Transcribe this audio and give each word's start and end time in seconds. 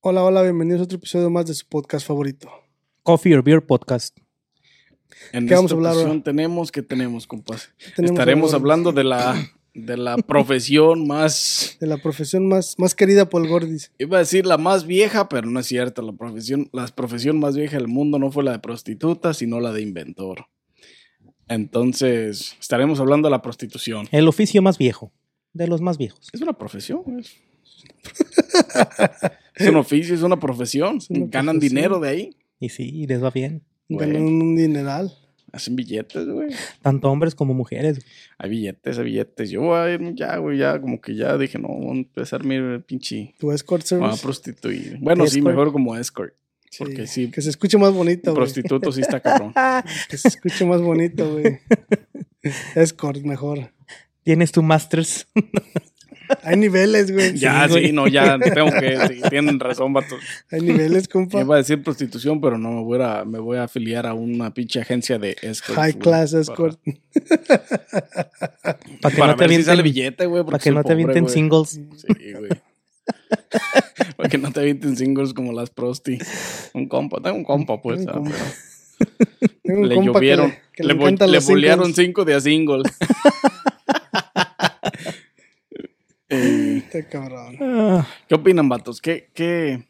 Hola, 0.00 0.22
hola, 0.22 0.42
bienvenidos 0.42 0.80
a 0.80 0.84
otro 0.84 0.98
episodio 0.98 1.28
más 1.28 1.46
de 1.46 1.54
su 1.54 1.66
podcast 1.66 2.06
favorito. 2.06 2.48
Coffee 3.02 3.34
or 3.34 3.42
Beer 3.42 3.66
Podcast. 3.66 4.16
En 5.32 5.48
¿Qué 5.48 5.56
vamos 5.56 5.72
esta 5.72 5.74
a 5.74 5.90
hablar 5.90 6.06
ahora? 6.06 6.22
tenemos 6.22 6.70
que 6.70 6.82
tenemos, 6.82 7.26
compas. 7.26 7.70
tenemos 7.96 8.12
Estaremos 8.12 8.54
hablando 8.54 8.92
de 8.92 9.02
la 9.02 9.34
de 9.74 9.96
la 9.96 10.16
profesión 10.18 11.08
más 11.08 11.76
De 11.80 11.88
la 11.88 11.96
profesión 11.96 12.46
más, 12.46 12.76
más 12.78 12.94
querida 12.94 13.28
por 13.28 13.42
el 13.42 13.48
Gordis. 13.48 13.90
iba 13.98 14.18
a 14.18 14.20
decir 14.20 14.46
la 14.46 14.56
más 14.56 14.86
vieja, 14.86 15.28
pero 15.28 15.50
no 15.50 15.58
es 15.58 15.66
cierto, 15.66 16.00
la 16.02 16.12
profesión 16.12 16.70
la 16.72 16.86
profesión 16.86 17.40
más 17.40 17.56
vieja 17.56 17.76
del 17.76 17.88
mundo 17.88 18.20
no 18.20 18.30
fue 18.30 18.44
la 18.44 18.52
de 18.52 18.60
prostituta, 18.60 19.34
sino 19.34 19.58
la 19.58 19.72
de 19.72 19.82
inventor. 19.82 20.46
Entonces, 21.48 22.56
estaremos 22.60 23.00
hablando 23.00 23.26
de 23.26 23.30
la 23.32 23.42
prostitución. 23.42 24.06
El 24.12 24.28
oficio 24.28 24.62
más 24.62 24.78
viejo. 24.78 25.12
De 25.52 25.66
los 25.66 25.80
más 25.80 25.98
viejos. 25.98 26.28
Es 26.32 26.40
una 26.40 26.52
profesión, 26.52 27.02
es, 27.18 27.36
es 29.54 29.68
un 29.68 29.76
oficio, 29.76 30.14
es 30.14 30.22
una 30.22 30.38
profesión. 30.38 30.98
una 31.10 31.26
Ganan 31.26 31.56
profesión. 31.56 31.60
dinero 31.60 32.00
de 32.00 32.08
ahí, 32.08 32.36
Y 32.60 32.68
sí, 32.68 33.06
les 33.06 33.22
va 33.22 33.30
bien. 33.30 33.62
Güey. 33.88 34.06
Ganan 34.06 34.22
un 34.22 34.56
dineral. 34.56 35.12
hacen 35.52 35.76
billetes, 35.76 36.26
güey. 36.28 36.50
Tanto 36.82 37.10
hombres 37.10 37.34
como 37.34 37.54
mujeres. 37.54 37.98
Hay 38.38 38.50
billetes, 38.50 38.98
hay 38.98 39.04
billetes. 39.04 39.50
Yo 39.50 39.62
voy 39.62 39.78
a 39.78 39.90
ir 39.94 40.14
ya, 40.14 40.36
güey, 40.36 40.58
ya 40.58 40.80
como 40.80 41.00
que 41.00 41.14
ya 41.16 41.38
dije, 41.38 41.58
no, 41.58 41.68
voy 41.68 41.88
a 41.88 41.92
empezar 42.00 42.44
mi 42.44 42.78
pinche 42.80 43.34
Tu 43.38 43.50
escort 43.52 43.82
voy 43.90 43.98
a 44.00 44.06
service. 44.08 44.22
prostituir. 44.22 44.98
Bueno, 45.00 45.26
sí, 45.26 45.38
Escort. 45.38 45.54
mejor 45.56 45.72
como 45.72 45.96
escort. 45.96 46.34
Sí, 46.70 46.84
porque 46.84 47.06
sí, 47.06 47.30
Que 47.30 47.40
se 47.40 47.48
escuche 47.48 47.78
más 47.78 47.94
bonito, 47.94 48.30
güey. 48.32 48.42
Prostituto 48.42 48.92
sí 48.92 49.00
está 49.00 49.20
cabrón. 49.20 49.54
Que 50.10 50.18
se 50.18 50.28
escuche 50.28 50.66
más 50.66 50.82
bonito, 50.82 51.32
güey. 51.32 51.58
Escort, 52.74 53.22
mejor. 53.22 53.72
Tienes 54.22 54.52
tu 54.52 54.62
masters. 54.62 55.26
Hay 56.42 56.56
niveles, 56.56 57.12
güey. 57.12 57.34
ya, 57.38 57.66
güey. 57.66 57.86
sí, 57.86 57.92
no, 57.92 58.06
ya 58.08 58.38
tengo 58.38 58.70
que. 58.72 58.96
sí, 59.08 59.20
tienen 59.30 59.58
razón, 59.60 59.92
vato. 59.92 60.16
Hay 60.50 60.60
niveles, 60.60 61.08
compa. 61.08 61.40
Iba 61.40 61.54
a 61.56 61.58
decir 61.58 61.82
prostitución, 61.82 62.40
pero 62.40 62.58
no 62.58 62.70
me 62.72 62.82
voy 62.82 63.00
a, 63.02 63.24
me 63.24 63.38
voy 63.38 63.58
a 63.58 63.64
afiliar 63.64 64.06
a 64.06 64.14
una 64.14 64.52
pinche 64.54 64.80
agencia 64.80 65.18
de 65.18 65.36
escort. 65.42 65.78
High 65.78 65.92
güey, 65.92 66.02
class 66.02 66.30
para- 66.32 66.42
escort. 66.42 66.80
Para 69.02 69.14
que 69.14 69.20
no 69.20 69.36
te 69.36 69.48
si 69.48 69.54
avienten, 69.70 69.82
billete, 69.82 70.26
güey. 70.26 70.44
para 70.44 70.58
que 70.58 70.70
no 70.70 70.76
te 70.82 70.82
pobre, 70.82 70.92
avienten 70.94 71.22
güey. 71.24 71.34
singles. 71.34 71.68
Sí, 71.70 72.32
güey. 72.38 72.50
para 74.16 74.28
que 74.28 74.38
no 74.38 74.52
te 74.52 74.60
avienten 74.60 74.96
singles 74.96 75.32
como 75.34 75.52
las 75.52 75.70
prosti. 75.70 76.18
Un 76.74 76.88
compa, 76.88 77.20
tengo 77.22 77.36
un 77.36 77.44
compa, 77.44 77.80
pues. 77.80 78.00
Un 78.00 78.08
ah, 78.08 78.12
compa. 78.12 78.30
pero 78.98 79.50
Tengo 79.62 79.80
un 79.82 79.88
le 79.88 79.94
compa 79.94 80.20
que 80.20 80.26
llovieron. 80.26 80.54
que 80.74 80.84
le 80.84 80.92
encantan 80.94 81.30
le 81.30 81.38
bolearon 81.40 81.86
singles. 81.86 82.06
cinco 82.06 82.24
de 82.24 82.34
a 82.34 82.40
single. 82.40 82.82
Eh, 86.30 86.82
Este 86.98 87.10
cabrón. 87.10 87.56
Ah, 87.60 88.08
¿Qué 88.28 88.34
opinan, 88.34 88.68
vatos? 88.68 89.00
¿Qué, 89.00 89.30
qué, 89.32 89.84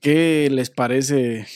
qué 0.00 0.48
les 0.50 0.70
parece 0.70 1.46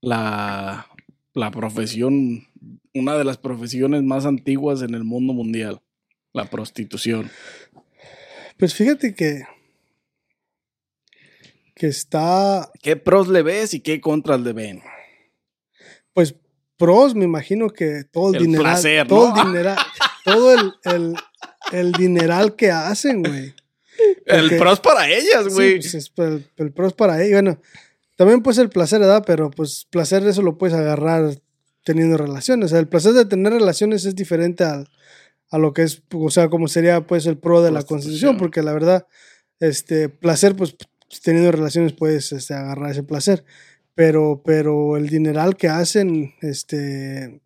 la, 0.00 0.86
la 1.34 1.50
profesión, 1.50 2.48
una 2.94 3.16
de 3.18 3.24
las 3.24 3.36
profesiones 3.36 4.02
más 4.02 4.24
antiguas 4.24 4.80
en 4.80 4.94
el 4.94 5.04
mundo 5.04 5.34
mundial? 5.34 5.82
La 6.32 6.46
prostitución. 6.46 7.30
Pues 8.56 8.74
fíjate 8.74 9.14
que. 9.14 9.42
Que 11.74 11.88
está. 11.88 12.70
¿Qué 12.82 12.96
pros 12.96 13.28
le 13.28 13.42
ves 13.42 13.74
y 13.74 13.80
qué 13.80 14.00
contras 14.00 14.40
le 14.40 14.54
ven? 14.54 14.82
Pues 16.14 16.34
pros, 16.78 17.14
me 17.14 17.26
imagino 17.26 17.68
que 17.68 18.04
todo 18.04 18.32
el, 18.32 18.50
placer, 18.52 19.06
todo 19.06 19.34
¿no? 19.34 19.42
el 19.42 19.46
dineral. 19.46 19.78
todo 20.24 20.54
el, 20.54 20.72
el, 20.84 21.14
el 21.80 21.92
dineral 21.92 22.56
que 22.56 22.70
hacen, 22.70 23.22
güey. 23.22 23.54
El 24.26 24.40
Porque- 24.42 24.56
pros 24.58 24.80
para 24.80 25.08
ellas, 25.08 25.44
Sí, 25.48 25.50
güey. 25.54 25.76
pues 25.76 25.94
es- 25.94 26.12
el, 26.16 26.46
el 26.56 26.72
pro 26.72 26.86
es 26.88 26.92
para 26.94 27.22
ellos. 27.22 27.32
Bueno, 27.42 27.60
también 28.16 28.42
puede 28.42 28.56
ser 28.56 28.64
el 28.64 28.70
placer, 28.70 29.00
¿verdad? 29.00 29.22
Pero 29.26 29.50
pues 29.50 29.86
placer 29.90 30.26
eso 30.26 30.42
lo 30.42 30.58
puedes 30.58 30.74
agarrar 30.76 31.38
teniendo 31.84 32.16
relaciones. 32.16 32.66
O 32.66 32.68
sea, 32.70 32.78
el 32.80 32.88
placer 32.88 33.12
de 33.12 33.24
tener 33.24 33.52
relaciones 33.52 34.04
es 34.04 34.14
diferente 34.16 34.64
al, 34.64 34.88
a 35.50 35.58
lo 35.58 35.72
que 35.72 35.82
es, 35.82 36.02
o 36.12 36.30
sea, 36.30 36.48
como 36.48 36.66
sería 36.68 37.06
pues 37.06 37.26
el 37.26 37.38
pro 37.38 37.62
de 37.62 37.70
la 37.70 37.82
constitución, 37.82 38.36
porque 38.36 38.62
la 38.62 38.72
verdad, 38.72 39.06
este, 39.60 40.08
placer, 40.08 40.56
pues 40.56 40.74
teniendo 41.22 41.52
relaciones 41.52 41.92
puedes 41.92 42.32
este, 42.32 42.54
agarrar 42.54 42.90
ese 42.90 43.02
placer. 43.04 43.44
Pero, 43.94 44.42
pero 44.44 44.96
el 44.96 45.08
dineral 45.08 45.56
que 45.56 45.68
hacen, 45.68 46.34
este, 46.40 47.40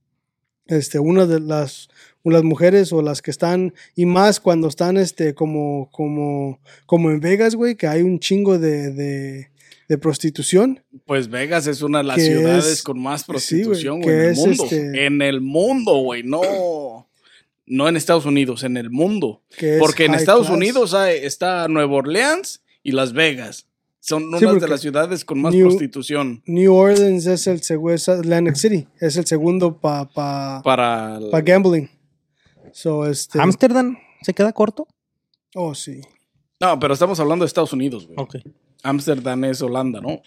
este, 0.66 0.98
una 0.98 1.26
de 1.26 1.40
las, 1.40 1.88
las 2.30 2.42
mujeres 2.44 2.92
o 2.92 3.02
las 3.02 3.22
que 3.22 3.30
están, 3.30 3.74
y 3.94 4.06
más 4.06 4.40
cuando 4.40 4.68
están, 4.68 4.96
este, 4.96 5.34
como, 5.34 5.88
como, 5.92 6.60
como 6.86 7.10
en 7.10 7.20
Vegas, 7.20 7.54
güey, 7.54 7.74
que 7.76 7.86
hay 7.86 8.02
un 8.02 8.18
chingo 8.20 8.58
de, 8.58 8.90
de, 8.92 9.50
de 9.88 9.98
prostitución. 9.98 10.82
Pues 11.06 11.28
Vegas 11.28 11.66
es 11.66 11.82
una 11.82 11.98
de 11.98 12.04
las 12.04 12.22
ciudades 12.22 12.66
es- 12.66 12.82
con 12.82 13.00
más 13.00 13.22
sí, 13.22 13.26
güey, 13.28 13.34
prostitución, 13.36 14.00
güey, 14.02 14.14
en 14.16 14.22
el 14.24 14.34
mundo. 14.36 14.64
este- 14.64 15.06
En 15.06 15.22
el 15.22 15.40
mundo, 15.40 15.92
güey. 15.98 16.22
No, 16.22 17.08
no 17.66 17.88
en 17.88 17.96
Estados 17.96 18.26
Unidos, 18.26 18.62
en 18.64 18.76
el 18.76 18.90
mundo. 18.90 19.42
Porque 19.78 20.04
en 20.06 20.14
Estados 20.14 20.46
class. 20.46 20.56
Unidos 20.56 20.94
hay- 20.94 21.18
está 21.22 21.68
Nueva 21.68 21.94
Orleans 21.96 22.62
y 22.82 22.92
Las 22.92 23.12
Vegas. 23.12 23.66
Son 24.00 24.24
unas 24.24 24.42
porque 24.42 24.60
de 24.60 24.68
las 24.68 24.80
ciudades 24.80 25.24
con 25.24 25.40
más 25.42 25.52
New- 25.52 25.66
prostitución 25.66 26.40
New 26.46 26.72
Orleans 26.72 27.26
es 27.26 27.46
el 27.46 27.60
segundo, 27.62 27.94
Atlantic 28.12 28.54
City, 28.54 28.86
es 29.00 29.16
el 29.16 29.26
segundo 29.26 29.76
para 29.76 30.08
pa, 30.08 30.62
para... 30.64 31.18
pa 31.30 31.40
gambling. 31.42 31.90
So, 32.72 33.06
este, 33.06 33.40
Amsterdam 33.40 33.98
se 34.22 34.34
queda 34.34 34.52
corto. 34.52 34.86
oh, 35.54 35.74
sí. 35.74 36.00
No, 36.60 36.78
pero 36.80 36.94
estamos 36.94 37.20
hablando 37.20 37.44
de 37.44 37.46
Estados 37.46 37.72
Unidos, 37.72 38.06
güey. 38.06 38.18
Ok. 38.18 38.36
Ámsterdam 38.82 39.44
es 39.44 39.62
Holanda, 39.62 40.00
¿no? 40.00 40.20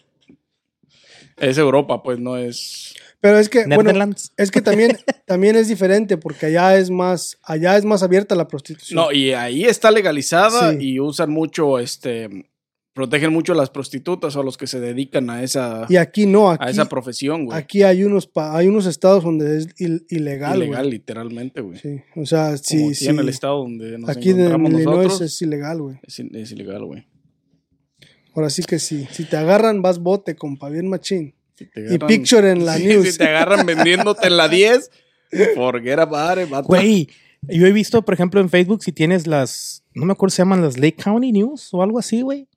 Es 1.38 1.58
Europa, 1.58 2.02
pues 2.04 2.20
no 2.20 2.38
es... 2.38 2.96
Pero 3.20 3.38
es 3.38 3.50
que, 3.50 3.66
bueno, 3.66 3.92
es 4.38 4.52
que 4.52 4.62
también, 4.62 4.98
también 5.26 5.56
es 5.56 5.68
diferente 5.68 6.18
porque 6.18 6.48
allá 6.48 6.78
es 6.78 6.90
más, 6.90 7.38
allá 7.44 7.78
es 7.78 7.86
más 7.86 8.02
abierta 8.02 8.36
la 8.36 8.48
prostitución. 8.48 8.96
No, 8.96 9.12
y 9.12 9.32
ahí 9.34 9.64
está 9.66 9.92
legalizada 9.92 10.72
Sí. 10.72 10.78
y 10.80 11.00
usan 11.00 11.30
mucho, 11.32 11.80
este... 11.80 12.50
Protegen 12.94 13.32
mucho 13.32 13.54
a 13.54 13.56
las 13.56 13.70
prostitutas 13.70 14.36
o 14.36 14.42
a 14.42 14.44
los 14.44 14.58
que 14.58 14.68
se 14.68 14.82
dedican 14.82 15.30
a 15.30 15.44
esa, 15.44 15.86
y 15.88 15.96
aquí 15.96 16.26
no, 16.26 16.52
aquí, 16.52 16.66
a 16.66 16.70
esa 16.72 16.90
profesión, 16.90 17.46
güey. 17.46 17.58
aquí 17.58 17.84
hay 17.84 18.04
unos, 18.04 18.28
pa- 18.28 18.58
hay 18.58 18.68
unos 18.68 18.86
estados 18.86 19.24
donde 19.24 19.60
es 19.60 19.70
il- 19.80 20.06
ilegal. 20.10 20.58
Ilegal, 20.58 20.90
literalmente, 20.90 21.62
güey. 21.62 21.80
Sí, 21.80 22.02
o 22.18 22.26
sea, 22.26 22.48
Como 22.48 22.58
sí, 22.58 22.84
aquí 22.88 22.96
sí. 22.96 23.08
en 23.08 23.20
el 23.20 23.30
estado 23.30 23.60
donde 23.60 23.98
nos 23.98 24.10
Aquí 24.10 24.32
en 24.32 24.40
encontramos 24.40 24.72
Illinois 24.74 25.06
nosotros, 25.06 25.22
es 25.22 25.42
ilegal, 25.42 25.82
güey. 25.82 26.00
es, 26.04 26.20
ilegal, 26.52 26.84
güey. 26.84 27.08
Ahora 28.36 28.50
sí 28.50 28.62
que 28.64 28.78
sí. 28.80 29.08
Si 29.12 29.24
te 29.26 29.38
agarran, 29.38 29.82
vas 29.82 30.00
bote, 30.00 30.36
compa, 30.36 30.70
bien 30.70 30.88
machín. 30.90 31.34
Si 31.56 31.66
te 31.68 31.94
Y 31.96 31.98
picture 31.98 32.52
en 32.52 32.66
la 32.66 32.76
Sí, 32.78 32.88
news. 32.88 33.10
Si 33.12 33.18
te 33.18 33.24
agarran 33.26 33.66
vendiéndote 33.66 34.28
en 34.28 34.36
la 34.36 34.50
10, 34.50 34.90
forget 35.56 36.00
about 36.00 36.40
it, 36.44 36.50
vato. 36.50 36.68
Güey, 36.68 37.08
yo 37.44 37.66
he 37.68 37.72
visto, 37.72 38.02
por 38.04 38.14
ejemplo, 38.14 38.42
en 38.42 38.50
Facebook, 38.50 38.84
si 38.84 38.92
tienes 38.92 39.28
las, 39.28 39.84
no 39.94 40.06
me 40.06 40.12
acuerdo, 40.14 40.32
se 40.36 40.42
llaman 40.42 40.62
las 40.62 40.78
Lake 40.78 40.98
County 41.02 41.32
News 41.32 41.74
o 41.74 41.84
algo 41.84 41.98
así, 42.00 42.22
güey. 42.22 42.48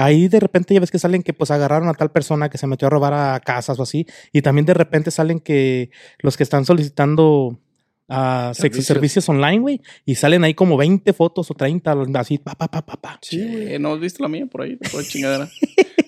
Ahí 0.00 0.28
de 0.28 0.40
repente 0.40 0.72
ya 0.72 0.80
ves 0.80 0.90
que 0.90 0.98
salen 0.98 1.22
que 1.22 1.34
pues 1.34 1.50
agarraron 1.50 1.88
a 1.88 1.94
tal 1.94 2.10
persona 2.10 2.48
que 2.48 2.56
se 2.56 2.66
metió 2.66 2.86
a 2.86 2.90
robar 2.90 3.12
a 3.12 3.38
casas 3.40 3.78
o 3.78 3.82
así. 3.82 4.06
Y 4.32 4.40
también 4.40 4.64
de 4.64 4.72
repente 4.72 5.10
salen 5.10 5.40
que 5.40 5.90
los 6.20 6.38
que 6.38 6.42
están 6.42 6.64
solicitando 6.64 7.60
ah, 8.08 8.52
sexo 8.54 8.62
Servicios. 8.62 8.86
servicios 8.86 9.28
online, 9.28 9.58
güey. 9.58 9.80
Y 10.06 10.14
salen 10.14 10.42
ahí 10.44 10.54
como 10.54 10.78
20 10.78 11.12
fotos 11.12 11.50
o 11.50 11.54
30, 11.54 11.94
así, 12.16 12.38
pa, 12.38 12.54
pa, 12.54 12.68
pa, 12.68 12.84
pa, 12.86 12.96
pa. 12.96 13.18
Sí, 13.20 13.46
güey. 13.46 13.78
¿No 13.78 13.92
has 13.92 14.00
visto 14.00 14.22
la 14.22 14.30
mía 14.30 14.46
por 14.46 14.62
ahí? 14.62 14.78
Toda 14.78 15.04
chingadera. 15.04 15.48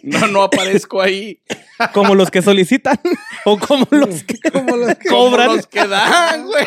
No, 0.02 0.26
no 0.28 0.42
aparezco 0.42 1.00
ahí. 1.02 1.42
Como 1.92 2.14
los 2.14 2.30
que 2.30 2.40
solicitan 2.42 2.98
o 3.44 3.58
como 3.58 3.86
los 3.90 4.22
que 4.24 4.38
Como 4.50 4.76
los 4.76 4.94
que- 4.96 5.08
cobran. 5.08 5.46
Como 5.48 5.56
los 5.58 5.66
que 5.66 5.86
dan, 5.86 6.46
güey. 6.46 6.64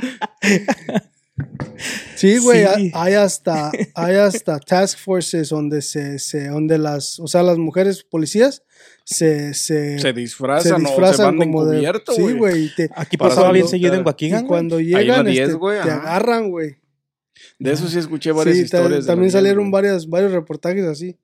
Sí, 2.16 2.38
güey, 2.38 2.66
Sí. 2.76 2.90
hay 2.94 3.14
hasta, 3.14 3.70
hay 3.94 4.16
hasta 4.16 4.58
task 4.58 4.98
forces 4.98 5.50
donde 5.50 5.82
se, 5.82 6.18
se, 6.18 6.48
donde 6.48 6.78
las, 6.78 7.20
o 7.20 7.26
sea, 7.28 7.42
las 7.42 7.58
mujeres 7.58 8.02
policías 8.04 8.64
se, 9.04 9.54
se, 9.54 9.98
Se 9.98 10.12
disfrazan, 10.12 10.84
se 10.84 10.92
o 10.92 11.12
se 11.12 11.36
como 11.36 11.64
de, 11.64 11.92
sí, 12.14 12.32
güey. 12.32 12.70
Aquí 12.96 13.16
pasaba 13.16 13.52
bien 13.52 13.68
seguido 13.68 13.94
en 13.94 14.02
güey. 14.40 14.48
cuando 14.48 14.80
llegan, 14.80 15.26
10, 15.26 15.48
este, 15.48 15.58
te 15.58 15.90
ajá. 15.90 16.00
agarran, 16.00 16.50
güey. 16.50 16.76
De 17.58 17.72
eso 17.72 17.88
sí 17.88 17.98
escuché 17.98 18.32
varias 18.32 18.56
Sí, 18.56 18.62
historias. 18.64 19.06
también 19.06 19.30
salieron 19.30 19.70
varias, 19.70 20.08
varios 20.08 20.32
reportajes 20.32 20.84
así. 20.84 21.16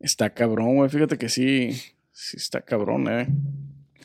Está 0.00 0.30
cabrón, 0.32 0.76
güey. 0.76 0.88
Fíjate 0.90 1.18
que 1.18 1.28
sí. 1.28 1.72
Sí, 2.12 2.36
está 2.36 2.60
cabrón, 2.62 3.08
eh. 3.08 3.26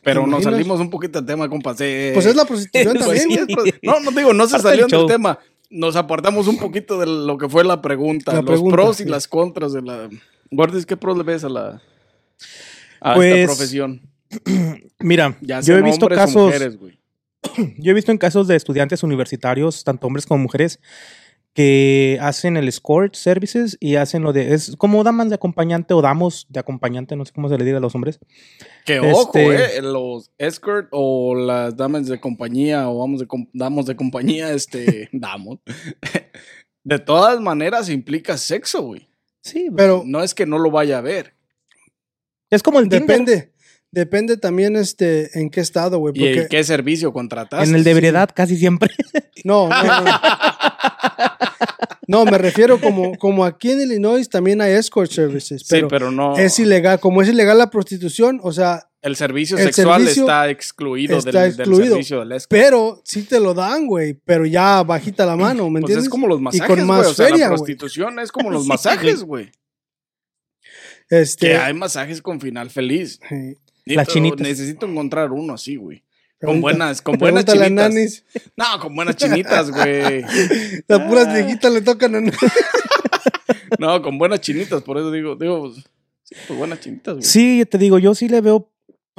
Pero 0.04 0.26
nos 0.28 0.44
salimos 0.44 0.80
un 0.80 0.90
poquito 0.90 1.20
del 1.20 1.26
tema, 1.28 1.48
compa. 1.50 1.76
sí. 1.76 2.12
Pues 2.14 2.26
es 2.26 2.36
la 2.36 2.46
prostitución 2.46 2.94
Pues 3.04 3.06
también, 3.24 3.48
Sí, 3.48 3.54
güey. 3.56 3.70
es 3.70 3.80
pro- 3.80 3.94
No, 3.94 4.00
no 4.00 4.12
digo, 4.12 4.34
no 4.34 4.46
se 4.48 4.54
Parte 4.60 4.80
salió 4.80 4.88
del 4.88 5.06
tema. 5.08 5.40
Nos 5.70 5.96
apartamos 5.96 6.48
un 6.48 6.58
poquito 6.58 6.98
de 7.00 7.06
lo 7.06 7.38
que 7.38 7.48
fue 7.48 7.64
la 7.64 7.82
pregunta. 7.82 8.32
La 8.34 8.40
los 8.42 8.46
pregunta, 8.48 8.76
pros 8.76 9.00
y 9.02 9.04
sí. 9.04 9.10
las 9.10 9.28
contras 9.28 9.74
de 9.74 9.82
la. 9.84 10.10
Gordis, 10.52 10.86
¿qué 10.86 10.98
pros 10.98 11.16
le 11.18 11.24
ves 11.24 11.44
a 11.44 11.50
la. 11.50 11.82
a 13.02 13.14
Pues, 13.16 13.34
esta 13.36 13.46
profesión? 13.56 14.02
Mira, 15.00 15.38
Ya 15.42 15.60
yo 15.62 15.76
he 15.78 15.82
visto 15.82 16.08
casos, 16.08 16.36
mujeres, 16.48 16.78
güey. 16.78 17.00
yo 17.78 17.92
he 17.92 17.94
visto 17.94 18.12
en 18.12 18.18
casos 18.18 18.48
de 18.48 18.56
estudiantes 18.56 19.04
universitarios, 19.04 19.84
tanto 19.84 20.08
hombres 20.08 20.26
como 20.26 20.42
mujeres, 20.44 20.80
que 21.54 22.18
hacen 22.22 22.56
el 22.58 22.68
escort 22.68 23.16
services 23.16 23.76
y 23.80 23.96
hacen 23.96 24.24
lo 24.24 24.32
de, 24.34 24.54
es 24.54 24.76
como 24.78 25.04
damas 25.04 25.30
de 25.30 25.36
acompañante 25.36 25.94
o 25.94 26.02
damos 26.02 26.46
de 26.50 26.60
acompañante, 26.60 27.16
no 27.16 27.26
sé 27.26 27.34
cómo 27.34 27.50
se 27.50 27.58
le 27.58 27.66
diga 27.66 27.78
a 27.78 27.82
los 27.82 27.96
hombres. 27.96 28.20
Que 28.86 28.98
Este- 28.98 29.12
ojo, 29.12 29.32
eh, 29.36 29.82
los 29.82 30.32
escort 30.38 30.88
o 30.92 31.36
las 31.36 31.76
damas 31.76 32.08
de 32.08 32.20
compañía 32.20 32.88
o 32.90 33.00
vamos 33.00 33.20
de 33.20 33.28
damos 33.54 33.86
de 33.88 33.96
compañía, 33.96 34.52
este, 34.54 35.10
damos. 35.14 35.60
De 36.82 36.98
todas 36.98 37.40
maneras 37.42 37.90
implica 37.90 38.38
sexo, 38.38 38.82
güey. 38.82 39.10
Sí, 39.44 39.68
Pero 39.76 40.04
No 40.06 40.24
es 40.24 40.34
que 40.34 40.46
no 40.46 40.58
lo 40.58 40.72
vaya 40.72 40.98
a 41.00 41.02
ver. 41.02 41.34
es 42.50 42.64
como 42.64 42.80
el 42.80 42.88
Tinder. 42.90 43.52
Depende. 43.92 44.38
También 44.38 44.76
este 44.76 45.38
en 45.40 45.50
qué 45.50 45.62
estado, 45.62 45.98
güey. 46.00 46.14
¿Y 46.16 46.20
Porque 46.20 46.48
qué 46.50 46.64
servicio 46.64 47.12
contrataste? 47.14 47.68
En 47.70 47.76
el 47.76 47.84
de 47.84 47.94
veredad 47.94 48.30
casi 48.34 48.58
siempre. 48.58 48.90
no, 49.44 49.70
no, 49.70 49.84
no. 50.02 50.20
No, 52.08 52.26
me 52.26 52.40
refiero 52.40 52.82
como, 52.82 53.16
como 53.20 53.46
aquí 53.46 53.70
en 53.72 53.82
Illinois 53.82 54.28
también 54.30 54.62
hay 54.62 54.72
escort 54.74 55.12
services, 55.12 55.62
Sí, 55.62 55.68
pero, 55.70 55.88
pero 55.90 56.12
no. 56.12 56.36
es 56.38 56.58
ilegal. 56.58 57.00
Como 57.00 57.22
es 57.22 57.28
ilegal 57.30 57.60
la 57.60 57.70
prostitución, 57.70 58.40
o 58.42 58.52
sea, 58.52 58.90
El 59.04 59.16
servicio 59.16 59.58
el 59.60 59.66
sexual 59.72 60.02
servicio 60.02 60.24
está 60.24 60.50
excluido 60.50 61.20
está 61.20 61.42
del, 61.44 61.50
excluido. 61.52 61.82
del 61.84 61.90
servicio 61.92 62.20
del 62.22 62.32
escort. 62.32 62.50
pero 62.50 63.02
sí 63.06 63.22
te 63.26 63.40
lo 63.40 63.54
dan, 63.54 63.86
güey, 63.86 64.14
pero 64.26 64.48
ya 64.48 64.82
bajita 64.82 65.24
la 65.28 65.36
mano, 65.36 65.66
¿me 65.70 65.82
Pues 65.82 65.92
entiendes? 65.92 66.06
es 66.06 66.10
como 66.10 66.26
los 66.26 66.40
Y 66.40 66.44
masajes, 66.44 66.68
con 66.78 66.88
más. 66.88 67.06
O 67.06 67.14
sea, 67.14 67.28
feria, 67.28 67.42
la 67.44 67.48
güey. 67.50 67.58
prostitución 67.60 68.18
es 68.20 68.32
como 68.32 68.50
los 68.50 68.66
masajes, 68.66 69.22
güey. 69.24 69.52
Este, 71.12 71.48
Que 71.50 71.58
hay 71.58 71.74
masajes 71.76 72.24
con 72.24 72.42
final 72.42 72.70
feliz. 72.72 73.20
sí. 73.30 73.56
Las 73.96 74.08
Necesito- 74.08 74.14
chinitas. 74.14 74.42
Necesito 74.42 74.86
encontrar 74.86 75.32
uno 75.32 75.54
así, 75.54 75.76
güey. 75.76 76.04
Con 76.42 76.62
buenas, 76.62 77.02
con 77.02 77.18
buenas 77.18 77.44
chinitas. 77.46 77.72
Nanis. 77.72 78.24
No, 78.56 78.80
con 78.80 78.96
buenas 78.96 79.16
chinitas, 79.18 79.72
güey. 79.72 80.22
Las 80.88 81.00
puras 81.02 81.28
Ah. 81.28 81.34
viejitas 81.34 81.74
le 81.74 81.82
tocan 81.82 82.16
a 82.16 82.22
No, 83.80 84.02
con 84.02 84.18
buenas 84.18 84.40
chinitas, 84.42 84.82
por 84.84 84.98
eso 84.98 85.12
digo, 85.12 85.36
digo, 85.36 85.74
sí, 86.24 86.36
pues 86.48 86.58
buenas 86.60 86.80
chinitas, 86.80 87.16
güey. 87.16 87.24
Sí, 87.26 87.64
te 87.70 87.78
digo, 87.78 88.00
yo 88.00 88.16
sí 88.16 88.28
le 88.30 88.42
veo, 88.42 88.70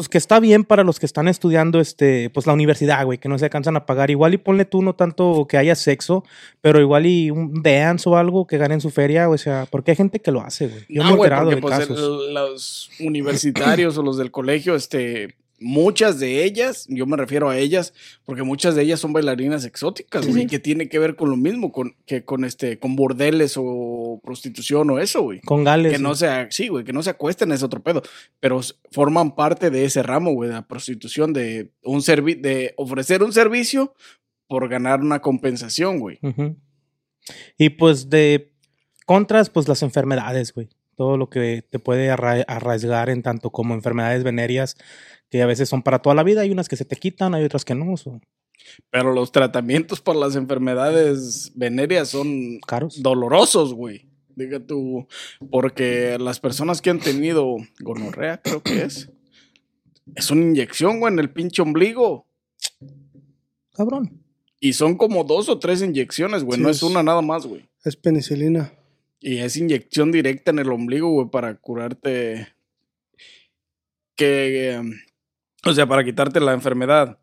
pues 0.01 0.09
que 0.09 0.17
está 0.17 0.41
bien 0.41 0.65
para 0.65 0.83
los 0.83 0.99
que 0.99 1.05
están 1.05 1.29
estudiando, 1.29 1.79
este, 1.79 2.31
pues 2.31 2.47
la 2.47 2.55
universidad, 2.55 3.05
güey, 3.05 3.19
que 3.19 3.29
no 3.29 3.39
se 3.39 3.45
alcanzan 3.45 3.77
a 3.77 3.85
pagar. 3.85 4.11
Igual 4.11 4.33
y 4.33 4.39
ponle 4.39 4.65
tú 4.65 4.81
no 4.81 4.95
tanto 4.95 5.47
que 5.47 5.59
haya 5.59 5.75
sexo, 5.75 6.25
pero 6.63 6.81
igual 6.81 7.05
y 7.05 7.31
un 7.31 7.63
dance 7.63 8.09
o 8.09 8.17
algo 8.17 8.47
que 8.47 8.57
ganen 8.57 8.81
su 8.81 8.89
feria, 8.89 9.29
o 9.29 9.37
sea, 9.37 9.67
porque 9.71 9.91
hay 9.91 9.99
gente 9.99 10.19
que 10.19 10.31
lo 10.33 10.41
hace, 10.41 10.69
güey. 10.69 10.81
Yo 10.89 11.03
Ah, 11.03 11.05
me 11.05 11.11
he 11.11 11.15
enterado 11.17 11.51
de 11.51 11.57
pues, 11.59 11.79
casos. 11.81 11.99
el- 11.99 12.33
los 12.33 12.91
universitarios 13.01 13.99
o 13.99 14.03
los 14.03 14.17
del 14.17 14.31
colegio, 14.31 14.75
este, 14.75 15.35
muchas 15.61 16.19
de 16.19 16.43
ellas, 16.45 16.87
yo 16.89 17.07
me 17.07 17.17
refiero 17.17 17.51
a 17.51 17.59
ellas, 17.59 17.93
porque 18.25 18.43
muchas 18.43 18.75
de 18.75 18.83
ellas 18.83 18.99
son 18.99 19.13
bailarinas 19.13 19.65
exóticas, 19.65 20.27
güey, 20.27 20.43
sí. 20.43 20.47
que 20.49 20.59
tiene 20.59 20.89
que 20.89 20.99
ver 20.99 21.17
con 21.17 21.31
lo 21.31 21.37
mismo, 21.37 21.71
con, 21.71 21.95
que 22.07 22.25
con 22.25 22.45
este, 22.45 22.79
con 22.79 22.97
bordeles 22.97 23.55
o 23.57 24.21
prostitución 24.25 24.91
o 24.91 24.99
eso, 24.99 25.23
güey. 25.23 25.41
Con 25.41 25.63
gales. 25.63 25.93
Que 25.93 25.99
no 25.99 26.15
se, 26.15 26.29
sí, 26.51 26.69
güey, 26.69 26.85
que 26.85 26.93
no 26.93 27.03
se 27.03 27.11
acuesten 27.11 27.53
es 27.53 27.63
otro 27.63 27.83
pedo, 27.83 28.03
pero 28.41 28.61
forman 28.91 29.37
parte 29.37 29.71
de 29.71 29.85
ese 29.85 30.03
ramo, 30.03 30.33
güey, 30.33 30.49
de 30.49 30.57
la 30.57 30.67
prostitución, 30.67 31.33
de 31.33 31.71
un 31.85 32.03
servi 32.03 32.35
de 32.35 32.75
ofrecer 32.77 33.23
un 33.23 33.33
servicio 33.33 33.95
por 34.49 34.69
ganar 34.69 35.01
una 35.01 35.21
compensación, 35.21 35.99
güey. 35.99 36.19
Y 37.59 37.71
pues 37.71 38.11
de 38.11 38.53
contras, 39.07 39.51
pues 39.51 39.69
las 39.69 39.83
enfermedades, 39.83 40.53
güey. 40.53 40.69
Todo 41.01 41.17
lo 41.17 41.31
que 41.31 41.63
te 41.63 41.79
puede 41.79 42.11
arra- 42.11 42.45
arraigar 42.47 43.09
en 43.09 43.23
tanto 43.23 43.49
como 43.49 43.73
enfermedades 43.73 44.23
venéreas, 44.23 44.77
que 45.31 45.41
a 45.41 45.47
veces 45.47 45.67
son 45.67 45.83
para 45.83 46.01
toda 46.01 46.15
la 46.15 46.23
vida. 46.23 46.43
Hay 46.43 46.51
unas 46.51 46.69
que 46.69 46.77
se 46.77 46.85
te 46.85 46.97
quitan, 46.97 47.35
hay 47.35 47.43
otras 47.43 47.65
que 47.65 47.75
no, 47.75 47.97
son 47.97 48.21
Pero 48.91 49.15
los 49.15 49.33
tratamientos 49.33 50.03
para 50.03 50.19
las 50.19 50.37
enfermedades 50.37 51.53
venéreas 51.55 52.11
son 52.11 52.61
caros. 52.67 53.01
dolorosos, 53.03 53.73
güey. 53.73 54.11
Diga 54.37 54.61
tú, 54.61 55.07
porque 55.51 56.19
las 56.21 56.39
personas 56.39 56.83
que 56.83 56.91
han 56.91 56.99
tenido 57.01 57.57
gonorrea, 57.81 58.43
creo 58.43 58.63
que 58.63 58.83
es, 58.83 59.11
es 60.15 60.31
una 60.31 60.43
inyección, 60.43 61.01
güey, 61.01 61.15
en 61.15 61.19
el 61.19 61.31
pinche 61.31 61.63
ombligo. 61.63 62.27
Cabrón. 63.73 64.23
Y 64.61 64.75
son 64.75 64.99
como 64.99 65.25
dos 65.25 65.49
o 65.49 65.59
tres 65.59 65.81
inyecciones, 65.81 66.45
güey, 66.45 66.59
Sí, 66.59 66.63
no 66.63 66.69
es 66.69 66.77
es- 66.77 66.83
una 66.83 67.03
nada 67.03 67.23
más, 67.23 67.47
güey. 67.47 67.67
Es 67.87 67.97
penicilina. 67.97 68.75
Y 69.21 69.39
es 69.39 69.57
inyección 69.57 70.11
directa 70.11 70.51
en 70.51 70.59
el 70.59 70.73
ombligo, 70.73 71.11
güey, 71.11 71.29
para 71.29 71.55
curarte. 71.57 72.49
Que. 74.17 74.73
em, 74.73 74.93
o 75.65 75.73
sea, 75.75 75.87
para 75.87 76.05
quitarte 76.05 76.41
la 76.41 76.55
enfermedad. 76.55 77.19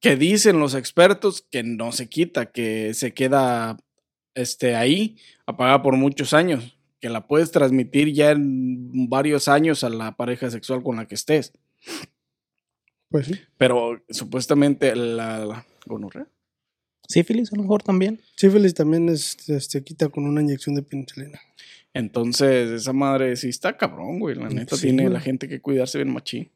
Que 0.00 0.16
dicen 0.16 0.58
los 0.58 0.74
expertos 0.74 1.46
que 1.48 1.62
no 1.62 1.92
se 1.92 2.08
quita, 2.08 2.50
que 2.50 2.92
se 2.94 3.14
queda 3.14 3.76
este, 4.34 4.74
ahí, 4.74 5.16
apagada 5.46 5.82
por 5.82 5.96
muchos 5.96 6.32
años. 6.32 6.78
Que 7.00 7.10
la 7.10 7.26
puedes 7.26 7.50
transmitir 7.50 8.12
ya 8.12 8.30
en 8.30 9.08
varios 9.08 9.48
años 9.48 9.84
a 9.84 9.90
la 9.90 10.16
pareja 10.16 10.50
sexual 10.50 10.82
con 10.82 10.96
la 10.96 11.06
que 11.06 11.14
estés. 11.14 11.52
Pues 13.10 13.26
sí. 13.26 13.40
Pero 13.58 14.02
supuestamente 14.08 14.96
la, 14.96 15.44
la 15.44 15.66
gonorrea. 15.84 16.26
Sífilis 17.12 17.52
a 17.52 17.56
lo 17.56 17.62
mejor 17.62 17.82
también. 17.82 18.20
Sífilis 18.36 18.74
también 18.74 19.08
es, 19.08 19.36
se 19.58 19.84
quita 19.84 20.08
con 20.08 20.24
una 20.26 20.40
inyección 20.40 20.74
de 20.74 20.82
penicilina. 20.82 21.40
Entonces, 21.94 22.70
esa 22.70 22.92
madre 22.92 23.36
sí 23.36 23.48
está 23.50 23.76
cabrón, 23.76 24.18
güey. 24.18 24.34
La 24.34 24.48
neta 24.48 24.76
Sí, 24.76 24.82
tiene 24.82 25.02
güey. 25.02 25.12
la 25.12 25.20
gente 25.20 25.48
que 25.48 25.60
cuidarse 25.60 25.98
bien 25.98 26.12
machín. 26.12 26.50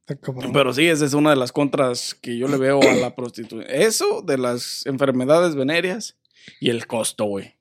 Está 0.00 0.16
cabrón. 0.16 0.52
Pero 0.52 0.72
sí, 0.72 0.86
esa 0.86 1.04
es 1.04 1.12
una 1.14 1.30
de 1.30 1.36
las 1.36 1.52
contras 1.52 2.14
que 2.14 2.36
yo 2.38 2.48
le 2.48 2.56
veo 2.56 2.80
a 2.82 2.94
la 2.94 3.14
prostitución. 3.14 3.64
Eso 3.68 4.22
de 4.22 4.38
las 4.38 4.86
enfermedades 4.86 5.54
venéreas 5.54 6.16
y 6.60 6.70
el 6.70 6.86
costo, 6.86 7.24
güey. 7.26 7.54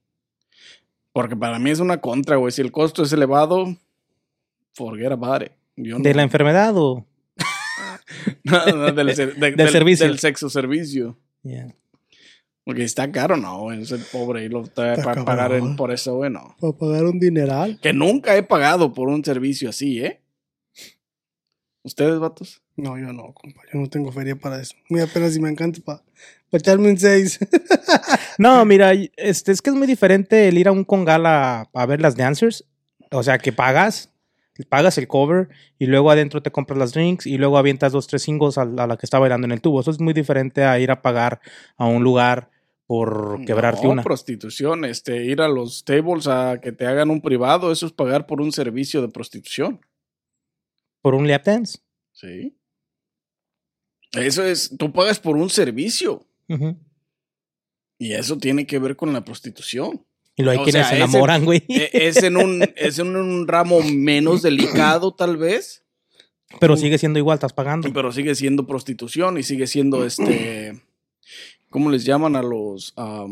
Porque 1.11 1.35
para 1.35 1.59
mí 1.59 1.69
es 1.71 1.79
una 1.79 1.99
contra, 1.99 2.37
güey. 2.37 2.51
Si 2.53 2.61
el 2.61 2.71
costo 2.71 3.03
es 3.03 3.11
elevado, 3.11 3.75
forget 4.73 5.11
about 5.11 5.41
it. 5.43 5.51
Yo 5.75 5.97
no- 5.97 6.03
¿De 6.03 6.13
la 6.13 6.23
enfermedad 6.23 6.73
o...? 6.77 7.05
No, 8.43 8.65
no, 8.65 8.91
del, 8.91 9.13
ser- 9.15 9.35
de- 9.35 9.39
Del 9.51 9.55
del- 9.55 9.69
servicio. 9.69 10.07
Del 10.07 10.19
sexo 10.19 10.49
servicio. 10.49 11.17
Yeah. 11.43 11.73
Porque 12.63 12.83
está 12.83 13.11
caro, 13.11 13.37
no. 13.37 13.71
Es 13.71 13.91
el 13.91 14.01
pobre 14.01 14.45
y 14.45 14.49
lo 14.49 14.61
está 14.61 14.93
Está 14.93 15.03
para 15.03 15.25
pagar 15.25 15.75
por 15.75 15.91
eso, 15.91 16.15
güey, 16.17 16.29
no. 16.29 16.55
Para 16.59 16.73
pagar 16.73 17.05
un 17.05 17.19
dineral. 17.19 17.79
Que 17.81 17.93
nunca 17.93 18.35
he 18.37 18.43
pagado 18.43 18.93
por 18.93 19.09
un 19.09 19.23
servicio 19.23 19.69
así, 19.69 20.03
¿eh? 20.03 20.21
¿Ustedes, 21.81 22.19
vatos? 22.19 22.61
No, 22.75 22.97
yo 22.97 23.11
no, 23.13 23.33
compa. 23.33 23.61
Yo 23.73 23.79
no 23.79 23.89
tengo 23.89 24.11
feria 24.11 24.35
para 24.35 24.61
eso. 24.61 24.75
Muy 24.89 25.01
apenas 25.01 25.33
si 25.33 25.39
me 25.39 25.49
encanta 25.49 25.79
para 25.83 26.03
echarme 26.51 26.89
un 26.89 26.97
6. 26.97 27.39
No, 28.37 28.63
mira, 28.63 28.93
este, 29.17 29.51
es 29.51 29.61
que 29.61 29.69
es 29.69 29.75
muy 29.75 29.85
diferente 29.85 30.47
el 30.47 30.57
ir 30.57 30.69
a 30.69 30.71
un 30.71 30.85
congal 30.85 31.25
a, 31.25 31.69
a 31.73 31.85
ver 31.85 32.01
las 32.01 32.15
dancers. 32.15 32.63
O 33.11 33.21
sea, 33.21 33.37
que 33.37 33.51
pagas, 33.51 34.13
pagas 34.67 34.97
el 34.97 35.07
cover 35.07 35.49
y 35.77 35.85
luego 35.85 36.11
adentro 36.11 36.41
te 36.41 36.51
compras 36.51 36.77
las 36.77 36.93
drinks 36.93 37.25
y 37.25 37.37
luego 37.37 37.57
avientas 37.57 37.91
dos, 37.91 38.07
tres 38.07 38.23
singles 38.23 38.57
a, 38.57 38.65
la 38.65 38.83
a 38.83 38.87
la 38.87 38.97
que 38.97 39.05
está 39.05 39.19
bailando 39.19 39.45
en 39.45 39.51
el 39.51 39.61
tubo. 39.61 39.81
Eso 39.81 39.91
es 39.91 39.99
muy 39.99 40.13
diferente 40.13 40.63
a 40.63 40.79
ir 40.79 40.91
a 40.91 41.01
pagar 41.01 41.41
a 41.77 41.85
un 41.85 42.03
lugar 42.03 42.49
por 42.85 43.45
quebrarte 43.45 43.83
no, 43.83 43.91
una. 43.91 44.03
prostitución, 44.03 44.83
este, 44.83 45.23
ir 45.23 45.41
a 45.41 45.47
los 45.47 45.85
tables 45.85 46.27
a 46.27 46.59
que 46.59 46.71
te 46.71 46.87
hagan 46.87 47.11
un 47.11 47.21
privado, 47.21 47.71
eso 47.71 47.85
es 47.85 47.91
pagar 47.91 48.25
por 48.25 48.41
un 48.41 48.51
servicio 48.51 49.01
de 49.03 49.09
prostitución. 49.09 49.79
Por 51.01 51.13
un 51.13 51.27
lap 51.27 51.45
dance. 51.45 51.77
Sí. 52.11 52.57
Eso 54.13 54.43
es, 54.43 54.75
tú 54.75 54.91
pagas 54.91 55.19
por 55.19 55.37
un 55.37 55.51
servicio 55.51 56.25
y 57.99 58.13
eso 58.13 58.37
tiene 58.37 58.65
que 58.65 58.79
ver 58.79 58.95
con 58.95 59.13
la 59.13 59.23
prostitución. 59.23 60.03
Y 60.39 60.43
luego 60.43 60.51
hay 60.51 60.57
O 60.61 60.63
quienes 60.63 60.87
sea, 60.87 60.97
se 60.97 61.03
enamoran, 61.03 61.43
güey. 61.43 61.63
E- 61.67 61.89
Es 61.93 62.23
en 62.23 62.37
un, 62.37 62.63
es 62.77 62.97
en 62.97 63.15
un 63.15 63.45
ramo 63.47 63.81
menos 63.81 64.41
delicado, 64.41 65.13
tal 65.13 65.35
vez, 65.35 65.83
Pero 66.61 66.77
sigue 66.77 66.97
siendo 66.97 67.19
igual, 67.19 67.35
estás 67.35 67.51
pagando. 67.53 67.91
pero 67.93 68.11
sigue 68.13 68.33
siendo 68.35 68.65
prostitución 68.65 69.37
y 69.37 69.43
sigue 69.43 69.67
siendo 69.67 70.05
este. 70.05 70.81
¿Cómo 71.69 71.89
les 71.91 72.05
llaman 72.05 72.35
a 72.37 72.41
los. 72.41 72.93
a, 72.95 73.27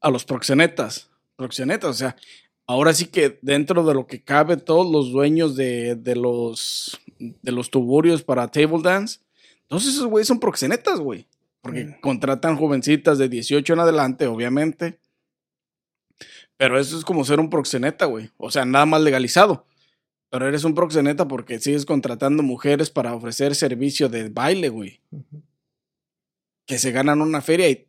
a 0.00 0.10
los 0.10 0.24
proxenetas? 0.24 1.08
Proxenetas, 1.36 1.90
o 1.90 1.94
sea, 1.94 2.16
ahora 2.66 2.92
sí 2.92 3.06
que 3.06 3.38
dentro 3.42 3.84
de 3.84 3.94
lo 3.94 4.06
que 4.06 4.22
cabe, 4.22 4.56
todos 4.56 4.90
los 4.90 5.12
dueños 5.12 5.54
de, 5.56 5.94
de 5.94 6.16
los, 6.16 7.00
de 7.18 7.52
los 7.52 7.70
tuburios 7.70 8.22
para 8.22 8.48
table 8.50 8.80
dance, 8.82 9.20
entonces 9.62 9.94
esos 9.94 10.06
güeyes 10.06 10.28
son 10.28 10.40
proxenetas, 10.40 11.00
güey. 11.00 11.26
Porque 11.68 11.84
Mm. 11.84 12.00
contratan 12.00 12.56
jovencitas 12.56 13.18
de 13.18 13.28
18 13.28 13.72
en 13.74 13.80
adelante, 13.80 14.26
obviamente. 14.26 14.98
Pero 16.56 16.78
eso 16.78 16.98
es 16.98 17.04
como 17.04 17.24
ser 17.24 17.38
un 17.40 17.50
proxeneta, 17.50 18.06
güey. 18.06 18.30
O 18.36 18.50
sea, 18.50 18.64
nada 18.64 18.86
más 18.86 19.00
legalizado. 19.02 19.66
Pero 20.30 20.46
eres 20.48 20.64
un 20.64 20.74
proxeneta 20.74 21.28
porque 21.28 21.58
sigues 21.60 21.86
contratando 21.86 22.42
mujeres 22.42 22.90
para 22.90 23.14
ofrecer 23.14 23.54
servicio 23.54 24.08
de 24.08 24.28
baile, 24.28 24.68
güey. 24.68 25.00
Que 26.66 26.78
se 26.78 26.90
ganan 26.92 27.22
una 27.22 27.40
feria 27.40 27.70
y 27.70 27.86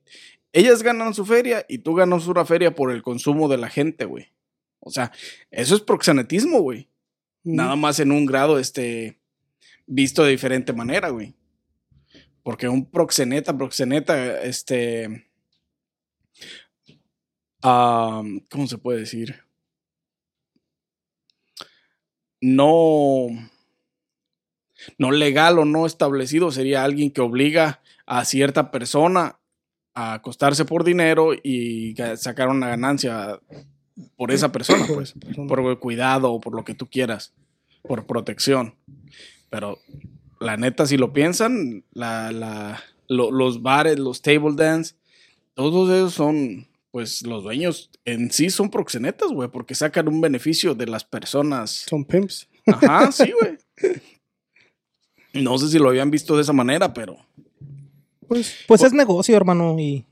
ellas 0.54 0.84
ganan 0.84 1.14
su 1.14 1.26
feria 1.26 1.66
y 1.68 1.80
tú 1.80 1.96
ganas 1.96 2.28
una 2.28 2.46
feria 2.46 2.74
por 2.76 2.92
el 2.92 3.02
consumo 3.02 3.48
de 3.50 3.58
la 3.58 3.70
gente, 3.70 4.06
güey. 4.06 4.28
O 4.80 4.90
sea, 4.92 5.12
eso 5.52 5.76
es 5.76 5.82
proxenetismo, 5.82 6.60
güey. 6.62 6.88
Nada 7.44 7.76
más 7.76 8.00
en 8.00 8.12
un 8.12 8.26
grado, 8.26 8.60
este, 8.60 9.18
visto 9.86 10.24
de 10.24 10.32
diferente 10.32 10.72
manera, 10.74 11.10
güey. 11.10 11.34
Porque 12.50 12.68
un 12.68 12.90
proxeneta, 12.90 13.56
proxeneta, 13.56 14.42
este, 14.42 15.28
¿cómo 17.62 18.66
se 18.68 18.80
puede 18.80 19.02
decir? 19.02 19.44
No, 22.42 23.28
no 24.98 25.12
legal 25.12 25.60
o 25.60 25.66
no 25.66 25.86
establecido 25.86 26.50
sería 26.50 26.84
alguien 26.84 27.12
que 27.12 27.22
obliga 27.22 27.84
a 28.08 28.26
cierta 28.26 28.72
persona 28.72 29.38
a 29.94 30.16
acostarse 30.16 30.66
por 30.66 30.84
dinero 30.84 31.34
y 31.36 31.96
sacar 32.18 32.48
una 32.48 32.70
ganancia 32.70 33.40
por 34.16 34.32
esa 34.32 34.52
persona, 34.52 34.88
pues 34.92 35.14
por 35.48 35.78
cuidado 35.78 36.34
o 36.34 36.42
por 36.42 36.56
lo 36.56 36.66
que 36.66 36.74
tú 36.74 36.88
quieras, 36.88 37.32
por 37.84 38.08
protección. 38.08 38.74
Pero 39.52 39.78
la 40.40 40.58
neta, 40.58 40.86
si 40.86 40.98
lo 40.98 41.14
piensan, 41.14 41.84
la, 41.92 42.32
la, 42.32 42.84
lo- 43.08 43.32
los 43.32 43.62
bares, 43.62 44.00
los 44.00 44.22
table 44.22 44.54
dance, 44.56 44.96
todos 45.54 45.90
ellos 45.90 46.14
son, 46.14 46.68
pues 46.92 47.22
los 47.24 47.44
dueños 47.44 47.90
en 48.06 48.32
sí 48.32 48.50
son 48.50 48.70
proxenetas, 48.70 49.30
güey, 49.32 49.50
porque 49.50 49.76
sacan 49.76 50.08
un 50.08 50.22
beneficio 50.22 50.76
de 50.76 50.88
las 50.88 51.04
personas. 51.04 51.86
Son 51.90 52.06
pimps. 52.06 52.48
Ajá, 52.66 53.12
sí, 53.12 53.32
güey. 53.40 53.58
No 55.34 55.58
sé 55.58 55.68
si 55.70 55.78
lo 55.80 55.90
habían 55.90 56.10
visto 56.12 56.36
de 56.36 56.42
esa 56.42 56.54
manera, 56.54 56.94
pero... 56.94 57.18
Pues, 58.28 58.56
Pues 58.68 58.84
es 58.84 58.94
negocio, 58.94 59.36
hermano, 59.36 59.78
y 59.80 60.06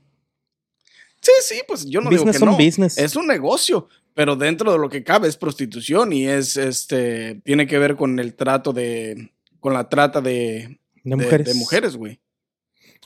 Sí, 1.20 1.32
sí, 1.42 1.60
pues 1.66 1.84
yo 1.84 2.00
no 2.00 2.10
digo 2.10 2.22
business 2.22 2.36
que 2.36 2.38
son 2.38 2.48
no. 2.50 2.56
business. 2.56 2.96
Es 2.98 3.16
un 3.16 3.26
negocio, 3.26 3.88
pero 4.14 4.36
dentro 4.36 4.70
de 4.70 4.78
lo 4.78 4.88
que 4.88 5.02
cabe 5.02 5.26
es 5.26 5.36
prostitución 5.36 6.12
y 6.12 6.26
es, 6.28 6.56
este, 6.56 7.40
tiene 7.44 7.66
que 7.66 7.78
ver 7.78 7.96
con 7.96 8.20
el 8.20 8.34
trato 8.34 8.72
de, 8.72 9.32
con 9.60 9.72
la 9.74 9.88
trata 9.88 10.20
de, 10.20 10.30
de 10.30 10.78
de- 11.04 11.16
mujeres. 11.16 11.46
de 11.46 11.54
mujeres, 11.54 11.96
güey. 11.96 12.20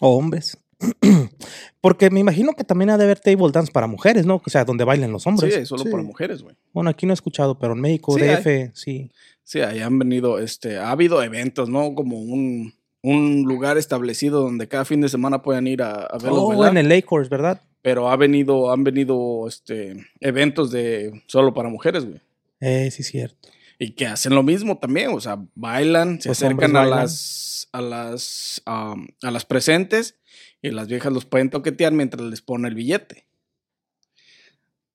O 0.00 0.16
hombres. 0.16 0.58
Porque 1.80 2.10
me 2.10 2.20
imagino 2.20 2.52
que 2.52 2.64
también 2.64 2.90
ha 2.90 2.98
de 2.98 3.04
haber 3.04 3.20
table 3.20 3.50
dance 3.52 3.72
para 3.72 3.86
mujeres, 3.86 4.26
¿no? 4.26 4.42
O 4.44 4.50
sea, 4.50 4.64
donde 4.64 4.84
bailen 4.84 5.12
los 5.12 5.22
Sí, 5.24 5.28
hombres. 5.28 5.54
es 5.56 5.68
solo 5.68 5.84
Sí. 5.84 5.90
para 5.90 6.02
mujeres, 6.02 6.42
güey. 6.42 6.56
Bueno, 6.72 6.90
aquí 6.90 7.06
no 7.06 7.12
he 7.12 7.14
escuchado, 7.14 7.58
pero 7.58 7.72
en 7.74 7.80
México, 7.80 8.16
Sí, 8.18 8.24
DF, 8.24 8.70
sí. 8.74 9.10
Sí, 9.44 9.60
ahí 9.60 9.80
han 9.80 9.98
venido, 9.98 10.38
este, 10.38 10.78
ha 10.78 10.90
habido 10.90 11.22
eventos, 11.22 11.68
¿no? 11.68 11.94
Como 11.94 12.18
un, 12.20 12.74
un 13.02 13.42
lugar 13.42 13.78
establecido 13.78 14.40
donde 14.42 14.68
cada 14.68 14.84
fin 14.84 15.00
de 15.00 15.08
semana 15.08 15.42
pueden 15.42 15.66
ir 15.66 15.82
a, 15.82 15.92
a 16.06 16.18
verlos 16.18 16.38
Oh, 16.40 16.48
bailar. 16.48 16.70
en 16.72 16.78
el 16.78 16.88
Lake 16.88 17.02
Course, 17.04 17.28
¿verdad? 17.28 17.60
Pero 17.82 18.08
ha 18.08 18.16
venido, 18.16 18.72
han 18.72 18.84
venido, 18.84 19.46
este, 19.48 19.96
eventos 20.20 20.70
de 20.70 21.22
solo 21.26 21.52
para 21.52 21.68
mujeres, 21.68 22.04
güey. 22.04 22.20
Eh, 22.60 22.90
sí, 22.92 23.02
cierto. 23.02 23.48
Y 23.82 23.94
que 23.94 24.06
hacen 24.06 24.32
lo 24.32 24.44
mismo 24.44 24.78
también, 24.78 25.10
o 25.12 25.20
sea, 25.20 25.44
bailan, 25.56 26.20
se 26.20 26.28
Los 26.28 26.40
acercan 26.40 26.76
a 26.76 26.80
bailan. 26.82 26.98
las, 27.00 27.68
a 27.72 27.80
las, 27.80 28.62
a 28.64 28.94
las 29.20 29.44
presentes 29.44 30.20
y 30.62 30.70
las 30.70 30.86
viejas 30.86 31.12
los 31.12 31.24
pueden 31.24 31.50
toquetear 31.50 31.92
mientras 31.92 32.22
les 32.22 32.42
pone 32.42 32.68
el 32.68 32.76
billete. 32.76 33.26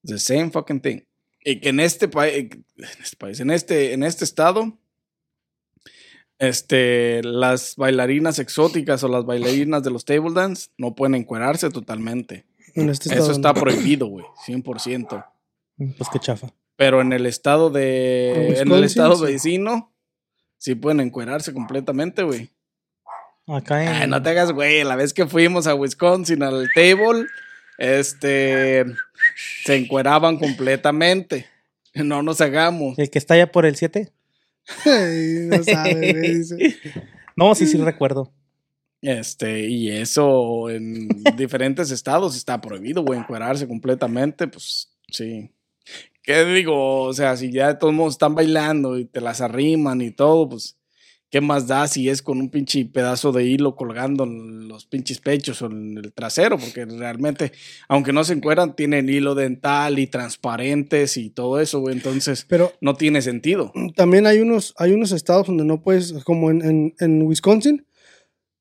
The 0.06 0.17
same 0.17 0.51
fucking 0.51 0.79
thing. 0.79 1.01
Y 1.44 1.60
que 1.60 1.67
en 1.67 1.82
este 1.82 2.08
país, 2.08 2.50
en 2.50 2.65
este 3.03 3.17
país, 3.17 3.41
en 3.41 3.51
este, 3.51 3.91
en 3.91 4.03
este 4.03 4.24
estado, 4.24 4.77
este, 6.39 7.22
las 7.24 7.75
bailarinas 7.75 8.39
exóticas 8.39 9.03
o 9.03 9.10
las 9.10 9.25
bailarinas 9.25 9.84
de 9.84 9.91
los 9.91 10.06
table 10.06 10.32
dance 10.34 10.70
no 10.77 10.96
pueden 10.96 11.15
encuerarse 11.15 11.70
totalmente. 11.72 12.46
en 12.74 12.89
este 12.89 13.13
Eso 13.13 13.34
está 13.34 13.53
prohibido, 13.53 14.08
güey, 14.08 14.25
100%. 14.46 15.25
Mm, 15.75 15.89
Pues 15.91 16.10
qué 16.10 16.20
chafa. 16.20 16.53
Pero 16.77 17.01
en 17.01 17.12
el 17.12 17.25
estado 17.25 17.69
de. 17.69 18.60
En 18.60 18.72
el 18.72 18.84
estado 18.86 19.19
vecino, 19.19 19.93
sí 20.57 20.75
pueden 20.75 21.01
encuerarse 21.01 21.53
completamente, 21.53 22.24
güey. 22.24 22.51
Acá 23.48 23.84
en... 23.84 23.89
Ay, 23.89 24.07
no 24.10 24.22
te 24.22 24.29
hagas, 24.29 24.51
güey. 24.51 24.84
La 24.84 24.96
vez 24.96 25.13
que 25.13 25.25
fuimos 25.25 25.67
a 25.67 25.75
Wisconsin 25.75 26.43
al 26.43 26.69
table, 26.74 27.25
este. 27.77 28.86
Se 29.65 29.75
encueraban 29.75 30.38
completamente. 30.38 31.48
No 31.96 32.22
nos 32.22 32.41
hagamos. 32.41 32.98
El 33.00 33.10
que 33.10 33.17
está 33.17 33.34
allá 33.34 33.51
por 33.51 33.65
el 33.65 33.75
7. 33.75 34.12
Ay, 34.86 35.48
no 35.50 35.63
sabe. 35.63 36.46
No, 37.36 37.53
sí, 37.53 37.67
sí 37.67 37.77
recuerdo. 37.77 38.34
Este, 39.00 39.67
y 39.67 39.91
eso 39.91 40.72
en 40.72 41.07
diferentes 41.36 41.91
estados 41.91 42.36
está 42.36 42.60
prohibido, 42.60 43.03
güey, 43.03 43.19
encuerarse 43.19 43.67
completamente, 43.67 44.48
pues 44.48 44.89
sí. 45.12 45.51
¿Qué 46.27 46.43
digo? 46.43 47.03
O 47.03 47.13
sea, 47.13 47.38
si 47.38 47.53
ya 47.53 47.69
de 47.69 47.75
todos 47.75 47.93
modos 47.93 48.15
están 48.15 48.36
bailando 48.36 49.00
y 49.00 49.05
te 49.05 49.22
las 49.22 49.39
arriman 49.39 50.01
y 50.01 50.12
todo, 50.12 50.50
pues, 50.50 50.77
¿qué 51.29 51.39
más 51.39 51.67
da 51.67 51.88
si 51.88 52.10
es 52.10 52.22
con 52.22 52.39
un 52.39 52.50
pinche 52.50 52.84
pedazo 52.84 53.31
de 53.31 53.46
hilo 53.46 53.77
colgando 53.77 54.25
en 54.25 54.67
los 54.67 54.86
pinches 54.86 55.19
pechos 55.22 55.62
o 55.62 55.67
en 55.67 55.98
el 55.98 56.12
trasero? 56.12 56.57
Porque 56.57 56.84
realmente, 56.84 57.53
aunque 57.88 58.12
no 58.12 58.25
se 58.25 58.34
encueran, 58.34 58.75
tienen 58.75 59.07
hilo 59.07 59.36
dental 59.36 60.00
y 60.00 60.07
transparentes 60.07 61.15
y 61.15 61.29
todo 61.29 61.62
eso, 61.62 61.79
güey, 61.79 61.96
entonces 61.96 62.46
Pero 62.50 62.74
no 62.81 62.96
tiene 62.96 63.22
sentido. 63.22 63.72
también 63.96 64.27
hay 64.27 64.39
unos, 64.39 64.74
hay 64.77 64.91
unos 64.91 65.13
estados 65.13 65.48
donde 65.48 65.63
no 65.63 65.81
puedes, 65.81 66.12
como 66.25 66.51
en, 66.51 66.62
en, 66.62 66.96
en 67.00 67.22
Wisconsin, 67.22 67.86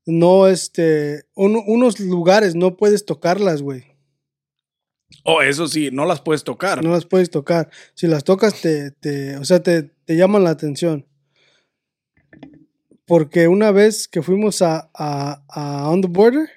no, 0.08 0.46
este, 0.46 1.24
uno- 1.34 1.64
unos 1.66 1.98
lugares 1.98 2.54
no 2.54 2.76
puedes 2.76 3.04
tocarlas, 3.04 3.60
güey. 3.60 3.85
Oh, 5.22 5.42
eso 5.42 5.68
sí, 5.68 5.90
no 5.92 6.04
las 6.04 6.20
puedes 6.20 6.44
tocar. 6.44 6.82
No 6.82 6.90
las 6.90 7.04
puedes 7.04 7.30
tocar. 7.30 7.70
Si 7.94 8.06
las 8.06 8.24
tocas, 8.24 8.60
te, 8.60 8.90
te 8.90 9.36
o 9.36 9.44
sea, 9.44 9.62
te, 9.62 9.82
te 9.82 10.16
llaman 10.16 10.44
la 10.44 10.50
atención. 10.50 11.06
Porque 13.06 13.46
una 13.48 13.70
vez 13.70 14.08
que 14.08 14.22
fuimos 14.22 14.62
a, 14.62 14.90
a, 14.94 15.42
a 15.48 15.88
On 15.90 16.00
the 16.00 16.08
Border, 16.08 16.48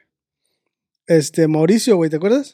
este, 1.06 1.48
Mauricio, 1.48 1.96
güey, 1.96 2.10
¿te 2.10 2.16
acuerdas? 2.16 2.54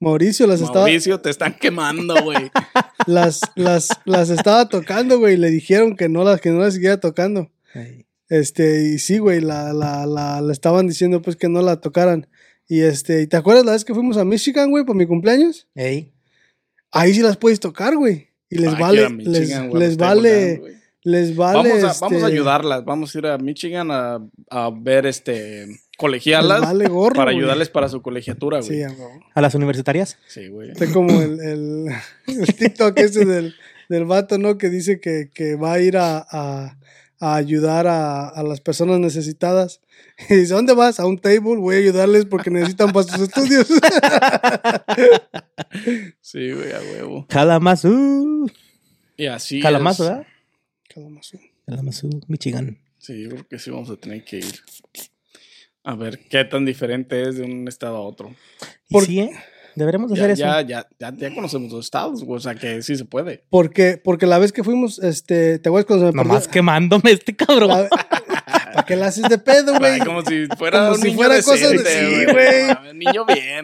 Mauricio 0.00 0.48
las 0.48 0.60
estaba, 0.60 0.80
Mauricio, 0.80 1.20
te 1.20 1.30
están 1.30 1.54
quemando, 1.54 2.14
güey. 2.22 2.50
las, 3.06 3.40
las, 3.54 3.88
las 4.04 4.30
estaba 4.30 4.68
tocando, 4.68 5.18
güey, 5.18 5.34
y 5.34 5.36
le 5.36 5.50
dijeron 5.50 5.96
que 5.96 6.08
no 6.08 6.24
las, 6.24 6.40
que 6.40 6.50
no 6.50 6.58
las 6.58 6.74
siguiera 6.74 6.98
tocando. 6.98 7.52
Este, 8.28 8.88
y 8.88 8.98
sí, 8.98 9.18
güey, 9.18 9.40
la, 9.40 9.72
la, 9.72 10.06
la, 10.06 10.40
la 10.40 10.52
estaban 10.52 10.88
diciendo 10.88 11.22
pues 11.22 11.36
que 11.36 11.48
no 11.48 11.62
la 11.62 11.80
tocaran. 11.80 12.26
Y 12.72 12.80
este, 12.80 13.20
¿y 13.20 13.26
te 13.26 13.36
acuerdas 13.36 13.66
la 13.66 13.72
vez 13.72 13.84
que 13.84 13.92
fuimos 13.92 14.16
a 14.16 14.24
Michigan, 14.24 14.70
güey, 14.70 14.82
por 14.82 14.96
mi 14.96 15.04
cumpleaños? 15.04 15.68
Ey. 15.74 16.10
Ahí 16.90 17.12
sí 17.12 17.20
las 17.20 17.36
puedes 17.36 17.60
tocar, 17.60 17.94
güey. 17.96 18.28
Y 18.48 18.56
les 18.56 18.74
que 18.74 18.80
vale, 18.80 19.10
Michigan, 19.10 19.70
les, 19.74 19.98
vale, 19.98 20.62
les 21.02 21.36
vale. 21.36 21.68
Vamos 21.68 21.84
a, 21.84 21.90
este, 21.90 21.98
vamos 22.00 22.22
a 22.22 22.26
ayudarlas, 22.28 22.82
vamos 22.86 23.14
a 23.14 23.18
ir 23.18 23.26
a 23.26 23.36
Michigan 23.36 23.90
a, 23.90 24.26
a 24.48 24.70
ver 24.74 25.04
este 25.04 25.66
Les 25.66 25.80
colegialas 25.98 26.62
vale 26.62 26.88
gorro. 26.88 27.14
para 27.14 27.32
ayudarles 27.32 27.68
para 27.68 27.90
su 27.90 28.00
colegiatura, 28.00 28.60
güey. 28.60 28.70
Sí, 28.70 28.76
Sí, 28.76 28.82
a 28.84 28.88
huevo. 28.88 29.20
¿A 29.34 29.40
las 29.42 29.54
universitarias? 29.54 30.16
güey. 30.50 30.70
Está 30.70 30.90
como 30.94 31.20
el, 31.20 31.40
el, 31.40 31.86
el 32.26 32.56
TikTok 32.56 32.98
ese 33.00 33.26
del, 33.26 33.54
del 33.90 34.06
vato, 34.06 34.38
¿no? 34.38 34.56
Que 34.56 34.70
dice 34.70 34.98
que, 34.98 35.28
que 35.34 35.56
va 35.56 35.74
a 35.74 35.80
ir 35.80 35.98
a, 35.98 36.26
a, 36.26 36.78
a 37.24 37.36
ayudar 37.36 37.86
a, 37.86 38.28
a 38.28 38.42
las 38.42 38.60
personas 38.60 38.98
necesitadas. 38.98 39.80
Y 40.28 40.34
dice, 40.36 40.54
¿dónde 40.54 40.74
vas? 40.74 41.00
A 41.00 41.06
un 41.06 41.18
table, 41.18 41.56
voy 41.56 41.76
a 41.76 41.78
ayudarles 41.78 42.26
porque 42.26 42.50
necesitan 42.50 42.92
para 42.92 43.04
sus 43.08 43.22
estudios. 43.28 43.66
Sí, 46.20 46.52
güey, 46.52 46.72
a 46.72 46.78
huevo. 46.80 47.26
Kalamazoo. 47.28 48.46
Y 49.16 49.26
así 49.26 49.60
Kalamazoo, 49.60 50.04
es. 50.06 50.10
¿verdad? 50.10 50.26
Kalamazoo, 51.66 52.10
Michigan. 52.28 52.78
Sí, 52.98 53.22
yo 53.22 53.30
creo 53.30 53.48
que 53.48 53.58
sí 53.58 53.70
vamos 53.70 53.90
a 53.90 53.96
tener 53.96 54.24
que 54.24 54.38
ir. 54.38 54.54
A 55.84 55.94
ver 55.96 56.20
qué 56.28 56.44
tan 56.44 56.64
diferente 56.64 57.22
es 57.28 57.36
de 57.36 57.42
un 57.44 57.66
estado 57.68 57.96
a 57.96 58.00
otro. 58.00 58.34
¿Y 58.88 58.92
Por- 58.92 59.06
sí, 59.06 59.20
¿eh? 59.20 59.30
Deberemos 59.74 60.12
hacer 60.12 60.34
Ya, 60.36 60.60
eso. 60.60 60.68
ya, 60.68 60.86
ya, 61.00 61.10
ya, 61.12 61.16
ya 61.28 61.34
conocemos 61.34 61.72
los 61.72 61.84
estados, 61.84 62.24
güey, 62.24 62.36
o 62.38 62.40
sea 62.40 62.54
que 62.54 62.82
sí 62.82 62.96
se 62.96 63.04
puede. 63.04 63.44
Porque, 63.50 64.00
porque 64.02 64.26
la 64.26 64.38
vez 64.38 64.52
que 64.52 64.62
fuimos, 64.64 64.98
este, 64.98 65.58
¿te 65.58 65.68
acuerdas 65.68 65.86
cuando 65.86 66.06
se 66.06 66.12
me 66.16 66.22
Nomás 66.22 66.42
perdió? 66.44 66.52
quemándome 66.52 67.10
este 67.12 67.34
cabrón. 67.36 67.68
La- 67.68 67.88
¿Para 68.72 68.86
qué 68.86 68.96
la 68.96 69.06
haces 69.08 69.28
de 69.28 69.38
pedo, 69.38 69.78
güey? 69.78 69.98
Como 70.00 70.22
si 70.24 70.46
fuera 70.58 70.78
Como 70.80 70.92
un 70.92 70.96
si 70.98 71.04
niño 71.08 71.16
fuera 71.16 71.36
cosa 71.42 71.68
de- 71.68 71.78
decente, 71.78 72.26
sí, 72.26 72.32
güey. 72.32 72.94
Niño 72.94 73.24
bien. 73.26 73.62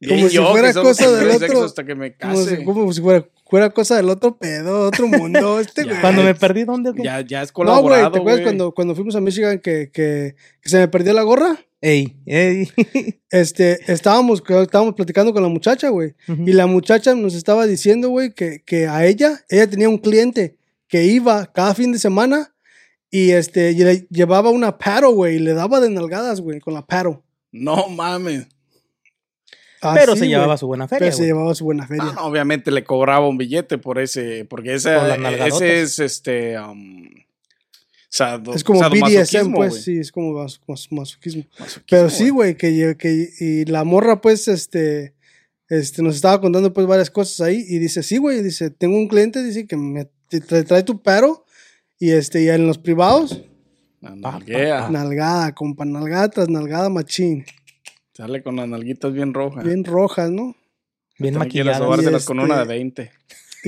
Bien 0.00 0.16
Como 0.16 0.28
si 0.28 0.34
yo, 0.36 0.50
fuera 0.50 0.72
cosa 0.72 1.10
del 1.10 1.30
otro. 1.30 1.64
hasta 1.64 1.84
que 1.84 1.94
me 1.96 2.14
Como 2.16 2.34
case. 2.34 2.56
si, 2.56 2.64
como 2.64 2.92
si 2.92 3.00
fuera 3.00 3.26
fuera 3.48 3.70
cosa 3.70 3.96
del 3.96 4.08
otro 4.08 4.36
pedo, 4.36 4.86
otro 4.86 5.06
mundo. 5.06 5.60
Este, 5.60 5.84
güey. 5.84 6.00
Cuando 6.00 6.22
me 6.22 6.34
perdí, 6.34 6.64
¿dónde? 6.64 6.92
Ya, 7.02 7.20
ya 7.20 7.42
es 7.42 7.50
No, 7.50 7.54
güey, 7.54 7.66
colaborado, 7.66 8.12
¿te 8.12 8.18
acuerdas 8.18 8.40
güey. 8.40 8.44
cuando, 8.44 8.72
cuando 8.72 8.94
fuimos 8.94 9.16
a 9.16 9.20
Michigan 9.20 9.58
que, 9.58 9.90
que, 9.90 10.36
que 10.60 10.68
se 10.68 10.78
me 10.78 10.88
perdió 10.88 11.12
la 11.12 11.22
gorra? 11.22 11.58
Ey, 11.80 12.16
ey. 12.26 12.68
Este, 13.30 13.92
estábamos, 13.92 14.42
estábamos 14.48 14.94
platicando 14.94 15.32
con 15.32 15.42
la 15.42 15.48
muchacha, 15.48 15.90
güey. 15.90 16.14
Y 16.26 16.52
la 16.52 16.66
muchacha 16.66 17.14
nos 17.14 17.34
estaba 17.34 17.66
diciendo, 17.66 18.08
güey, 18.08 18.32
que, 18.32 18.62
que 18.64 18.88
a 18.88 19.04
ella, 19.04 19.44
ella 19.48 19.68
tenía 19.68 19.88
un 19.88 19.98
cliente 19.98 20.56
que 20.88 21.04
iba 21.04 21.46
cada 21.52 21.74
fin 21.74 21.92
de 21.92 21.98
semana 21.98 22.54
y 23.10 23.30
este, 23.30 23.72
y 23.72 23.78
le 23.78 24.06
llevaba 24.10 24.50
una 24.50 24.78
paro, 24.78 25.10
güey, 25.12 25.36
y 25.36 25.38
le 25.38 25.54
daba 25.54 25.80
de 25.80 25.90
nalgadas, 25.90 26.40
güey, 26.40 26.60
con 26.60 26.74
la 26.74 26.86
paro. 26.86 27.22
No 27.52 27.88
mames. 27.88 28.46
Pero 29.80 30.12
Así, 30.12 30.20
se 30.22 30.28
llevaba 30.28 30.56
su 30.56 30.66
buena 30.66 30.88
feria. 30.88 31.06
Pero 31.06 31.16
se 31.16 31.24
llevaba 31.26 31.54
su 31.54 31.64
buena 31.64 31.86
feria. 31.86 32.04
No, 32.04 32.26
obviamente 32.26 32.70
le 32.70 32.82
cobraba 32.84 33.28
un 33.28 33.38
billete 33.38 33.78
por 33.78 33.98
ese, 33.98 34.44
porque 34.44 34.74
ese, 34.74 34.96
ese 35.46 35.80
es 35.82 35.98
este 35.98 36.58
um, 36.58 37.08
sado- 38.08 38.54
es 38.54 38.64
como 38.64 38.80
BDSM, 38.80 39.52
pues, 39.54 39.70
güey. 39.70 39.82
sí, 39.82 39.98
es 39.98 40.10
como 40.12 40.32
mas- 40.32 40.60
mas- 40.66 40.90
masoquismo. 40.90 41.44
Masoquismo, 41.58 41.84
Pero 41.88 42.10
sí, 42.10 42.30
güey, 42.30 42.56
que, 42.56 42.96
que 42.98 43.28
y 43.38 43.64
la 43.66 43.84
morra, 43.84 44.20
pues, 44.20 44.48
este, 44.48 45.14
este, 45.68 46.02
nos 46.02 46.16
estaba 46.16 46.40
contando, 46.40 46.72
pues, 46.72 46.86
varias 46.86 47.10
cosas 47.10 47.40
ahí 47.46 47.64
y 47.68 47.78
dice, 47.78 48.02
sí, 48.02 48.16
güey, 48.18 48.42
dice, 48.42 48.70
tengo 48.70 48.96
un 48.96 49.08
cliente, 49.08 49.42
dice 49.44 49.66
que 49.66 49.76
me 49.76 50.08
trae, 50.46 50.64
trae 50.64 50.82
tu 50.82 51.02
paro 51.02 51.44
y 51.98 52.10
este, 52.10 52.42
y 52.42 52.48
en 52.48 52.66
los 52.66 52.78
privados, 52.78 53.42
pa, 54.00 54.38
nalgada, 54.90 55.54
compa, 55.54 55.84
nalgada 55.84 56.28
tras 56.30 56.48
nalgada 56.48 56.88
machín, 56.88 57.44
Sale 58.18 58.42
con 58.42 58.56
las 58.56 58.66
nalguitas 58.66 59.12
bien 59.12 59.32
rojas. 59.32 59.62
bien 59.62 59.84
rojas, 59.84 60.28
¿no? 60.28 60.56
Bien 61.20 61.34
También 61.34 61.50
quiere 61.52 61.70
maquillada. 61.70 61.78
sobárselas 61.78 62.24
Y 62.24 62.26
con 62.26 62.40
este- 62.40 62.52
una 62.52 62.60
de 62.62 62.66
20. 62.66 63.12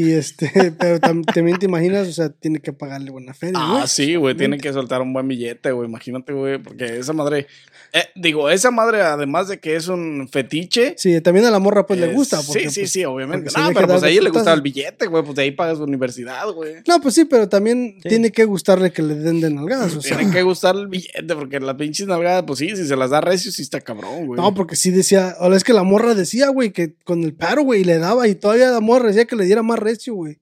Y 0.01 0.13
este, 0.13 0.51
pero 0.79 0.99
tam- 1.01 1.25
también 1.25 1.59
te 1.59 1.67
imaginas, 1.67 2.09
o 2.09 2.13
sea, 2.13 2.29
tiene 2.31 2.61
que 2.61 2.73
pagarle 2.73 3.11
buena 3.11 3.35
feria, 3.35 3.59
Ah, 3.61 3.73
güey. 3.73 3.89
sí, 3.89 4.15
güey, 4.17 4.35
tiene 4.37 4.59
que 4.59 4.73
soltar 4.73 5.03
un 5.03 5.13
buen 5.13 5.29
billete, 5.29 5.73
güey. 5.73 5.89
Imagínate, 5.89 6.33
güey, 6.33 6.59
porque 6.59 6.99
esa 6.99 7.13
madre. 7.13 7.47
eh, 7.93 8.05
digo, 8.15 8.49
esa 8.51 8.71
madre, 8.71 9.03
además 9.03 9.49
de 9.49 9.59
que 9.59 9.75
es 9.75 9.89
un 9.89 10.29
fetiche. 10.31 10.95
Sí, 10.97 11.21
también 11.21 11.45
a 11.47 11.51
la 11.51 11.59
morra, 11.59 11.87
pues, 11.87 11.99
le 11.99 12.07
es- 12.07 12.15
gusta. 12.15 12.41
Sí, 12.41 12.47
Porque, 12.47 12.71
sí, 12.71 12.81
pues, 12.83 12.93
sí, 12.93 13.05
obviamente. 13.05 13.51
No, 13.57 13.71
pero 13.75 13.89
pues 13.89 14.03
a 14.05 14.09
ella 14.09 14.23
le 14.23 14.31
gustaba 14.31 14.55
el 14.55 14.63
billete, 14.63 15.07
güey. 15.07 15.25
Pues 15.25 15.35
de 15.35 15.43
ahí 15.43 15.51
paga 15.51 15.75
su 15.75 15.83
universidad, 15.83 16.49
güey. 16.53 16.75
No, 16.87 17.01
pues 17.01 17.15
sí, 17.17 17.25
pero 17.25 17.49
también 17.49 17.97
Sí. 18.03 18.09
tiene 18.09 18.31
que 18.31 18.45
gustarle 18.45 18.93
que 18.93 19.03
le 19.03 19.17
den 19.17 19.41
de 19.41 19.51
nalgadas, 19.51 19.97
o 19.97 20.01
sea. 20.03 20.17
Tiene 20.17 20.33
que 20.33 20.43
gustar 20.43 20.77
el 20.77 20.87
billete, 20.87 21.35
porque 21.35 21.59
las 21.59 21.75
pinches 21.75 22.07
nalgadas, 22.07 22.45
pues 22.47 22.61
sí, 22.61 22.77
si 22.77 22.87
se 22.87 22.95
las 22.97 23.11
da 23.11 23.21
recio, 23.21 23.51
sí 23.51 23.63
está 23.63 23.81
cabrón, 23.81 24.27
güey. 24.27 24.41
No, 24.41 24.55
porque 24.55 24.77
sí 24.77 24.91
decía, 24.93 25.35
ahora 25.41 25.57
es 25.57 25.65
que 25.65 25.73
la 25.73 25.83
morra 25.83 26.15
decía, 26.15 26.49
güey, 26.51 26.71
que 26.71 26.95
con 27.05 27.25
el 27.25 27.35
paro, 27.35 27.63
güey, 27.63 27.83
le 27.83 27.99
daba 27.99 28.29
y 28.29 28.37
todavía 28.37 28.71
la 28.71 28.81
morra 28.81 29.09
decía 29.09 29.25
que 29.25 29.35
le 29.35 29.45
diera 29.47 29.65
más 29.65 29.81
recio, 29.81 29.90
güey. 30.11 30.39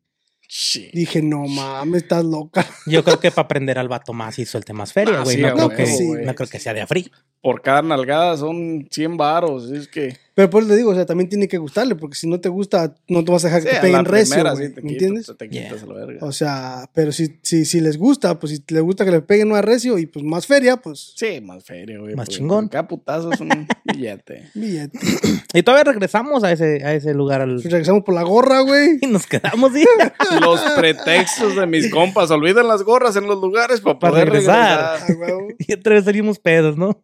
Sí. 0.50 0.90
Dije, 0.94 1.20
no 1.20 1.46
mames, 1.46 2.02
estás 2.04 2.24
loca. 2.24 2.66
Yo 2.86 3.04
creo 3.04 3.20
que 3.20 3.30
para 3.30 3.44
aprender 3.44 3.78
al 3.78 3.88
vato 3.88 4.12
más 4.14 4.38
y 4.38 4.46
suelte 4.46 4.72
más 4.72 4.92
feria, 4.94 5.18
Ah, 5.20 5.22
güey. 5.22 5.36
sí, 5.36 5.42
no, 5.42 5.48
a 5.48 5.52
creo 5.54 5.68
que, 5.68 5.86
sí. 5.86 6.08
no 6.24 6.34
creo 6.34 6.48
que 6.48 6.58
sea 6.58 6.72
de 6.72 6.80
afri. 6.80 7.10
Por 7.42 7.60
cada 7.60 7.82
nalgada 7.82 8.36
son 8.38 8.88
100 8.90 9.16
varos. 9.18 9.70
Es 9.70 9.88
que. 9.88 10.16
Pero 10.38 10.50
pues 10.50 10.68
le 10.68 10.76
digo, 10.76 10.92
o 10.92 10.94
sea, 10.94 11.04
también 11.04 11.28
tiene 11.28 11.48
que 11.48 11.58
gustarle, 11.58 11.96
porque 11.96 12.14
si 12.14 12.28
no 12.28 12.38
te 12.38 12.48
gusta, 12.48 12.94
no 13.08 13.24
te 13.24 13.32
vas 13.32 13.44
a 13.44 13.48
dejar 13.48 13.62
Sí, 13.62 13.66
que 13.66 13.74
te 13.74 13.80
peguen 13.80 13.92
la 13.96 14.02
recio, 14.04 14.34
primera, 14.36 14.52
güey, 14.54 14.68
sí, 14.68 14.72
te 14.72 14.82
¿me 14.82 14.88
quitas, 14.90 15.02
entiendes? 15.08 15.36
Te 15.36 15.48
quitas 15.48 15.82
a 15.82 15.86
la 15.86 15.94
verga. 15.94 16.24
O 16.24 16.30
sea, 16.30 16.88
pero 16.94 17.10
si, 17.10 17.40
si, 17.42 17.64
si 17.64 17.80
les 17.80 17.98
gusta, 17.98 18.38
pues 18.38 18.52
si 18.52 18.62
les 18.72 18.82
gusta 18.84 19.04
que 19.04 19.10
le 19.10 19.20
peguen 19.20 19.48
más 19.48 19.64
recio 19.64 19.98
y 19.98 20.06
pues 20.06 20.24
más 20.24 20.46
feria, 20.46 20.76
pues 20.76 21.12
Sí, 21.16 21.40
más 21.40 21.64
feria, 21.64 21.98
güey. 21.98 22.14
Más 22.14 22.26
pues, 22.26 22.38
chingón. 22.38 22.68
Cada 22.68 22.86
putazo 22.86 23.32
es 23.32 23.40
un 23.40 23.48
billete. 23.84 24.48
billete. 24.54 24.96
Y 25.54 25.62
todavía 25.64 25.90
regresamos 25.92 26.44
a 26.44 26.52
ese, 26.52 26.84
a 26.84 26.94
ese 26.94 27.14
lugar 27.14 27.40
al- 27.40 27.54
Pues 27.56 27.72
regresamos 27.72 28.04
por 28.04 28.14
la 28.14 28.22
gorra, 28.22 28.60
güey. 28.60 28.98
y 29.00 29.06
nos 29.08 29.26
quedamos 29.26 29.72
¿sí? 29.72 29.84
Los 30.40 30.60
pretextos 30.76 31.56
de 31.56 31.66
mis 31.66 31.90
compas. 31.90 32.30
Olvidan 32.30 32.68
las 32.68 32.84
gorras 32.84 33.16
en 33.16 33.26
los 33.26 33.40
lugares 33.40 33.80
para 33.80 33.98
Para 33.98 34.12
poder 34.12 34.28
regresar. 34.30 35.00
regresar. 35.08 35.36
Ah, 35.50 35.54
y 35.58 35.72
otra 35.72 35.94
vez 35.94 36.04
salimos 36.04 36.38
pedos, 36.38 36.76
¿no? 36.76 37.00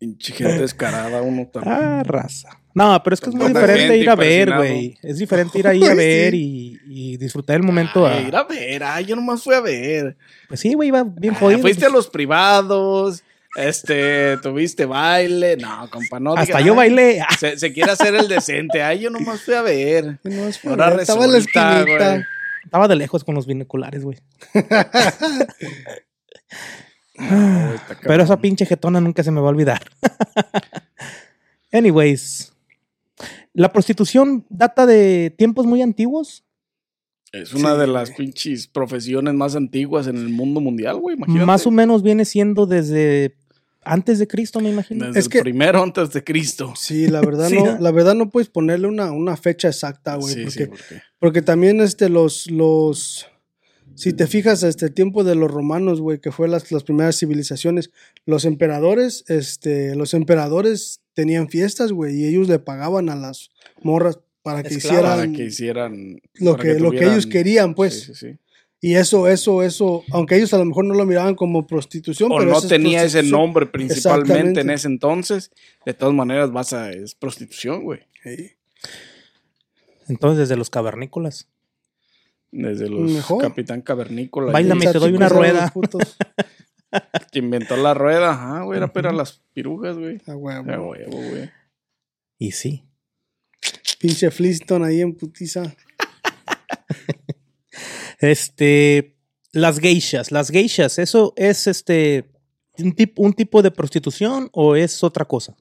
Pinche 0.00 0.32
gente 0.32 0.58
descarada, 0.58 1.22
uno 1.22 1.46
también. 1.46 1.74
Ah, 1.76 2.02
raza. 2.04 2.48
No, 2.74 3.00
pero 3.04 3.14
es 3.14 3.20
que 3.20 3.28
es 3.30 3.36
muy 3.36 3.48
diferente 3.48 3.96
ir 3.98 4.08
a 4.10 4.14
ver, 4.16 4.56
güey. 4.56 4.96
Es 5.02 5.18
diferente 5.18 5.58
ir 5.58 5.68
ahí 5.68 5.84
a 5.84 5.94
ver 5.94 6.34
y, 6.34 6.80
y 6.86 7.16
disfrutar 7.18 7.56
el 7.56 7.62
momento. 7.62 8.06
a- 8.06 8.18
ir 8.20 8.34
a 8.34 8.44
ver, 8.44 8.82
ay, 8.82 9.04
yo 9.04 9.14
nomás 9.16 9.42
fui 9.44 9.54
a 9.54 9.60
ver. 9.60 10.16
Pues 10.48 10.58
sí, 10.60 10.72
güey, 10.74 10.88
iba 10.88 11.02
bien 11.04 11.34
Ah, 11.34 11.38
jodido. 11.40 11.60
fuiste 11.60 11.84
a 11.84 11.90
los 11.90 12.08
privados, 12.08 13.22
este, 13.56 14.38
tuviste 14.38 14.86
baile. 14.86 15.56
No, 15.58 15.90
compa, 15.90 16.18
no. 16.18 16.32
Hasta 16.32 16.58
diga, 16.58 16.60
yo 16.60 16.74
bailé. 16.74 17.20
Se, 17.38 17.58
se 17.58 17.72
quiere 17.72 17.90
hacer 17.92 18.14
el 18.14 18.26
decente. 18.28 18.82
Ay, 18.82 19.00
yo 19.00 19.10
nomás 19.10 19.42
fui 19.42 19.52
a 19.54 19.60
ver. 19.62 20.18
No, 20.24 20.46
es 20.48 20.64
Ahora 20.64 20.94
estaba 21.02 21.24
en 21.26 21.32
la 21.32 21.38
resulta, 21.38 21.80
esquinita. 21.80 22.10
güey. 22.14 22.24
Estaba 22.64 22.88
de 22.88 22.96
lejos 22.96 23.24
con 23.24 23.34
los 23.34 23.46
binoculares, 23.46 24.02
güey. 24.04 24.18
No, 27.20 27.74
está 27.74 27.98
Pero 28.02 28.22
esa 28.22 28.40
pinche 28.40 28.64
jetona 28.66 29.00
nunca 29.00 29.22
se 29.22 29.30
me 29.30 29.40
va 29.40 29.48
a 29.48 29.50
olvidar. 29.50 29.80
Anyways, 31.72 32.52
la 33.54 33.72
prostitución 33.72 34.44
data 34.48 34.86
de 34.86 35.32
tiempos 35.36 35.66
muy 35.66 35.82
antiguos. 35.82 36.44
Es 37.32 37.54
una 37.54 37.74
Sí, 37.74 37.80
de 37.80 37.86
las 37.86 38.10
pinches 38.10 38.66
profesiones 38.66 39.34
más 39.34 39.54
antiguas 39.54 40.08
en 40.08 40.16
el 40.16 40.30
mundo 40.30 40.60
mundial, 40.60 40.96
güey. 40.98 41.16
Imagínate. 41.16 41.46
Más 41.46 41.64
o 41.66 41.70
menos 41.70 42.02
viene 42.02 42.24
siendo 42.24 42.66
desde 42.66 43.36
antes 43.84 44.18
de 44.18 44.26
Cristo, 44.26 44.58
me 44.60 44.70
imagino. 44.70 45.06
Desde 45.06 45.20
Es 45.20 45.26
el 45.26 45.30
que- 45.32 45.40
primero 45.42 45.80
antes 45.82 46.10
de 46.12 46.24
Cristo. 46.24 46.72
Sí, 46.76 47.06
la 47.06 47.20
verdad 47.20 47.48
Sí, 47.48 47.54
no, 47.56 47.66
¿no? 47.74 47.78
la 47.78 47.90
verdad 47.92 48.14
no 48.16 48.30
puedes 48.30 48.48
ponerle 48.48 48.88
una, 48.88 49.12
una 49.12 49.36
fecha 49.36 49.68
exacta, 49.68 50.16
güey, 50.16 50.34
sí, 50.34 50.42
porque, 50.42 50.58
sí, 50.64 50.66
porque 50.66 51.02
porque 51.20 51.42
también 51.42 51.80
este 51.80 52.08
los 52.08 52.50
los 52.50 53.28
si 54.00 54.14
te 54.14 54.26
fijas 54.26 54.62
este 54.62 54.86
el 54.86 54.94
tiempo 54.94 55.24
de 55.24 55.34
los 55.34 55.50
romanos, 55.50 56.00
güey, 56.00 56.20
que 56.20 56.32
fue 56.32 56.48
las, 56.48 56.72
las 56.72 56.84
primeras 56.84 57.18
civilizaciones, 57.18 57.90
los 58.24 58.46
emperadores, 58.46 59.24
este, 59.28 59.94
los 59.94 60.14
emperadores 60.14 61.02
tenían 61.12 61.50
fiestas, 61.50 61.92
güey, 61.92 62.16
y 62.16 62.24
ellos 62.24 62.48
le 62.48 62.58
pagaban 62.58 63.10
a 63.10 63.14
las 63.14 63.50
morras 63.82 64.18
para 64.40 64.62
que 64.62 64.74
Esclavas. 64.74 65.02
para 65.02 65.14
hicieran 65.16 65.32
que 65.34 65.44
hicieran 65.44 66.20
lo 66.36 66.56
que, 66.56 66.80
lo 66.80 66.92
que 66.92 67.04
ellos 67.04 67.26
querían, 67.26 67.74
pues. 67.74 68.00
Sí, 68.00 68.14
sí, 68.14 68.14
sí. 68.14 68.38
Y 68.80 68.94
eso, 68.94 69.28
eso, 69.28 69.62
eso, 69.62 70.02
aunque 70.12 70.36
ellos 70.36 70.54
a 70.54 70.58
lo 70.58 70.64
mejor 70.64 70.86
no 70.86 70.94
lo 70.94 71.04
miraban 71.04 71.34
como 71.34 71.66
prostitución, 71.66 72.32
O 72.32 72.38
pero 72.38 72.52
no 72.52 72.62
tenía 72.62 73.04
ese 73.04 73.22
nombre 73.22 73.66
principalmente 73.66 74.62
en 74.62 74.70
ese 74.70 74.88
entonces. 74.88 75.50
De 75.84 75.92
todas 75.92 76.14
maneras, 76.14 76.50
vas 76.52 76.72
a. 76.72 76.90
Es 76.90 77.14
prostitución, 77.14 77.84
güey. 77.84 78.00
Sí. 78.22 78.52
Entonces, 80.08 80.38
desde 80.38 80.56
los 80.56 80.70
cavernícolas. 80.70 81.49
Desde 82.52 82.88
los 82.88 83.10
Mejor. 83.10 83.42
Capitán 83.42 83.80
Cavernícola. 83.82 84.52
Bailame, 84.52 84.80
Esos 84.82 84.92
te 84.94 84.98
doy 84.98 85.12
una 85.12 85.28
rueda. 85.28 85.72
Que 87.30 87.38
inventó 87.38 87.76
la 87.76 87.94
rueda. 87.94 88.32
Ajá, 88.32 88.62
güey. 88.62 88.78
Era 88.78 88.92
para 88.92 89.12
las 89.12 89.40
pirujas, 89.52 89.96
güey. 89.96 90.20
A 90.26 90.34
huevo. 90.36 90.70
A 90.72 90.80
huevo, 90.80 91.16
güey. 91.16 91.50
Y 92.38 92.50
sí. 92.52 92.84
Pinche 94.00 94.30
Flintstone 94.30 94.86
ahí 94.86 95.00
en 95.00 95.14
putiza. 95.14 95.74
Este, 98.18 99.16
las 99.52 99.78
geishas. 99.78 100.30
Las 100.32 100.50
geishas, 100.50 100.98
¿eso 100.98 101.32
es 101.36 101.66
este 101.66 102.30
un, 102.78 102.94
tip- 102.94 103.18
un 103.18 103.32
tipo 103.32 103.62
de 103.62 103.70
prostitución 103.70 104.48
o 104.52 104.76
es 104.76 105.02
otra 105.04 105.24
cosa? 105.24 105.56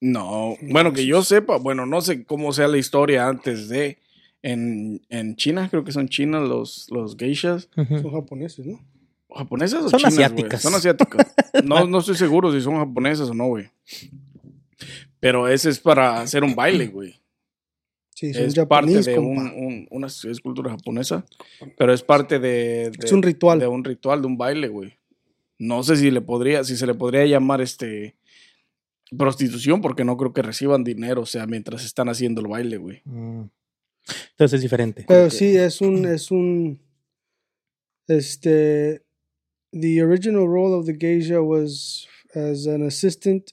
No, 0.00 0.56
bueno, 0.60 0.92
que 0.92 1.06
yo 1.06 1.22
sepa, 1.22 1.56
bueno, 1.56 1.86
no 1.86 2.00
sé 2.02 2.24
cómo 2.24 2.52
sea 2.52 2.68
la 2.68 2.76
historia 2.78 3.26
antes 3.26 3.68
de. 3.68 3.98
En, 4.46 5.00
en 5.08 5.36
China, 5.36 5.68
creo 5.70 5.84
que 5.84 5.92
son 5.92 6.08
chinas 6.08 6.46
los, 6.46 6.90
los 6.90 7.16
geishas. 7.16 7.70
Son 7.74 8.10
japoneses, 8.12 8.66
¿no? 8.66 8.78
¿Japonesas 9.34 9.84
o 9.84 9.88
Son 9.88 9.98
chinas, 10.00 10.14
güey? 10.14 10.24
asiáticas. 10.26 10.62
Son 10.62 10.74
asiáticas. 10.74 11.34
No, 11.64 11.86
no 11.86 11.98
estoy 12.00 12.16
seguro 12.16 12.52
si 12.52 12.60
son 12.60 12.76
japonesas 12.76 13.30
o 13.30 13.34
no, 13.34 13.46
güey. 13.46 13.70
Pero 15.20 15.48
ese 15.48 15.70
es 15.70 15.78
para 15.80 16.20
hacer 16.20 16.44
un 16.44 16.54
baile, 16.54 16.88
güey. 16.88 17.14
Sí, 18.10 18.34
son 18.34 18.44
Es 18.44 18.54
parte 18.66 19.00
de 19.02 19.18
un, 19.18 19.38
un- 19.38 19.88
una 19.90 20.06
es 20.08 20.40
cultura 20.42 20.70
japonesa, 20.70 21.24
pero 21.78 21.92
es 21.94 22.02
parte 22.02 22.38
de, 22.38 22.90
de- 22.90 22.98
Es 23.04 23.12
un 23.12 23.22
ritual. 23.22 23.58
de 23.60 23.66
un 23.66 23.82
ritual, 23.82 24.20
de 24.20 24.26
un 24.26 24.36
baile, 24.36 24.68
güey. 24.68 24.94
No 25.58 25.82
sé 25.84 25.96
si 25.96 26.10
le 26.10 26.20
podría, 26.20 26.62
si 26.64 26.76
se 26.76 26.86
le 26.86 26.94
podría 26.94 27.24
llamar 27.26 27.60
este 27.60 28.16
prostitución, 29.16 29.80
porque 29.80 30.04
no 30.04 30.16
creo 30.16 30.32
que 30.32 30.42
reciban 30.42 30.84
dinero, 30.84 31.22
o 31.22 31.26
sea, 31.26 31.46
mientras 31.46 31.84
están 31.84 32.08
haciendo 32.08 32.40
el 32.40 32.48
baile, 32.48 32.76
güey. 32.78 33.00
Mm. 33.04 33.42
Entonces 34.32 34.56
es 34.58 34.62
diferente. 34.62 35.04
Pero 35.08 35.24
que- 35.28 35.30
sí, 35.36 35.56
es 35.56 35.80
un, 35.80 36.04
es 36.06 36.30
un, 36.30 36.80
este, 38.08 39.00
the 39.72 40.02
original 40.02 40.46
role 40.46 40.74
of 40.74 40.86
the 40.86 40.92
geisha 40.92 41.42
was 41.42 42.06
as 42.34 42.66
an 42.66 42.82
assistant 42.82 43.52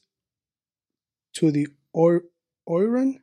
to 1.34 1.52
the 1.52 1.68
or, 1.94 2.26
oiran, 2.68 3.22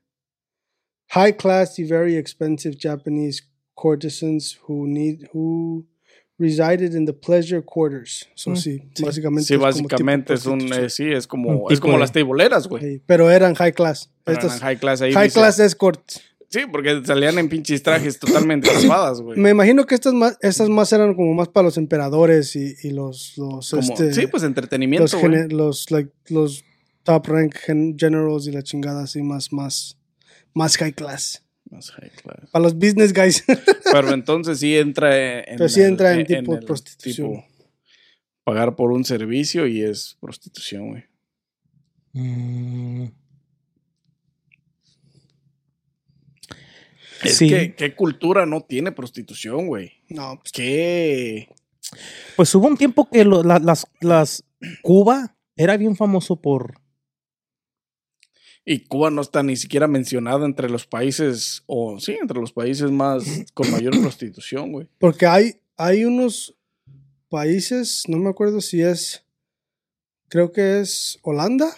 high 1.10 1.32
class 1.32 1.78
y 1.78 1.84
very 1.84 2.16
expensive 2.16 2.76
Japanese 2.78 3.42
courtesans 3.76 4.58
who 4.66 4.86
need, 4.86 5.28
who 5.32 5.86
resided 6.38 6.94
in 6.94 7.04
the 7.06 7.12
pleasure 7.12 7.60
quarters. 7.62 8.24
So 8.34 8.50
Mm, 8.52 8.56
sí, 8.56 8.82
sí. 8.94 9.02
básicamente. 9.04 9.46
Sí, 9.48 9.54
es 9.54 9.60
básicamente 9.60 10.34
es 10.34 10.46
un, 10.46 10.60
eh, 10.72 10.88
sí, 10.90 11.04
es 11.10 11.26
como, 11.26 11.68
es 11.70 11.80
como 11.80 11.94
de- 11.94 11.98
las 12.00 12.12
teiboleras, 12.12 12.66
güey. 12.68 13.00
Pero 13.06 13.30
eran 13.30 13.54
high 13.54 13.72
class. 13.72 14.10
Pero 14.24 14.38
Estas 14.38 14.52
eran 14.56 14.60
high 14.68 14.78
class 14.78 15.02
ahí 15.02 15.12
high 15.12 15.24
dice- 15.28 15.38
class 15.38 15.58
escorts. 15.58 16.22
Sí, 16.50 16.60
porque 16.72 17.02
salían 17.04 17.38
en 17.38 17.48
pinches 17.50 17.82
trajes 17.82 18.18
totalmente 18.18 18.70
tapadas, 18.70 19.20
güey. 19.20 19.38
Me 19.38 19.50
imagino 19.50 19.84
que 19.84 19.94
estas 19.94 20.14
más, 20.14 20.38
estas 20.40 20.68
más 20.70 20.90
eran 20.94 21.14
como 21.14 21.34
más 21.34 21.48
para 21.48 21.64
los 21.66 21.76
emperadores 21.76 22.56
y, 22.56 22.74
y 22.82 22.90
los, 22.90 23.36
los, 23.36 23.68
Como- 23.70 23.82
este, 23.82 24.14
sí, 24.14 24.26
pues 24.28 24.42
entretenimiento, 24.44 25.04
los, 25.04 25.14
güey. 25.14 25.48
los, 25.50 25.90
like, 25.90 26.10
los 26.30 26.64
top 27.02 27.26
rank 27.26 27.54
gen- 27.54 27.96
generals 27.98 28.46
y 28.46 28.52
la 28.52 28.62
chingada 28.62 29.02
así 29.02 29.22
más, 29.22 29.52
más, 29.52 29.98
más 30.54 30.76
high 30.78 30.92
class. 30.94 31.44
Más 31.70 31.90
high 31.90 32.10
class. 32.10 32.48
Para 32.50 32.62
los 32.62 32.74
business 32.74 33.12
guys. 33.12 33.44
Pero 33.92 34.12
entonces 34.14 34.58
sí 34.58 34.74
entra 34.74 35.40
en. 35.40 35.56
Pero 35.58 35.68
sí 35.68 35.82
entra 35.82 36.14
en 36.14 36.26
tipo 36.26 36.58
prostitución. 36.60 37.28
tipo 37.32 37.44
pagar 38.44 38.74
por 38.74 38.92
un 38.92 39.04
servicio 39.04 39.66
y 39.66 39.82
es 39.82 40.16
prostitución, 40.18 40.88
güey. 40.88 41.04
Mm, 42.14 43.08
Es 47.22 47.36
Sí. 47.38 47.48
que, 47.48 47.74
¿qué 47.74 47.94
cultura 47.94 48.46
no 48.46 48.60
tiene 48.62 48.92
prostitución, 48.92 49.66
güey? 49.66 49.92
no, 50.08 50.38
pues, 50.40 50.52
¿Qué? 50.52 51.48
Pues 52.36 52.54
hubo 52.54 52.66
un 52.68 52.76
tiempo 52.76 53.08
que 53.10 53.24
lo- 53.24 53.42
la- 53.42 53.58
las, 53.58 53.86
las 54.00 54.44
Cuba 54.82 55.36
era 55.56 55.76
bien 55.76 55.96
famoso 55.96 56.40
por 56.40 56.80
Y 58.64 58.80
Cuba 58.80 59.10
no 59.10 59.22
está 59.22 59.42
ni 59.42 59.56
siquiera 59.56 59.88
mencionada 59.88 60.44
entre 60.44 60.68
los 60.68 60.86
países, 60.86 61.62
o 61.66 61.98
sí, 61.98 62.12
entre 62.20 62.38
los 62.38 62.52
países 62.52 62.90
más 62.90 63.24
con 63.54 63.70
mayor 63.70 63.98
prostitución, 64.00 64.72
güey. 64.72 64.88
porque 64.98 65.26
hay, 65.26 65.60
hay 65.76 66.04
unos 66.04 66.54
países, 67.30 68.02
no 68.08 68.18
me 68.18 68.28
acuerdo 68.28 68.60
si 68.60 68.82
es, 68.82 69.24
creo 70.28 70.52
que 70.52 70.80
es 70.80 71.18
Holanda, 71.22 71.74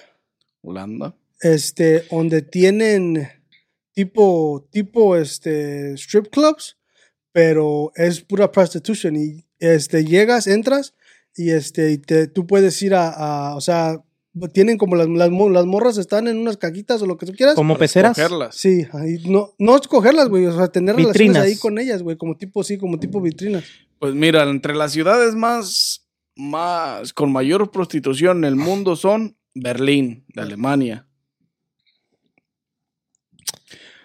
Holanda. 0.62 1.14
este, 1.40 2.02
donde 2.10 2.42
tienen 2.42 3.28
tipo, 3.94 4.66
tipo, 4.70 5.16
este, 5.16 5.92
strip 5.94 6.28
clubs, 6.30 6.76
pero 7.32 7.92
es 7.96 8.20
pura 8.20 8.50
prostitution 8.50 9.16
y, 9.16 9.44
este, 9.58 10.04
llegas, 10.04 10.46
entras 10.46 10.94
y, 11.36 11.50
este, 11.50 11.92
y 11.92 11.98
te, 11.98 12.26
tú 12.26 12.46
puedes 12.46 12.80
ir 12.82 12.94
a, 12.94 13.08
a- 13.50 13.54
o 13.56 13.60
sea, 13.60 14.02
tienen 14.52 14.78
como 14.78 14.94
las, 14.96 15.08
las, 15.08 15.30
mo- 15.30 15.50
las 15.50 15.66
morras 15.66 15.98
están 15.98 16.28
en 16.28 16.38
unas 16.38 16.56
cajitas 16.56 17.02
o 17.02 17.06
lo 17.06 17.16
que 17.18 17.26
tú 17.26 17.32
quieras. 17.32 17.54
como 17.56 17.76
peceras. 17.76 18.16
escogerlas. 18.16 18.54
Sí, 18.56 18.86
ahí, 18.92 19.18
no, 19.28 19.52
no 19.58 19.76
escogerlas, 19.76 20.28
güey, 20.28 20.46
o 20.46 20.56
sea, 20.56 20.68
tener 20.68 20.94
relaciones 20.96 21.18
Vitrinas. 21.34 21.42
ahí 21.44 21.56
con 21.56 21.78
ellas, 21.78 22.02
güey, 22.02 22.16
como 22.16 22.36
tipo, 22.36 22.62
sí, 22.62 22.78
como 22.78 22.98
tipo 23.00 23.20
vitrinas. 23.20 23.64
Pues 23.98 24.14
mira, 24.14 24.44
entre 24.48 24.74
las 24.74 24.92
ciudades 24.92 25.34
más, 25.34 26.06
más 26.36 27.12
con 27.12 27.32
mayor 27.32 27.70
prostitución 27.70 28.38
en 28.38 28.44
el 28.44 28.56
mundo 28.56 28.96
son 28.96 29.36
Berlín, 29.54 30.24
de 30.28 30.42
Alemania, 30.42 31.06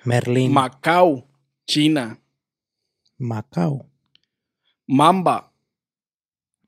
Merlín, 0.05 0.51
Macao, 0.51 1.27
China, 1.67 2.19
Macao, 3.17 3.89
Mamba, 4.87 5.51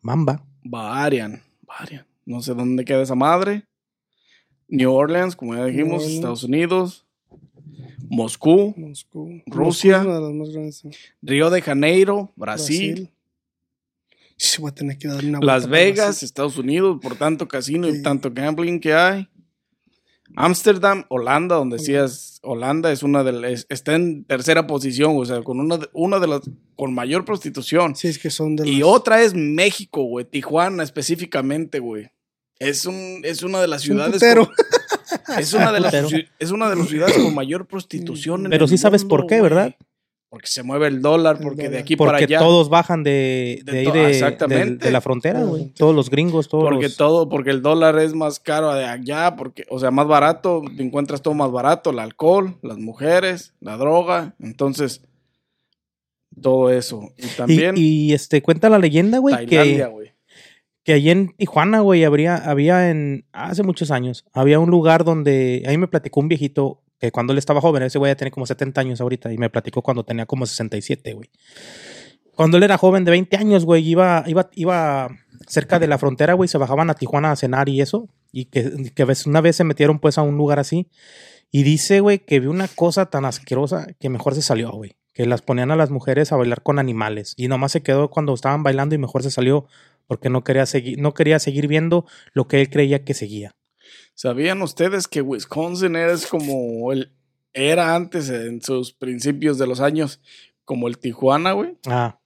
Mamba, 0.01 0.43
Baharian, 0.63 1.41
Baharian, 1.61 2.05
no 2.25 2.41
sé 2.41 2.53
dónde 2.53 2.83
queda 2.83 3.03
esa 3.03 3.15
madre, 3.15 3.63
New 4.67 4.91
Orleans, 4.91 5.35
como 5.35 5.55
ya 5.55 5.65
dijimos, 5.65 6.01
Orleans. 6.01 6.15
Estados 6.15 6.43
Unidos, 6.43 7.05
Moscú, 8.09 8.73
Moscú. 8.77 9.41
Rusia. 9.45 9.97
Moscú 9.97 10.09
es 10.09 10.15
una 10.15 10.15
de 10.15 10.21
las 10.21 10.33
más 10.33 10.49
grandes. 10.49 10.83
Río 11.21 11.49
de 11.49 11.61
Janeiro, 11.61 12.31
Brasil, 12.35 12.93
Brasil. 12.93 13.13
Sí, 14.37 14.61
voy 14.61 14.69
a 14.69 14.73
tener 14.73 14.97
que 14.97 15.07
dar 15.07 15.23
una 15.25 15.39
Las 15.41 15.67
Vegas. 15.67 16.23
Estados 16.23 16.57
Unidos, 16.57 16.99
por 17.01 17.15
tanto 17.15 17.47
casino 17.47 17.87
y 17.87 18.01
tanto 18.01 18.31
gambling 18.31 18.79
que 18.79 18.93
hay. 18.93 19.27
Ámsterdam, 20.35 21.05
Holanda, 21.09 21.55
donde 21.55 21.77
decías, 21.77 22.39
Holanda 22.43 22.91
es 22.91 23.01
una 23.03 23.23
de 23.23 23.31
las, 23.31 23.65
está 23.69 23.95
en 23.95 24.23
tercera 24.25 24.67
posición, 24.67 25.13
o 25.17 25.25
sea, 25.25 25.41
con 25.41 25.59
una 25.59 25.77
de, 25.77 25.89
una 25.93 26.19
de 26.19 26.27
las, 26.27 26.41
con 26.75 26.93
mayor 26.93 27.25
prostitución. 27.25 27.95
Sí, 27.95 28.07
es 28.09 28.19
que 28.19 28.29
son 28.29 28.55
de 28.55 28.67
Y 28.67 28.79
las- 28.79 28.89
otra 28.89 29.21
es 29.21 29.33
México, 29.33 30.03
güey, 30.03 30.25
Tijuana 30.25 30.83
específicamente, 30.83 31.79
güey. 31.79 32.09
Es 32.59 32.85
un, 32.85 33.21
es 33.23 33.43
una 33.43 33.61
de 33.61 33.67
las 33.67 33.81
un 33.83 33.85
ciudades. 33.93 34.13
putero. 34.15 34.45
con- 34.47 35.37
es 35.39 35.53
una 35.53 35.71
de 35.71 35.79
las, 35.81 35.93
es 36.39 36.51
una 36.51 36.69
de 36.69 36.75
las 36.75 36.87
ciudades 36.87 37.17
con 37.17 37.33
mayor 37.35 37.65
prostitución. 37.67 38.45
en 38.45 38.49
Pero 38.51 38.65
el 38.65 38.69
sí 38.69 38.77
sabes 38.77 39.03
por 39.05 39.21
mundo, 39.21 39.27
qué. 39.35 39.41
¿verdad? 39.41 39.75
Porque 40.29 40.47
se 40.47 40.61
mueve 40.61 40.87
el 40.87 41.01
dólar, 41.01 41.37
El 41.37 41.43
porque 41.43 41.69
de 41.69 41.77
aquí 41.77 41.95
para 41.95 42.11
porque 42.11 42.25
allá. 42.25 42.39
todos 42.39 42.67
bajan 42.67 43.01
de, 43.01 43.61
De 43.63 43.71
de 43.71 43.79
ahí 43.79 43.85
to- 43.85 43.93
de, 43.93 43.99
de- 43.99 44.09
exactamente. 44.09 44.85
de 44.85 44.91
la 44.91 44.99
frontera, 44.99 45.43
güey. 45.43 45.69
Todos 45.69 45.95
los 45.95 46.09
gringos, 46.09 46.49
todos 46.49 46.65
Porque 46.65 46.83
los... 46.87 46.97
todo, 46.97 47.29
porque 47.29 47.49
el 47.51 47.61
dólar 47.61 47.97
es 47.99 48.13
más 48.13 48.39
caro 48.41 48.73
de 48.73 48.83
allá, 48.83 49.37
porque, 49.37 49.65
o 49.69 49.79
sea, 49.79 49.89
más 49.89 50.05
barato, 50.05 50.63
te 50.75 50.83
encuentras 50.83 51.21
todo 51.21 51.33
más 51.33 51.49
barato, 51.51 51.91
el 51.91 51.99
alcohol, 51.99 52.57
las 52.61 52.77
mujeres, 52.77 53.53
la 53.61 53.77
droga, 53.77 54.35
entonces, 54.39 55.01
todo 56.41 56.69
eso. 56.71 57.13
Y 57.17 57.27
también 57.37 57.75
y, 57.77 58.13
este 58.13 58.41
cuenta 58.41 58.69
la 58.69 58.79
leyenda, 58.79 59.19
güey, 59.19 59.33
Tailandia, 59.33 59.85
que, 59.85 59.91
güey. 59.91 60.11
que 60.83 60.93
allí 60.93 61.09
en 61.09 61.29
Tijuana, 61.37 61.79
güey, 61.79 62.03
habría, 62.03 62.35
había 62.35 62.89
en, 62.91 63.25
hace 63.31 63.63
muchos 63.63 63.91
años, 63.91 64.25
había 64.33 64.59
un 64.59 64.69
lugar 64.69 65.03
donde, 65.05 65.63
ahí 65.67 65.77
me 65.77 65.87
platicó 65.87 66.19
un 66.19 66.27
viejito 66.27 66.83
que 66.99 67.11
cuando 67.11 67.33
él 67.33 67.39
estaba 67.39 67.61
joven, 67.61 67.83
ese 67.83 67.97
güey 67.97 68.11
ya 68.11 68.15
tiene 68.15 68.31
como 68.31 68.45
70 68.45 68.81
años 68.81 69.01
ahorita, 69.01 69.31
y 69.31 69.37
me 69.37 69.49
platicó 69.49 69.81
cuando 69.81 70.03
tenía 70.03 70.25
como 70.25 70.45
67, 70.45 71.13
güey. 71.13 71.29
Cuando 72.35 72.57
él 72.57 72.63
era 72.63 72.77
joven 72.77 73.03
de 73.03 73.11
20 73.11 73.37
años, 73.37 73.65
güey, 73.65 73.87
iba, 73.87 74.23
iba, 74.27 74.49
iba 74.53 75.09
cerca 75.47 75.79
de 75.79 75.87
la 75.87 75.97
frontera, 75.97 76.33
güey, 76.33 76.47
se 76.47 76.57
bajaban 76.57 76.89
a 76.89 76.93
Tijuana 76.93 77.31
a 77.31 77.35
cenar 77.35 77.69
y 77.69 77.81
eso, 77.81 78.09
y 78.31 78.45
que, 78.45 78.91
que 78.93 79.07
una 79.25 79.41
vez 79.41 79.55
se 79.55 79.63
metieron 79.63 79.99
pues 79.99 80.17
a 80.17 80.21
un 80.21 80.37
lugar 80.37 80.59
así, 80.59 80.87
y 81.51 81.63
dice, 81.63 82.01
güey, 82.01 82.19
que 82.19 82.39
vio 82.39 82.51
una 82.51 82.67
cosa 82.67 83.07
tan 83.07 83.25
asquerosa 83.25 83.87
que 83.99 84.09
mejor 84.09 84.35
se 84.35 84.41
salió, 84.41 84.71
güey. 84.71 84.97
Que 85.13 85.25
las 85.25 85.41
ponían 85.41 85.71
a 85.71 85.75
las 85.75 85.89
mujeres 85.89 86.31
a 86.31 86.35
bailar 86.35 86.61
con 86.61 86.77
animales. 86.77 87.33
Y 87.37 87.47
nomás 87.47 87.71
se 87.71 87.81
quedó 87.81 88.09
cuando 88.09 88.33
estaban 88.33 88.63
bailando 88.63 88.95
y 88.95 88.97
mejor 88.97 89.23
se 89.23 89.31
salió 89.31 89.65
porque 90.07 90.29
no 90.29 90.43
quería 90.43 90.65
seguir, 90.65 90.99
no 90.99 91.13
quería 91.13 91.39
seguir 91.39 91.67
viendo 91.67 92.05
lo 92.33 92.47
que 92.47 92.61
él 92.61 92.69
creía 92.69 93.03
que 93.03 93.13
seguía. 93.13 93.55
¿Sabían 94.17 94.63
ustedes 94.63 95.07
que 95.07 95.21
Wisconsin 95.21 95.95
es 95.95 96.25
como 96.25 96.91
el, 96.91 97.13
era 97.53 97.93
antes 97.93 98.29
en 98.29 98.63
sus 98.63 98.91
principios 98.91 99.59
de 99.59 99.67
los 99.67 99.79
años, 99.79 100.19
como 100.65 100.87
el 100.87 100.97
Tijuana, 100.97 101.51
güey? 101.51 101.77
Ah. 101.85 102.19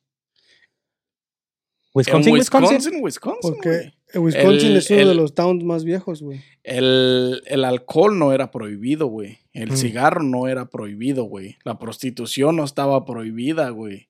En 1.94 1.96
Wisconsin, 1.96 2.34
Wisconsin. 2.34 2.76
Wisconsin, 2.78 3.04
Wisconsin, 3.04 3.42
Porque. 3.54 3.94
Wisconsin 4.18 4.72
El- 4.72 4.78
es 4.78 4.90
uno 4.90 5.08
de 5.10 5.16
los 5.16 5.36
towns 5.36 5.64
más 5.66 5.84
viejos, 5.84 6.22
güey. 6.22 6.42
El, 6.64 7.42
el 7.46 7.66
alcohol 7.66 8.18
no 8.18 8.32
era 8.32 8.52
prohibido, 8.52 9.08
güey. 9.08 9.40
El 9.52 9.72
Mm. 9.72 9.76
cigarro 9.76 10.24
no 10.24 10.48
era 10.48 10.70
prohibido, 10.70 11.26
güey. 11.26 11.58
La 11.66 11.78
prostitución 11.78 12.56
no 12.56 12.64
estaba 12.64 13.04
prohibida, 13.04 13.70
güey. 13.72 14.08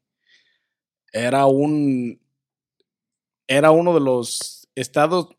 Era 1.12 1.48
un. 1.48 2.22
Era 3.48 3.72
uno 3.72 3.96
de 3.96 4.02
los 4.02 4.68
estados 4.76 5.30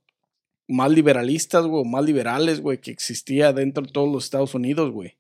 más 0.73 0.91
liberalistas, 0.91 1.67
güey, 1.67 1.83
o 1.83 1.85
más 1.85 2.05
liberales, 2.05 2.61
güey, 2.61 2.79
que 2.79 2.91
existía 2.91 3.53
dentro 3.53 3.85
de 3.85 3.93
todos 3.93 4.13
los 4.13 4.25
Estados 4.25 4.55
Unidos, 4.55 4.91
güey. 4.91 5.17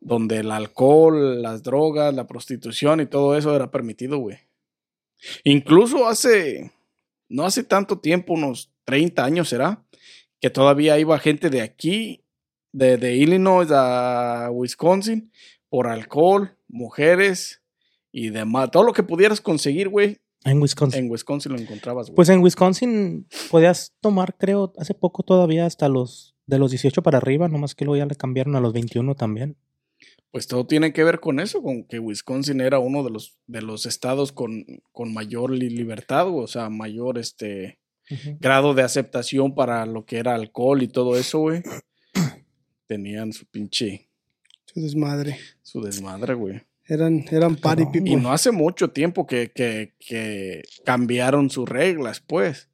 Donde 0.00 0.38
el 0.38 0.50
alcohol, 0.50 1.42
las 1.42 1.62
drogas, 1.62 2.14
la 2.14 2.26
prostitución 2.26 3.00
y 3.00 3.06
todo 3.06 3.36
eso 3.36 3.54
era 3.54 3.70
permitido, 3.70 4.18
güey. 4.18 4.38
Incluso 5.44 6.08
hace. 6.08 6.72
No 7.28 7.44
hace 7.44 7.62
tanto 7.62 8.00
tiempo, 8.00 8.32
unos 8.32 8.72
30 8.84 9.24
años 9.24 9.48
será 9.48 9.84
que 10.40 10.50
todavía 10.50 10.98
iba 10.98 11.18
gente 11.18 11.50
de 11.50 11.60
aquí, 11.60 12.24
de, 12.72 12.96
de 12.96 13.16
Illinois 13.16 13.68
a 13.70 14.48
Wisconsin, 14.50 15.30
por 15.68 15.86
alcohol, 15.86 16.56
mujeres 16.66 17.62
y 18.10 18.30
demás. 18.30 18.70
Todo 18.70 18.82
lo 18.82 18.92
que 18.92 19.02
pudieras 19.02 19.40
conseguir, 19.40 19.88
güey, 19.88 20.18
En 20.44 20.60
Wisconsin. 20.60 21.04
en 21.04 21.10
Wisconsin 21.10 21.52
lo 21.52 21.58
encontrabas, 21.58 22.06
güey. 22.08 22.16
Pues 22.16 22.28
en 22.30 22.40
Wisconsin 22.42 23.26
podías 23.50 23.94
tomar, 24.00 24.36
creo, 24.38 24.72
hace 24.78 24.94
poco 24.94 25.22
todavía 25.22 25.66
hasta 25.66 25.88
los 25.88 26.34
de 26.46 26.58
los 26.58 26.70
18 26.70 27.02
para 27.02 27.18
arriba, 27.18 27.48
nomás 27.48 27.74
que 27.74 27.84
luego 27.84 27.98
ya 27.98 28.06
le 28.06 28.16
cambiaron 28.16 28.56
a 28.56 28.60
los 28.60 28.72
21 28.72 29.14
también. 29.14 29.56
Pues 30.32 30.46
todo 30.46 30.66
tiene 30.66 30.92
que 30.92 31.04
ver 31.04 31.20
con 31.20 31.40
eso, 31.40 31.62
con 31.62 31.84
que 31.84 31.98
Wisconsin 31.98 32.60
era 32.60 32.78
uno 32.78 33.02
de 33.04 33.10
los, 33.10 33.36
de 33.46 33.62
los 33.62 33.84
estados 33.86 34.32
con, 34.32 34.64
con 34.92 35.12
mayor 35.12 35.50
li- 35.50 35.68
libertad, 35.70 36.26
güey, 36.28 36.44
o 36.44 36.46
sea, 36.46 36.70
mayor 36.70 37.18
este 37.18 37.78
grado 38.40 38.74
de 38.74 38.82
aceptación 38.82 39.54
para 39.54 39.84
lo 39.86 40.04
que 40.06 40.18
era 40.18 40.34
alcohol 40.34 40.82
y 40.82 40.88
todo 40.88 41.16
eso, 41.16 41.38
güey. 41.40 41.62
Tenían 42.86 43.32
su 43.32 43.46
pinche, 43.46 44.08
Su 44.66 44.80
desmadre. 44.80 45.36
su 45.62 45.80
desmadre, 45.80 46.34
güey. 46.34 46.62
Eran, 46.90 47.24
eran 47.30 47.54
party 47.54 47.84
people. 47.84 48.10
Y 48.10 48.16
no 48.16 48.32
hace 48.32 48.50
mucho 48.50 48.90
tiempo 48.90 49.24
que, 49.24 49.52
que, 49.52 49.94
que 50.00 50.62
cambiaron 50.84 51.48
sus 51.48 51.68
reglas, 51.68 52.18
pues. 52.18 52.68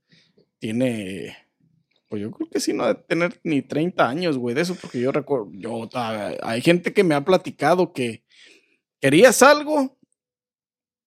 Tiene. 0.58 1.36
Pues 2.08 2.22
yo 2.22 2.30
creo 2.30 2.48
que 2.48 2.58
sí, 2.58 2.72
no 2.72 2.84
ha 2.84 2.94
de 2.94 3.02
tener 3.02 3.38
ni 3.44 3.60
30 3.60 4.08
años, 4.08 4.38
güey, 4.38 4.54
de 4.54 4.62
eso, 4.62 4.74
porque 4.74 5.00
yo 5.00 5.12
recuerdo. 5.12 5.50
Yo, 5.52 5.86
hay 6.42 6.62
gente 6.62 6.94
que 6.94 7.04
me 7.04 7.14
ha 7.14 7.26
platicado 7.26 7.92
que 7.92 8.24
querías 9.02 9.42
algo, 9.42 9.98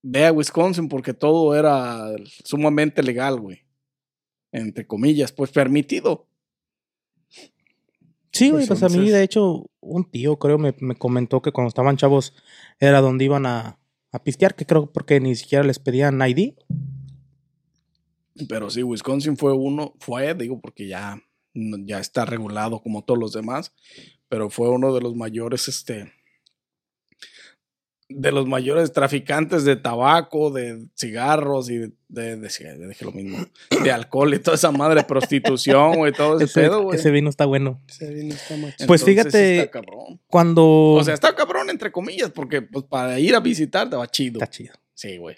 ve 0.04 0.28
a 0.28 0.32
Wisconsin 0.32 0.88
porque 0.88 1.16
todo 1.16 1.56
era 1.56 2.12
sumamente 2.46 3.02
legal, 3.02 3.40
güey. 3.40 3.66
Entre 4.52 4.86
comillas, 4.86 5.32
pues 5.32 5.50
permitido. 5.50 6.29
Sí, 8.32 8.52
güey, 8.52 8.68
pues 8.68 8.84
a 8.84 8.90
mí 8.90 9.10
de 9.10 9.24
hecho 9.24 9.70
un 9.80 10.10
tío, 10.10 10.38
creo, 10.38 10.58
me, 10.58 10.76
me 10.80 10.96
comentó 10.96 11.42
que 11.42 11.52
cuando 11.52 11.70
estaban 11.70 11.98
chavos 11.98 12.34
era 12.80 13.02
donde 13.02 13.26
iban 13.26 13.46
a, 13.46 13.80
a 14.12 14.24
pistear, 14.24 14.56
que 14.56 14.66
creo 14.66 14.92
porque 14.92 15.20
ni 15.20 15.36
siquiera 15.36 15.64
les 15.64 15.80
pedían 15.80 16.22
ID. 16.22 16.54
Pero 18.48 18.70
sí, 18.70 18.84
Wisconsin 18.84 19.38
fue 19.38 19.54
uno, 19.54 19.94
fue, 20.00 20.34
digo, 20.34 20.62
porque 20.62 20.88
ya, 20.88 21.22
ya 21.54 22.00
está 22.00 22.26
regulado 22.26 22.82
como 22.82 23.04
todos 23.04 23.20
los 23.20 23.34
demás, 23.34 23.74
pero 24.30 24.50
fue 24.50 24.70
uno 24.70 24.94
de 24.94 25.02
los 25.02 25.16
mayores, 25.16 25.68
este, 25.68 26.14
de 28.12 28.32
los 28.32 28.48
mayores 28.48 28.92
traficantes 28.92 29.64
de 29.66 29.76
tabaco, 29.76 30.50
de 30.50 30.88
cigarros 30.96 31.70
y 31.70 31.78
de, 31.78 31.92
de, 32.08 32.38
de 32.38 32.50
cigarros, 32.50 32.90
dije 32.90 33.06
lo 33.06 33.12
mismo, 33.12 33.38
de 33.84 33.92
alcohol 33.92 34.34
y 34.34 34.40
toda 34.40 34.56
esa 34.56 34.72
madre, 34.72 35.04
prostitución, 35.04 35.96
güey, 35.96 36.12
todo 36.12 36.36
ese, 36.38 36.46
Ese, 36.46 36.62
pedo, 36.62 36.84
güey. 36.84 36.98
ese 37.00 37.12
vino 37.12 37.30
está 37.30 37.46
bueno. 37.46 37.80
Se 37.88 38.12
vino 38.12 38.34
esta 38.34 38.58
macho. 38.58 38.76
Pues 38.88 39.02
Entonces, 39.02 39.06
fíjate- 39.06 39.60
está 39.60 39.72
cabrón. 39.72 40.20
Cuando... 40.28 40.66
O 40.94 41.04
sea, 41.04 41.14
está 41.14 41.36
cabrón 41.36 41.70
entre 41.70 41.92
comillas, 41.92 42.32
porque 42.32 42.64
pues 42.64 42.84
para 42.86 43.20
ir 43.20 43.36
a 43.36 43.40
visitar 43.40 43.90
te 43.90 43.96
va 43.96 44.08
chido. 44.08 44.40
está 44.40 44.50
chido. 44.50 44.74
Sí, 44.96 45.18
güey. 45.18 45.38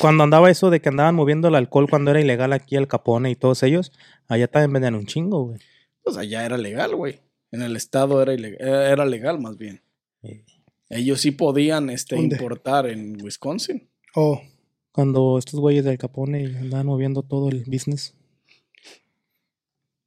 Cuando 0.00 0.24
andaba 0.24 0.50
eso 0.50 0.70
de 0.70 0.80
que 0.80 0.88
andaban 0.88 1.14
moviendo 1.14 1.48
el 1.48 1.54
alcohol 1.54 1.88
cuando 1.90 2.10
era 2.12 2.20
ilegal 2.20 2.52
aquí 2.52 2.76
el 2.76 2.88
Capone 2.88 3.30
y 3.30 3.36
todos 3.36 3.62
ellos, 3.62 3.92
allá 4.28 4.46
también 4.48 4.72
vendían 4.72 4.94
un 4.94 5.06
chingo, 5.06 5.44
güey. 5.46 5.58
Pues 6.02 6.16
allá 6.16 6.46
era 6.46 6.56
legal, 6.56 6.94
güey. 6.96 7.20
En 7.50 7.62
el 7.62 7.76
estado 7.76 8.22
era, 8.22 8.32
ileg- 8.32 8.56
era 8.60 9.04
legal 9.04 9.38
más 9.40 9.58
bien. 9.58 9.82
Eh, 10.22 10.44
Ellos 10.90 11.20
sí 11.20 11.30
podían 11.30 11.88
este, 11.88 12.16
¿Dónde? 12.16 12.36
importar 12.36 12.86
en 12.86 13.16
Wisconsin. 13.22 13.88
Oh, 14.14 14.40
Cuando 14.92 15.38
estos 15.38 15.58
güeyes 15.60 15.84
del 15.84 15.98
Capone 15.98 16.44
andaban 16.58 16.86
moviendo 16.86 17.22
todo 17.22 17.48
el 17.48 17.64
business. 17.64 18.14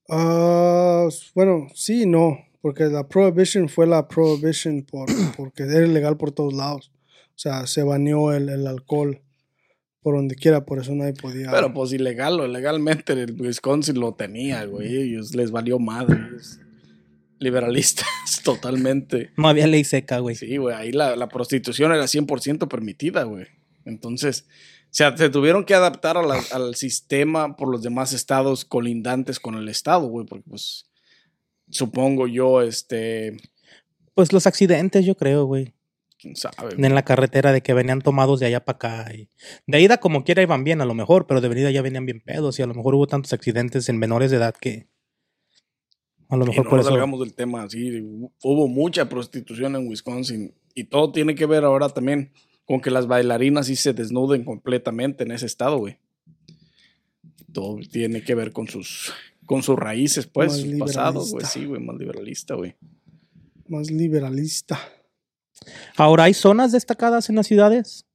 ah, 0.10 1.08
bueno, 1.36 1.68
sí, 1.74 2.04
y 2.04 2.06
no, 2.06 2.38
porque 2.62 2.86
la 2.86 3.08
prohibition 3.08 3.70
fue 3.70 3.88
la 3.88 4.08
prohibition 4.08 4.84
por, 4.84 5.08
porque 5.38 5.64
era 5.64 5.86
ilegal 5.86 6.18
por 6.18 6.32
todos 6.32 6.54
lados. 6.54 6.92
O 7.30 7.40
sea, 7.40 7.66
se 7.66 7.84
baneó 7.84 8.32
el, 8.34 8.50
el 8.50 8.68
alcohol 8.68 9.22
por 10.02 10.16
donde 10.16 10.36
quiera, 10.36 10.66
por 10.66 10.80
eso 10.80 10.94
nadie 10.94 11.14
podía. 11.14 11.50
Pero 11.50 11.74
pues 11.74 11.94
ilegal 11.94 12.40
o 12.42 12.48
legalmente 12.48 13.14
el 13.14 13.40
Wisconsin 13.40 14.00
lo 14.00 14.14
tenía, 14.16 14.66
güey. 14.66 14.98
Ellos 14.98 15.34
les 15.34 15.50
valió 15.50 15.80
madre. 15.80 16.18
ellos 16.30 16.60
Liberalistas, 17.44 18.08
totalmente. 18.44 19.32
No 19.38 19.48
había 19.50 19.68
ley 19.68 19.84
seca, 19.84 20.20
güey. 20.20 20.36
Sí, 20.36 20.58
güey. 20.58 20.76
Ahí 20.76 20.92
la, 20.92 21.16
la 21.16 21.28
prostitución 21.30 21.92
era 21.94 22.06
100% 22.06 22.68
permitida, 22.68 23.24
güey. 23.24 23.46
Entonces, 23.86 24.46
o 24.86 24.96
sea, 24.96 25.16
se 25.18 25.30
tuvieron 25.30 25.66
que 25.66 25.76
adaptar 25.76 26.18
a 26.18 26.24
la- 26.24 26.42
al 26.52 26.76
sistema 26.76 27.56
por 27.56 27.70
los 27.70 27.84
demás 27.84 28.14
estados 28.14 28.64
colindantes 28.66 29.40
con 29.40 29.56
el 29.56 29.68
estado, 29.70 30.08
güey. 30.08 30.26
Porque 30.26 30.46
pues, 30.50 30.86
supongo 31.70 32.28
yo, 32.28 32.62
este, 32.62 33.38
Pues 34.14 34.32
los 34.34 34.48
accidentes, 34.48 35.06
yo 35.06 35.16
creo, 35.16 35.46
güey. 35.46 35.74
quién 36.20 36.36
sabe. 36.36 36.56
En 36.78 36.96
la 36.96 37.04
carretera 37.04 37.52
de 37.52 37.62
que 37.62 37.74
venían 37.74 38.02
tomados 38.02 38.40
de 38.40 38.46
allá 38.46 38.64
para 38.64 38.76
acá. 38.76 39.14
Y 39.14 39.30
de 39.68 39.82
ida 39.82 39.98
como 39.98 40.24
quiera 40.24 40.42
iban 40.42 40.64
bien 40.64 40.80
a 40.82 40.86
lo 40.86 40.94
mejor, 40.94 41.28
pero 41.28 41.42
de 41.42 41.50
venida 41.50 41.70
ya 41.72 41.82
venían 41.82 42.06
bien 42.06 42.22
pedos 42.22 42.58
y 42.60 42.62
a 42.62 42.68
lo 42.68 42.74
mejor 42.74 42.96
hubo 42.96 43.08
tantos 43.08 43.34
accidentes 43.34 43.90
en 43.90 43.98
menores 43.98 44.32
de 44.32 44.38
edad 44.38 44.56
que 44.56 44.88
a 46.34 46.38
lo 46.38 46.46
Y 46.46 46.48
mejor 46.50 46.64
no 46.66 46.70
por 46.70 46.78
nos 46.80 46.86
eso. 46.88 46.94
salgamos 46.94 47.20
del 47.20 47.34
tema, 47.34 47.70
sí, 47.70 48.02
hubo 48.42 48.68
mucha 48.68 49.08
prostitución 49.08 49.76
en 49.76 49.88
Wisconsin 49.88 50.54
y 50.74 50.86
todo 50.86 51.12
tiene 51.12 51.36
que 51.36 51.46
ver 51.46 51.64
ahora 51.64 51.90
también 51.90 52.32
con 52.66 52.82
que 52.82 52.90
las 52.90 53.08
bailarinas 53.08 53.68
sí 53.68 53.76
se 53.76 53.94
desnuden 53.94 54.44
completamente 54.44 55.24
en 55.24 55.32
ese 55.32 55.46
estado, 55.46 55.78
güey. 55.78 56.00
Todo 57.52 57.78
tiene 57.92 58.24
que 58.24 58.34
ver 58.34 58.52
con 58.52 58.68
sus 58.68 59.14
con 59.46 59.62
sus 59.62 59.78
raíces, 59.78 60.26
pues, 60.26 60.54
Más 60.54 60.62
sus 60.62 60.80
pasados, 60.80 61.32
güey, 61.32 61.46
sí, 61.46 61.66
güey, 61.66 61.82
más 61.82 61.98
liberalista, 61.98 62.56
güey. 62.56 62.76
Más 63.68 63.92
liberalista. 63.92 64.80
Ahora 65.96 66.24
hay 66.24 66.34
zonas 66.34 66.72
destacadas 66.72 67.30
en 67.30 67.36
las 67.36 67.46
ciudades. 67.46 68.06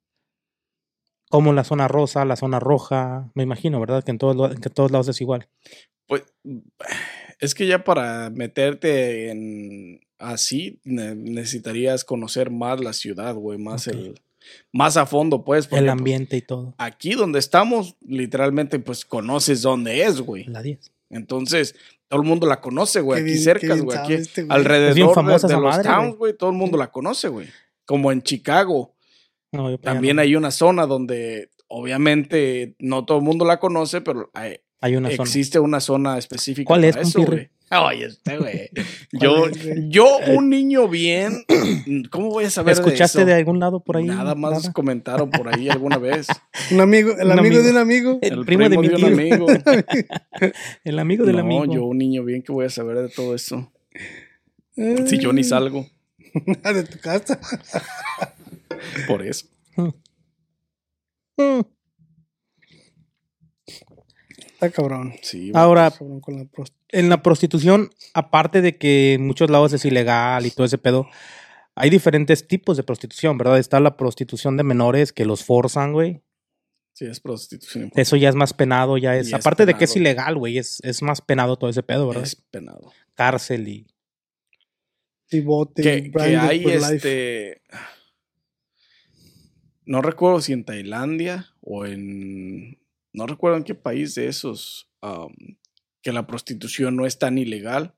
Como 1.31 1.53
la 1.53 1.63
zona 1.63 1.87
rosa, 1.87 2.25
la 2.25 2.37
zona 2.37 2.59
roja, 2.59 3.31
me 3.35 3.43
imagino, 3.43 3.79
¿verdad? 3.79 4.03
Que 4.03 4.11
en 4.11 4.19
todos, 4.19 4.59
que 4.59 4.69
en 4.69 4.75
todos 4.75 4.91
lados 4.91 5.09
es 5.09 5.21
igual. 5.21 5.49
Pues 6.07 6.25
es 7.41 7.55
que 7.55 7.67
ya 7.67 7.85
para 7.85 8.31
meterte 8.31 9.31
en 9.31 10.01
así 10.19 10.81
ne- 10.85 11.15
necesitarías 11.15 12.05
conocer 12.05 12.51
más 12.51 12.81
la 12.81 12.93
ciudad, 12.93 13.35
güey, 13.35 13.59
más 13.59 13.87
el 13.87 14.21
más 14.73 14.97
a 14.97 15.05
fondo, 15.05 15.45
pues, 15.45 15.67
porque, 15.67 15.81
El 15.81 15.85
pues, 15.91 15.99
ambiente 15.99 16.37
y 16.39 16.41
todo. 16.43 16.75
aquí 16.79 17.13
donde 17.13 17.39
estamos, 17.39 17.97
literalmente, 18.07 18.79
pues 18.79 19.05
conoces 19.05 19.61
dónde 19.63 20.03
es, 20.05 20.21
güey. 20.23 20.45
La 20.45 20.63
10. 20.63 20.91
Entonces, 21.11 21.75
todo 22.09 22.23
el 22.23 22.27
mundo 22.27 22.47
la 22.47 22.61
conoce, 22.63 23.01
güey. 23.01 23.23
Aquí 23.23 23.37
cerca, 23.37 23.77
güey. 23.77 23.99
Aquí 23.99 24.15
este 24.15 24.45
güey. 24.45 24.57
alrededor 24.59 25.15
famosa 25.15 25.47
de, 25.49 25.55
los 25.55 25.63
madre, 25.65 25.83
towns, 25.85 26.17
güey. 26.17 26.33
Todo 26.35 26.51
el 26.51 26.57
mundo 26.57 26.79
la 26.79 26.91
conoce, 26.91 27.29
güey. 27.29 27.49
Como 27.85 28.11
en 28.11 28.23
Chicago. 28.23 28.95
No, 29.53 29.71
yo 29.71 29.79
También 29.79 30.17
no. 30.17 30.23
hay 30.23 30.35
una 30.35 30.51
zona 30.51 30.87
donde, 30.87 31.51
obviamente, 31.67 32.75
no 32.79 33.05
todo 33.05 33.19
el 33.19 33.25
mundo 33.25 33.45
la 33.45 33.59
conoce, 33.61 34.01
pero 34.01 34.31
hay- 34.33 34.61
hay 34.81 34.97
una 34.97 35.11
zona. 35.11 35.23
existe 35.23 35.59
una 35.59 35.81
zona 35.81 36.19
específica. 36.19 36.67
¿Cuál 36.67 36.85
es, 36.85 36.97
para 36.97 37.07
eso, 37.09 37.23
güey. 37.25 37.51
Oye, 37.71 38.07
este, 38.07 38.39
güey. 38.39 38.71
Yo, 39.13 39.47
es, 39.47 39.63
güey? 39.63 39.89
yo, 39.91 40.07
un 40.29 40.49
niño 40.49 40.89
bien, 40.89 41.45
¿cómo 42.11 42.29
voy 42.31 42.45
a 42.47 42.51
saber 42.51 42.73
¿Escuchaste 42.73 43.21
de 43.21 43.25
de, 43.27 43.33
eso? 43.33 43.39
algún 43.41 43.61
lado 43.61 43.81
por 43.81 43.99
ahí? 43.99 44.05
Nada 44.05 44.35
más 44.35 44.53
Nada? 44.63 44.73
comentaron 44.73 45.31
por 45.31 45.55
ahí 45.55 45.69
alguna 45.69 45.99
vez. 45.99 46.29
Un 46.71 46.81
amigo, 46.81 47.11
el 47.19 47.27
Un 47.27 47.33
amigo, 47.33 47.57
amigo. 47.57 47.63
de 47.63 47.71
un 47.71 47.77
amigo. 47.77 48.19
El, 48.23 48.45
primo, 48.47 48.69
de 48.69 48.79
mi 48.79 48.89
un 48.89 48.95
tío. 48.97 49.07
amigo. 49.07 49.47
El 50.85 50.99
amigo 50.99 51.25
del 51.27 51.37
no, 51.37 51.43
amigo. 51.43 51.65
yo 51.67 51.85
un 51.85 51.99
niño 51.99 52.25
bien 52.25 52.43
que 52.43 52.53
voy 52.53 52.65
a 52.67 52.71
saber 52.71 52.97
de 52.97 53.09
todo 53.11 53.35
eso. 53.35 53.71
Si 55.07 55.19
yo 55.19 55.33
ni 55.33 55.45
salgo, 55.45 55.87
de 56.73 56.85
tu 56.85 56.99
casa. 57.01 57.39
por 59.07 59.23
eso. 59.27 59.47
Mm. 61.37 61.61
Está 64.61 64.71
cabrón. 64.71 65.15
Sí. 65.23 65.53
Ahora, 65.55 65.91
Cabrón 65.93 66.21
con 66.21 66.37
la 66.37 66.43
prost- 66.45 66.75
en 66.89 67.09
la 67.09 67.23
prostitución, 67.23 67.91
aparte 68.13 68.61
de 68.61 68.77
que 68.77 69.15
en 69.15 69.25
muchos 69.27 69.51
lados 69.51 69.73
es 69.73 69.85
ilegal 69.85 70.47
y 70.47 70.51
todo 70.51 70.67
ese 70.67 70.79
pedo, 70.79 71.09
hay 71.77 71.91
diferentes 71.91 72.49
tipos 72.49 72.77
de 72.77 72.83
prostitución, 72.83 73.39
¿verdad? 73.39 73.59
Está 73.61 73.79
la 73.79 73.97
prostitución 73.97 74.57
de 74.57 74.65
menores 74.65 75.13
que 75.13 75.25
los 75.25 75.45
forzan, 75.45 75.93
güey. 75.93 76.23
sí, 76.93 77.05
es 77.07 77.21
prostitución. 77.21 77.93
Eso 77.95 78.17
ya 78.17 78.29
es 78.29 78.35
más 78.35 78.53
penado, 78.53 78.99
ya 78.99 79.15
es. 79.17 79.27
Y 79.27 79.31
es 79.31 79.35
aparte 79.35 79.65
de 79.65 79.75
que 79.75 79.85
es 79.85 79.95
ilegal, 79.95 80.35
güey, 80.37 80.59
es, 80.59 80.81
es 80.83 81.03
más 81.03 81.21
penado 81.21 81.57
todo 81.57 81.71
ese 81.71 81.85
pedo, 81.85 82.09
¿verdad? 82.09 82.25
Es 82.25 82.35
penado. 82.35 82.91
Cárcel 83.15 83.69
y. 83.69 83.87
Y 85.31 85.41
bote. 85.41 85.83
Que, 85.83 86.11
hay 86.21 86.59
life. 86.65 86.75
este. 86.97 87.63
No 89.85 90.03
recuerdo 90.03 90.41
si 90.41 90.53
en 90.53 90.65
Tailandia 90.65 91.47
o 91.61 91.87
en. 91.87 92.79
No 93.13 93.27
recuerdo 93.27 93.57
en 93.57 93.65
qué 93.65 93.75
país 93.75 94.15
de 94.15 94.27
esos. 94.29 94.89
um, 95.03 95.33
que 96.03 96.13
la 96.13 96.27
prostitución 96.27 96.97
no 96.97 97.07
es 97.07 97.19
tan 97.19 97.39
ilegal. 97.39 97.95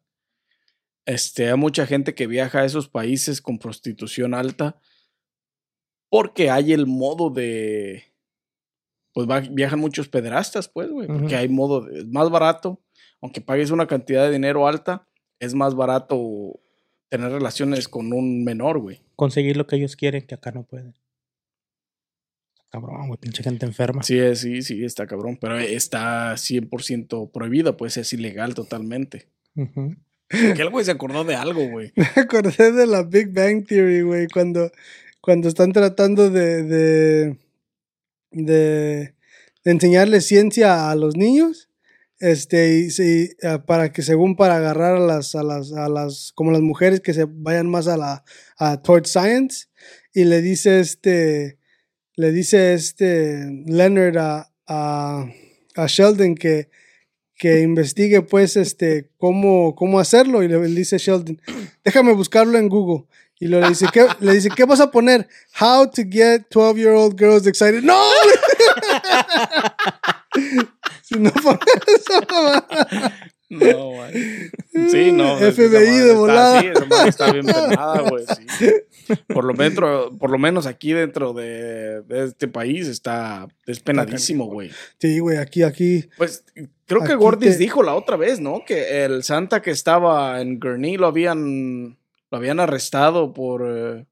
Este, 1.06 1.48
hay 1.50 1.56
mucha 1.56 1.86
gente 1.86 2.14
que 2.14 2.26
viaja 2.26 2.60
a 2.60 2.64
esos 2.64 2.88
países 2.88 3.40
con 3.42 3.58
prostitución 3.58 4.32
alta. 4.34 4.78
Porque 6.10 6.50
hay 6.50 6.72
el 6.72 6.86
modo 6.86 7.30
de. 7.30 8.04
Pues 9.12 9.28
va- 9.28 9.40
viajan 9.40 9.78
muchos 9.80 10.08
pederastas, 10.08 10.68
pues, 10.68 10.90
güey. 10.90 11.08
Porque 11.08 11.36
hay 11.36 11.48
modo. 11.48 11.82
de- 11.82 12.00
es 12.00 12.06
más 12.06 12.30
barato. 12.30 12.80
Aunque 13.20 13.40
pagues 13.40 13.70
una 13.70 13.86
cantidad 13.86 14.24
de 14.26 14.32
dinero 14.32 14.66
alta, 14.66 15.06
es 15.38 15.54
más 15.54 15.74
barato 15.74 16.58
tener 17.08 17.30
relaciones 17.32 17.86
con 17.88 18.12
un 18.12 18.44
menor, 18.44 18.78
güey. 18.78 19.00
conseguir 19.16 19.56
lo 19.58 19.66
que 19.66 19.76
ellos 19.76 19.96
quieren, 19.96 20.26
que 20.26 20.34
acá 20.34 20.50
no 20.52 20.62
pueden. 20.64 20.94
Cabrón, 22.70 23.08
güey, 23.08 23.18
pinche 23.18 23.42
gente 23.42 23.66
enferma. 23.66 24.02
Sí, 24.02 24.18
es- 24.18 24.40
sí, 24.40 24.62
sí, 24.62 24.84
está 24.84 25.06
cabrón. 25.06 25.38
Pero 25.40 25.58
está 25.58 26.36
100% 26.36 27.30
prohibido, 27.32 27.76
pues 27.76 27.96
es 27.96 28.12
ilegal 28.12 28.54
totalmente. 28.54 29.28
Que 29.54 30.62
el 30.62 30.70
güey 30.70 30.84
se 30.84 30.92
acordó 30.92 31.24
de 31.24 31.34
algo, 31.34 31.68
güey. 31.68 31.92
Me 31.96 32.06
acordé 32.22 32.70
de 32.72 32.86
la 32.86 33.02
Big 33.02 33.32
Bang 33.32 33.66
Theory, 33.66 34.02
güey, 34.02 34.28
cuando, 34.32 34.70
cuando 35.20 35.48
están 35.48 35.72
tratando 35.72 36.30
de, 36.30 36.62
de, 36.62 37.36
de, 38.30 39.14
de 39.64 39.70
enseñarle 39.70 40.20
ciencia 40.20 40.90
a 40.90 40.94
los 40.94 41.16
niños, 41.16 41.68
este, 42.20 42.78
y, 42.78 42.90
sí, 42.90 43.30
eh, 43.42 43.58
para 43.66 43.92
que 43.92 44.02
según 44.02 44.36
para 44.36 44.56
agarrar 44.58 44.96
a 44.96 45.00
las, 45.00 45.34
a 45.34 45.42
las, 45.42 45.72
a 45.72 45.88
las, 45.88 46.32
como 46.34 46.52
las 46.52 46.60
mujeres 46.60 47.00
que 47.00 47.14
se 47.14 47.26
vayan 47.28 47.66
más 47.68 47.88
a 47.88 47.96
la, 47.96 48.24
a 48.58 48.80
towards 48.82 49.10
science, 49.10 49.66
y 50.14 50.24
le 50.24 50.40
dice 50.42 50.80
este, 50.80 51.58
le 52.20 52.32
dice 52.32 52.74
este 52.74 53.46
Leonard 53.66 54.18
a, 54.18 54.50
a, 54.66 55.26
a 55.76 55.86
Sheldon 55.86 56.34
que, 56.34 56.68
que 57.36 57.60
investigue 57.62 58.20
pues 58.22 58.56
este 58.56 59.08
cómo, 59.16 59.74
cómo 59.74 59.98
hacerlo 59.98 60.42
y 60.42 60.48
le, 60.48 60.58
le 60.58 60.68
dice 60.68 60.98
Sheldon, 60.98 61.40
déjame 61.84 62.12
buscarlo 62.12 62.58
en 62.58 62.68
Google. 62.68 63.06
Y 63.42 63.46
lo, 63.46 63.58
le, 63.58 63.70
dice, 63.70 63.86
¿qué, 63.90 64.06
le 64.20 64.34
dice, 64.34 64.50
¿qué 64.54 64.64
vas 64.66 64.80
a 64.80 64.90
poner? 64.90 65.26
How 65.58 65.86
to 65.90 66.02
get 66.10 66.42
12 66.50 66.78
year 66.78 66.92
old 66.92 67.18
girls 67.18 67.46
excited. 67.46 67.82
¡No! 67.82 67.98
si 71.02 71.14
no 71.18 71.30
pones 71.32 71.60
eso, 71.86 72.20
No, 73.48 73.88
güey. 73.94 74.50
Sí, 74.90 75.10
no. 75.12 75.36
FBI 75.38 75.70
de 75.70 76.00
está- 76.08 76.14
volada. 76.18 76.60
Sí, 76.60 76.66
esa 76.68 77.08
está 77.08 77.32
bien 77.32 77.46
penada, 77.46 78.00
güey. 78.02 78.24
sí. 78.58 78.66
Por 79.28 79.44
lo, 79.44 79.54
metro, 79.54 80.10
por 80.18 80.30
lo 80.30 80.38
menos 80.38 80.66
aquí 80.66 80.92
dentro 80.92 81.32
de, 81.32 82.02
de 82.02 82.24
este 82.24 82.48
país 82.48 82.86
está 82.88 83.48
despenadísimo, 83.66 84.46
güey. 84.46 84.70
Sí, 84.98 85.18
güey, 85.18 85.38
aquí, 85.38 85.62
aquí. 85.62 86.08
Pues 86.16 86.44
creo 86.86 87.02
que 87.04 87.14
Gordis 87.14 87.52
te- 87.52 87.58
dijo 87.58 87.82
la 87.82 87.94
otra 87.94 88.16
vez, 88.16 88.40
¿no? 88.40 88.64
Que 88.66 89.04
el 89.04 89.22
Santa 89.22 89.62
que 89.62 89.70
estaba 89.70 90.40
en 90.40 90.58
Gurney 90.60 90.96
lo 90.96 91.06
habían, 91.06 91.98
lo 92.30 92.38
habían 92.38 92.60
arrestado 92.60 93.32
por, 93.32 93.64
eh, 93.66 94.06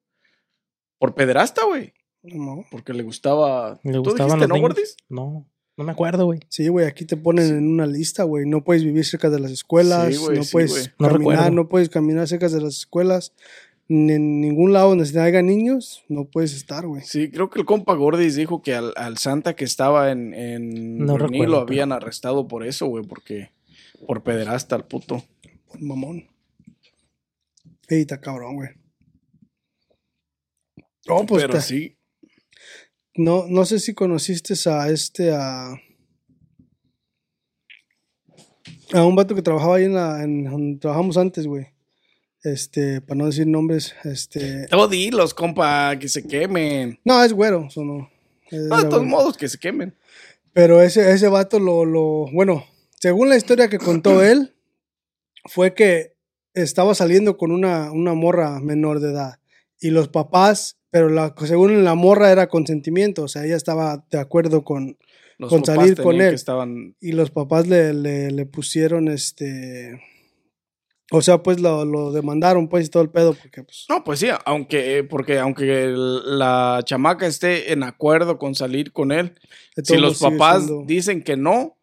por 0.98 1.14
pederasta, 1.14 1.64
güey. 1.64 1.92
No. 2.22 2.64
Porque 2.70 2.92
le 2.92 3.02
gustaba. 3.02 3.78
Le 3.84 3.92
¿Tú 3.92 4.02
gustaban 4.02 4.38
dijiste, 4.40 4.48
los 4.48 4.56
no. 4.58 4.60
Gordis? 4.62 4.96
No, 5.08 5.46
no 5.76 5.84
me 5.84 5.92
acuerdo, 5.92 6.24
güey. 6.24 6.40
Sí, 6.48 6.66
güey, 6.68 6.86
aquí 6.86 7.04
te 7.04 7.16
ponen 7.16 7.46
en 7.56 7.68
una 7.68 7.86
lista, 7.86 8.24
güey. 8.24 8.44
No 8.46 8.64
puedes 8.64 8.82
vivir 8.82 9.04
cerca 9.04 9.30
de 9.30 9.38
las 9.38 9.52
escuelas, 9.52 10.12
Sí, 10.14 10.20
güey, 10.20 10.38
no 10.38 10.42
sí, 10.44 10.52
puedes. 10.52 10.92
No 10.98 11.08
caminar, 11.08 11.18
recuerdo. 11.36 11.50
no 11.52 11.68
puedes 11.68 11.88
caminar 11.88 12.26
cerca 12.26 12.48
de 12.48 12.60
las 12.60 12.76
escuelas. 12.78 13.32
Ni 13.88 14.12
en 14.12 14.40
ningún 14.42 14.74
lado 14.74 14.90
donde 14.90 15.06
se 15.06 15.18
haya 15.18 15.40
niños, 15.40 16.04
no 16.08 16.26
puedes 16.26 16.54
estar, 16.54 16.86
güey. 16.86 17.02
Sí, 17.02 17.30
creo 17.30 17.48
que 17.48 17.60
el 17.60 17.64
compa 17.64 17.94
Gordis 17.94 18.36
dijo 18.36 18.60
que 18.60 18.74
al, 18.74 18.92
al 18.96 19.16
Santa 19.16 19.56
que 19.56 19.64
estaba 19.64 20.10
en, 20.10 20.34
en 20.34 20.98
No 20.98 21.16
recuerdo, 21.16 21.52
lo 21.52 21.58
habían 21.60 21.92
arrestado 21.92 22.48
por 22.48 22.66
eso, 22.66 22.86
güey, 22.86 23.04
porque 23.04 23.50
por 24.06 24.22
pederasta 24.22 24.76
al 24.76 24.86
puto. 24.86 25.24
Por 25.66 25.80
mamón. 25.80 26.28
Ey, 27.88 28.02
está 28.02 28.20
cabrón, 28.20 28.56
güey. 28.56 28.68
Oh, 31.08 31.24
pues 31.24 31.46
Pero 31.46 31.58
sí, 31.62 31.98
no, 33.18 33.46
no 33.48 33.64
sé 33.64 33.80
si 33.80 33.94
conociste 33.94 34.54
a 34.70 34.88
este, 34.90 35.32
a. 35.32 35.74
A 38.92 39.04
un 39.04 39.16
vato 39.16 39.34
que 39.34 39.42
trabajaba 39.42 39.76
ahí 39.76 39.84
en 39.84 39.94
la. 39.94 40.22
En, 40.22 40.44
donde 40.44 40.78
trabajamos 40.78 41.16
antes, 41.16 41.46
güey. 41.46 41.66
Este, 42.44 43.00
para 43.00 43.18
no 43.18 43.26
decir 43.26 43.46
nombres, 43.46 43.94
este. 44.04 44.66
no 44.70 44.86
dilos, 44.88 45.34
compa, 45.34 45.98
que 45.98 46.08
se 46.08 46.26
quemen. 46.26 46.98
No, 47.04 47.22
es 47.22 47.32
güero, 47.32 47.66
eso 47.68 47.84
no. 47.84 48.10
Es 48.50 48.62
No, 48.62 48.76
de 48.76 48.82
todos 48.84 49.02
güero. 49.02 49.04
modos, 49.04 49.36
que 49.36 49.48
se 49.48 49.58
quemen. 49.58 49.94
Pero 50.52 50.80
ese, 50.82 51.10
ese 51.12 51.28
vato 51.28 51.58
lo, 51.58 51.84
lo. 51.84 52.26
Bueno, 52.32 52.64
según 53.00 53.28
la 53.28 53.36
historia 53.36 53.68
que 53.68 53.78
contó 53.78 54.22
él, 54.24 54.54
fue 55.46 55.74
que 55.74 56.14
estaba 56.54 56.94
saliendo 56.94 57.36
con 57.36 57.50
una, 57.50 57.90
una 57.92 58.14
morra 58.14 58.60
menor 58.60 59.00
de 59.00 59.10
edad. 59.10 59.40
Y 59.80 59.90
los 59.90 60.08
papás, 60.08 60.78
pero 60.90 61.08
la, 61.08 61.34
según 61.44 61.84
la 61.84 61.94
morra 61.94 62.30
era 62.32 62.48
consentimiento, 62.48 63.24
o 63.24 63.28
sea, 63.28 63.44
ella 63.44 63.56
estaba 63.56 64.04
de 64.10 64.18
acuerdo 64.18 64.64
con. 64.64 64.96
Los 65.40 65.50
Con 65.50 65.64
salir 65.64 65.96
con 66.02 66.20
él. 66.20 66.34
estaban 66.34 66.96
Y 67.00 67.12
los 67.12 67.30
papás 67.30 67.68
le, 67.68 67.94
le, 67.94 68.30
le 68.32 68.46
pusieron 68.46 69.06
este. 69.08 70.00
O 71.10 71.22
sea, 71.22 71.42
pues 71.42 71.58
lo, 71.60 71.84
lo 71.86 72.12
demandaron, 72.12 72.68
pues, 72.68 72.86
y 72.86 72.90
todo 72.90 73.02
el 73.02 73.08
pedo, 73.10 73.32
porque, 73.34 73.62
pues. 73.62 73.86
No, 73.88 74.04
pues 74.04 74.18
sí, 74.20 74.26
aunque, 74.44 75.04
porque 75.04 75.38
aunque 75.38 75.84
el- 75.84 76.38
la 76.38 76.82
chamaca 76.84 77.26
esté 77.26 77.72
en 77.72 77.82
acuerdo 77.82 78.36
con 78.38 78.54
salir 78.54 78.92
con 78.92 79.10
él, 79.12 79.34
si 79.82 79.96
los 79.96 80.18
papás 80.20 80.64
siendo- 80.64 80.84
dicen 80.86 81.22
que 81.22 81.36
no, 81.38 81.78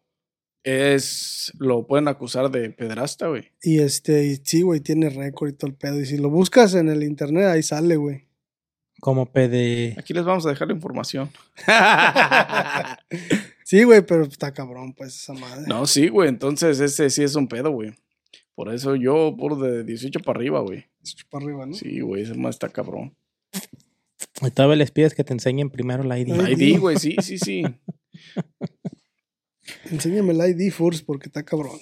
es 0.62 1.52
lo 1.58 1.86
pueden 1.86 2.08
acusar 2.08 2.50
de 2.50 2.70
pederasta, 2.70 3.28
güey. 3.28 3.50
Y 3.62 3.78
este, 3.80 4.26
y 4.26 4.36
sí, 4.44 4.62
güey, 4.62 4.80
tiene 4.80 5.10
récord 5.10 5.48
y 5.50 5.52
todo 5.52 5.68
el 5.70 5.76
pedo. 5.76 6.00
Y 6.00 6.06
si 6.06 6.18
lo 6.18 6.28
buscas 6.30 6.74
en 6.74 6.88
el 6.88 7.02
internet, 7.04 7.46
ahí 7.46 7.62
sale, 7.62 7.96
güey. 7.96 8.26
Como 9.00 9.26
PD. 9.26 9.94
Aquí 9.98 10.12
les 10.14 10.24
vamos 10.24 10.46
a 10.46 10.50
dejar 10.50 10.68
la 10.68 10.74
información. 10.74 11.30
Sí, 13.64 13.82
güey, 13.82 14.00
pero 14.06 14.22
está 14.22 14.54
cabrón, 14.54 14.92
pues, 14.94 15.16
esa 15.16 15.32
madre. 15.32 15.64
no, 15.66 15.86
sí, 15.88 16.06
güey, 16.08 16.28
entonces 16.28 16.78
ese 16.78 17.10
sí 17.10 17.24
es 17.24 17.34
un 17.34 17.48
pedo, 17.48 17.70
güey. 17.72 17.92
Por 18.56 18.72
eso 18.74 18.96
yo 18.96 19.36
por 19.38 19.60
de 19.60 19.84
18 19.84 20.20
para 20.20 20.38
arriba, 20.38 20.60
güey. 20.60 20.86
Para 21.30 21.44
arriba, 21.44 21.66
¿no? 21.66 21.74
Sí, 21.74 22.00
güey, 22.00 22.22
ese 22.22 22.34
más 22.34 22.56
está 22.56 22.68
cabrón. 22.70 23.14
Y 24.42 24.50
todavía 24.50 24.76
les 24.76 24.90
pides 24.90 25.14
que 25.14 25.22
te 25.24 25.34
enseñen 25.34 25.70
primero 25.70 26.02
la 26.02 26.18
ID. 26.18 26.32
Ay, 26.40 26.54
ID, 26.54 26.80
güey, 26.80 26.98
sí, 26.98 27.16
sí, 27.20 27.38
sí. 27.38 27.62
Enséñame 29.90 30.32
el 30.32 30.50
ID 30.50 30.72
first, 30.72 31.04
porque 31.04 31.28
está 31.28 31.44
cabrón. 31.44 31.78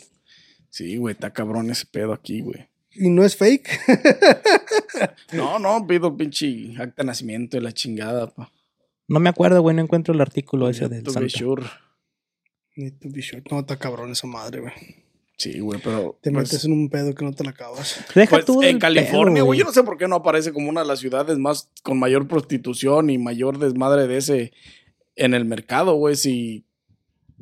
Sí, 0.68 0.96
güey, 0.96 1.14
está 1.14 1.32
cabrón 1.32 1.70
ese 1.70 1.86
pedo 1.86 2.12
aquí, 2.12 2.40
güey. 2.40 2.68
Y 2.92 3.08
no 3.08 3.24
es 3.24 3.36
fake. 3.36 3.68
No, 5.32 5.58
no, 5.58 5.84
pido 5.86 6.16
pinche 6.16 6.74
acta 6.78 7.02
de 7.02 7.06
nacimiento 7.06 7.56
y 7.56 7.60
la 7.60 7.72
chingada, 7.72 8.32
pa. 8.32 8.52
No 9.08 9.18
me 9.18 9.28
acuerdo, 9.28 9.60
güey, 9.60 9.74
no 9.74 9.82
encuentro 9.82 10.14
el 10.14 10.20
artículo 10.20 10.68
ese 10.68 10.82
To 10.82 10.88
del 10.88 11.02
be 11.02 11.10
Santa. 11.10 11.28
sure. 11.28 11.62
Need 12.76 12.94
to 13.00 13.08
be 13.10 13.20
sure. 13.20 13.42
No, 13.50 13.60
está 13.60 13.76
cabrón 13.76 14.12
esa 14.12 14.28
madre, 14.28 14.60
güey. 14.60 14.72
Sí, 15.36 15.58
güey, 15.58 15.80
pero. 15.82 16.18
Te 16.22 16.30
pues, 16.30 16.52
metes 16.52 16.64
en 16.64 16.72
un 16.72 16.88
pedo 16.88 17.14
que 17.14 17.24
no 17.24 17.32
te 17.32 17.44
la 17.44 17.50
acabas. 17.50 18.04
Deja 18.14 18.36
pues, 18.36 18.44
tú 18.44 18.62
en 18.62 18.78
California, 18.78 19.36
pedo, 19.36 19.46
güey, 19.46 19.58
yo 19.58 19.64
no 19.64 19.72
sé 19.72 19.82
por 19.82 19.98
qué 19.98 20.06
no 20.06 20.16
aparece 20.16 20.52
como 20.52 20.68
una 20.68 20.82
de 20.82 20.86
las 20.86 21.00
ciudades 21.00 21.38
más 21.38 21.70
con 21.82 21.98
mayor 21.98 22.28
prostitución 22.28 23.10
y 23.10 23.18
mayor 23.18 23.58
desmadre 23.58 24.06
de 24.06 24.16
ese 24.16 24.52
en 25.16 25.34
el 25.34 25.44
mercado, 25.44 25.94
güey. 25.94 26.14
Si 26.14 26.64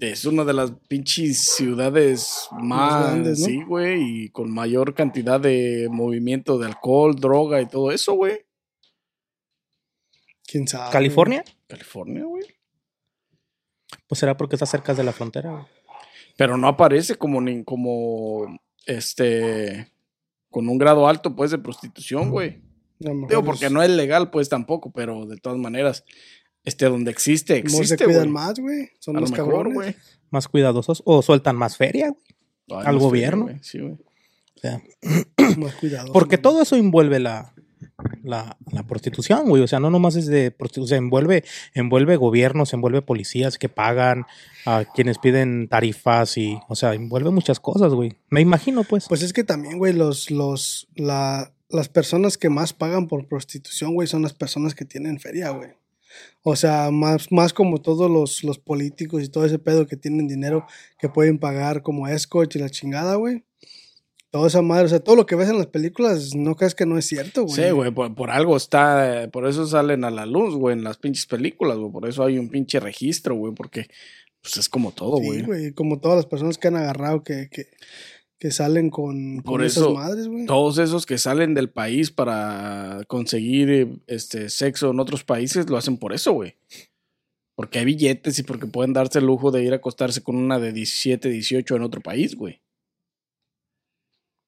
es 0.00 0.24
una 0.24 0.44
de 0.44 0.54
las 0.54 0.72
pinches 0.88 1.54
ciudades 1.54 2.48
más, 2.52 3.04
grandes, 3.04 3.40
¿no? 3.40 3.46
sí, 3.46 3.62
güey, 3.62 4.24
y 4.24 4.28
con 4.30 4.50
mayor 4.50 4.94
cantidad 4.94 5.38
de 5.38 5.88
movimiento 5.90 6.58
de 6.58 6.66
alcohol, 6.66 7.14
droga 7.14 7.60
y 7.60 7.66
todo 7.66 7.92
eso, 7.92 8.14
güey. 8.14 8.46
¿Quién 10.46 10.66
sabe? 10.66 10.90
¿California? 10.92 11.44
California, 11.66 12.24
güey. 12.24 12.44
Pues 14.06 14.18
será 14.18 14.36
porque 14.36 14.56
está 14.56 14.66
cerca 14.66 14.94
de 14.94 15.04
la 15.04 15.12
frontera, 15.12 15.50
güey. 15.50 15.81
Pero 16.36 16.56
no 16.56 16.68
aparece 16.68 17.16
como 17.16 17.40
ni 17.40 17.64
como 17.64 18.58
este 18.86 19.88
con 20.50 20.68
un 20.68 20.76
grado 20.78 21.08
alto, 21.08 21.34
pues, 21.34 21.50
de 21.50 21.58
prostitución, 21.58 22.30
güey. 22.30 22.60
Digo, 22.98 23.42
porque 23.44 23.66
es- 23.66 23.72
no 23.72 23.82
es 23.82 23.90
legal, 23.90 24.30
pues 24.30 24.48
tampoco, 24.48 24.92
pero 24.92 25.24
de 25.26 25.36
todas 25.38 25.58
maneras, 25.58 26.04
este, 26.64 26.84
donde 26.86 27.10
existe, 27.10 27.54
se 27.54 27.60
existe, 27.60 28.04
cuidan 28.04 28.22
güey. 28.24 28.32
más, 28.32 28.58
güey. 28.60 28.90
Son 29.00 29.16
A 29.16 29.20
mejor, 29.20 29.36
cabrones. 29.36 29.74
güey. 29.74 29.96
Más 30.30 30.48
cuidadosos. 30.48 31.02
O 31.06 31.22
sueltan 31.22 31.56
más 31.56 31.76
feria, 31.76 32.10
güey. 32.68 32.86
Al 32.86 32.98
gobierno. 32.98 33.48
Sí, 33.62 33.78
güey. 33.80 33.92
O 33.94 34.60
sea, 34.60 34.80
Más 35.58 35.74
cuidadosos. 35.74 36.12
porque 36.12 36.38
todo 36.38 36.62
eso 36.62 36.76
envuelve 36.76 37.18
la, 37.18 37.54
la, 38.22 38.56
prostitución, 38.86 39.48
güey. 39.48 39.62
O 39.62 39.66
sea, 39.66 39.80
no 39.80 39.90
nomás 39.90 40.16
es 40.16 40.26
de 40.26 40.50
prostitución. 40.50 40.88
Sea, 40.88 40.98
envuelve, 40.98 41.44
envuelve 41.74 42.16
gobiernos, 42.16 42.72
envuelve 42.72 43.02
policías 43.02 43.58
que 43.58 43.68
pagan 43.68 44.24
a 44.66 44.84
quienes 44.84 45.18
piden 45.18 45.68
tarifas 45.68 46.36
y, 46.36 46.58
o 46.68 46.74
sea, 46.74 46.94
envuelve 46.94 47.30
muchas 47.30 47.60
cosas, 47.60 47.92
güey. 47.94 48.16
Me 48.30 48.40
imagino, 48.40 48.84
pues. 48.84 49.06
Pues 49.08 49.22
es 49.22 49.32
que 49.32 49.44
también, 49.44 49.78
güey, 49.78 49.92
los, 49.92 50.30
los, 50.30 50.88
la, 50.94 51.52
las 51.68 51.88
personas 51.88 52.38
que 52.38 52.50
más 52.50 52.72
pagan 52.72 53.08
por 53.08 53.26
prostitución, 53.26 53.94
güey, 53.94 54.08
son 54.08 54.22
las 54.22 54.34
personas 54.34 54.74
que 54.74 54.84
tienen 54.84 55.18
feria, 55.18 55.50
güey. 55.50 55.70
O 56.42 56.56
sea, 56.56 56.90
más, 56.90 57.30
más 57.30 57.52
como 57.52 57.80
todos 57.80 58.10
los, 58.10 58.44
los 58.44 58.58
políticos 58.58 59.22
y 59.22 59.28
todo 59.28 59.44
ese 59.44 59.58
pedo 59.58 59.86
que 59.86 59.96
tienen 59.96 60.28
dinero 60.28 60.66
que 60.98 61.08
pueden 61.08 61.38
pagar 61.38 61.82
como 61.82 62.08
escort 62.08 62.54
y 62.54 62.58
la 62.58 62.68
chingada, 62.68 63.14
güey. 63.14 63.44
Toda 64.32 64.48
esa 64.48 64.62
madre, 64.62 64.86
o 64.86 64.88
sea, 64.88 64.98
todo 65.00 65.14
lo 65.14 65.26
que 65.26 65.36
ves 65.36 65.50
en 65.50 65.58
las 65.58 65.66
películas, 65.66 66.34
no 66.34 66.56
crees 66.56 66.74
que 66.74 66.86
no 66.86 66.96
es 66.96 67.04
cierto, 67.04 67.44
güey. 67.44 67.54
Sí, 67.54 67.70
güey, 67.70 67.90
por, 67.90 68.14
por 68.14 68.30
algo 68.30 68.56
está, 68.56 69.28
por 69.30 69.46
eso 69.46 69.66
salen 69.66 70.04
a 70.04 70.10
la 70.10 70.24
luz, 70.24 70.54
güey, 70.54 70.74
en 70.74 70.82
las 70.84 70.96
pinches 70.96 71.26
películas, 71.26 71.76
güey. 71.76 71.92
Por 71.92 72.08
eso 72.08 72.24
hay 72.24 72.38
un 72.38 72.48
pinche 72.48 72.80
registro, 72.80 73.34
güey, 73.34 73.52
porque 73.54 73.88
pues 74.40 74.56
es 74.56 74.70
como 74.70 74.90
todo, 74.92 75.18
Sí, 75.18 75.26
güey. 75.26 75.42
güey, 75.42 75.72
como 75.74 76.00
todas 76.00 76.16
las 76.16 76.24
personas 76.24 76.56
que 76.56 76.68
han 76.68 76.76
agarrado 76.76 77.22
que, 77.22 77.48
que, 77.50 77.66
que 78.38 78.50
salen 78.50 78.88
con, 78.88 79.42
Por 79.44 79.58
con 79.58 79.64
esas 79.66 79.82
eso, 79.82 79.94
madres, 79.94 80.26
güey. 80.28 80.46
Todos 80.46 80.78
esos 80.78 81.04
que 81.04 81.18
salen 81.18 81.52
del 81.52 81.68
país 81.68 82.10
para 82.10 83.02
conseguir 83.08 83.70
eh, 83.70 83.86
este 84.06 84.48
sexo 84.48 84.92
en 84.92 84.98
otros 84.98 85.24
países 85.24 85.68
lo 85.68 85.76
hacen 85.76 85.98
por 85.98 86.14
eso, 86.14 86.32
güey. 86.32 86.56
Porque 87.54 87.80
hay 87.80 87.84
billetes 87.84 88.38
y 88.38 88.44
porque 88.44 88.66
pueden 88.66 88.94
darse 88.94 89.18
el 89.18 89.26
lujo 89.26 89.50
de 89.50 89.62
ir 89.62 89.74
a 89.74 89.76
acostarse 89.76 90.22
con 90.22 90.36
una 90.36 90.58
de 90.58 90.72
17, 90.72 91.28
18 91.28 91.76
en 91.76 91.82
otro 91.82 92.00
país, 92.00 92.34
güey. 92.34 92.61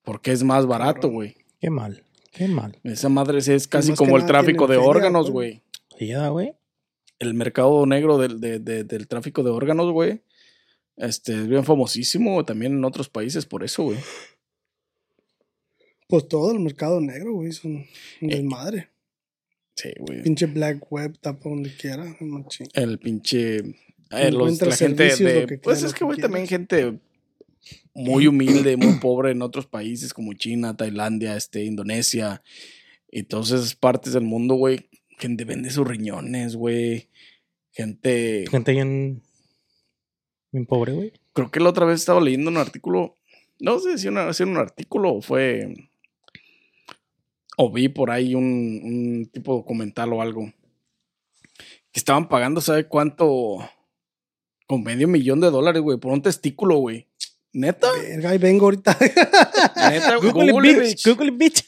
Porque 0.05 0.31
es 0.33 0.43
más 0.45 0.67
barato, 0.67 1.09
güey. 1.09 1.37
Qué 1.61 1.71
mal, 1.71 2.05
qué 2.31 2.47
mal. 2.47 2.79
Esa 2.85 3.09
madre 3.09 3.39
es 3.39 3.67
casi 3.67 3.95
como 3.95 4.17
el 4.17 4.27
tráfico 4.27 4.67
de 4.67 4.77
feria, 4.77 4.89
órganos, 4.89 5.31
güey. 5.31 5.63
ya, 5.99 6.29
güey. 6.29 6.55
El 7.19 7.35
mercado 7.35 7.87
negro 7.87 8.19
del, 8.19 8.41
de- 8.41 8.59
de- 8.59 8.85
del 8.85 9.09
tráfico 9.09 9.43
de 9.43 9.51
órganos, 9.51 9.91
güey. 9.93 10.21
Este, 10.97 11.33
es 11.33 11.49
bien 11.49 11.65
famosísimo 11.65 12.45
también 12.45 12.73
en 12.75 12.85
otros 12.85 13.09
países 13.09 13.47
por 13.47 13.65
eso, 13.65 13.83
güey. 13.85 13.99
Pues 16.09 16.29
todo 16.29 16.53
el 16.53 16.61
mercado 16.61 17.01
negro, 17.01 17.33
güey, 17.35 17.53
son 17.53 17.77
Eh, 17.79 17.89
un 18.21 18.29
desmadre. 18.29 18.91
Sí, 19.75 19.91
güey. 19.99 20.23
Pinche 20.23 20.47
black 20.47 20.91
web, 20.93 21.19
tapa 21.21 21.49
donde 21.49 21.75
quiera. 21.75 22.05
el 22.75 22.99
pinche 22.99 23.57
eh, 24.11 24.31
los- 24.31 24.61
la 24.61 24.77
gente 24.77 25.11
servicios, 25.11 25.19
de, 25.33 25.41
lo 25.41 25.47
que 25.49 25.59
pues 25.59 25.83
es 25.83 25.95
que 25.95 26.05
güey 26.05 26.19
también 26.19 26.47
gente 26.47 26.99
muy 27.95 28.27
humilde 28.27 28.77
muy 28.77 28.95
pobre 28.99 29.31
en 29.31 29.43
otros 29.43 29.67
países 29.67 30.13
como 30.13 30.35
China 30.35 30.77
Tailandia 30.77 31.37
este 31.37 31.65
Indonesia 31.65 32.43
y 33.11 33.23
todas 33.23 33.53
esas 33.53 33.75
partes 33.75 34.13
del 34.13 34.25
mundo 34.25 34.55
güey 34.55 34.89
gente 35.19 35.45
vende 35.45 35.71
sus 35.71 35.87
riñones 35.87 36.57
güey 36.57 37.09
gente 37.73 38.45
Gente 38.51 38.73
bien, 38.73 39.23
bien 40.53 40.67
pobre, 40.67 40.93
güey. 40.93 41.13
creo 41.33 41.51
que 41.51 41.61
la 41.61 41.71
otra 41.71 41.87
vez 41.87 42.01
estaba 42.01 42.21
leyendo 42.21 42.51
un 42.51 42.57
artículo 42.57 43.17
No 43.61 43.79
sé 43.79 43.99
si 43.99 44.09
era 44.09 44.31
un 44.31 44.57
artículo 44.57 45.15
o 45.15 45.23
fue. 45.23 45.75
O 47.57 47.71
vi 47.71 47.89
por 47.89 48.11
ahí 48.11 48.35
un, 48.35 48.81
un 48.83 49.31
tipo 49.33 49.55
documental 49.55 50.13
o 50.13 50.21
algo. 50.21 50.53
Que 51.93 52.01
estaban 52.01 52.29
pagando, 52.29 52.61
¿sabe 52.61 52.89
cuánto? 52.89 53.59
Con 54.67 54.83
medio 54.83 55.07
millón 55.07 55.41
de 55.41 55.51
dólares, 55.51 55.83
güey, 55.83 55.99
por 55.99 56.13
un 56.13 56.23
testículo, 56.23 56.79
güey. 56.79 57.07
Neta, 57.57 57.87
Verga, 57.93 58.31
ahí 58.31 58.39
vengo 58.39 58.65
ahorita. 58.67 58.97
neta, 59.91 60.17
güey. 60.17 60.33
Google, 60.33 60.53
Google, 60.53 60.75
bitch, 60.75 61.05
bitch. 61.05 61.07
Google 61.07 61.31
bitch. 61.31 61.65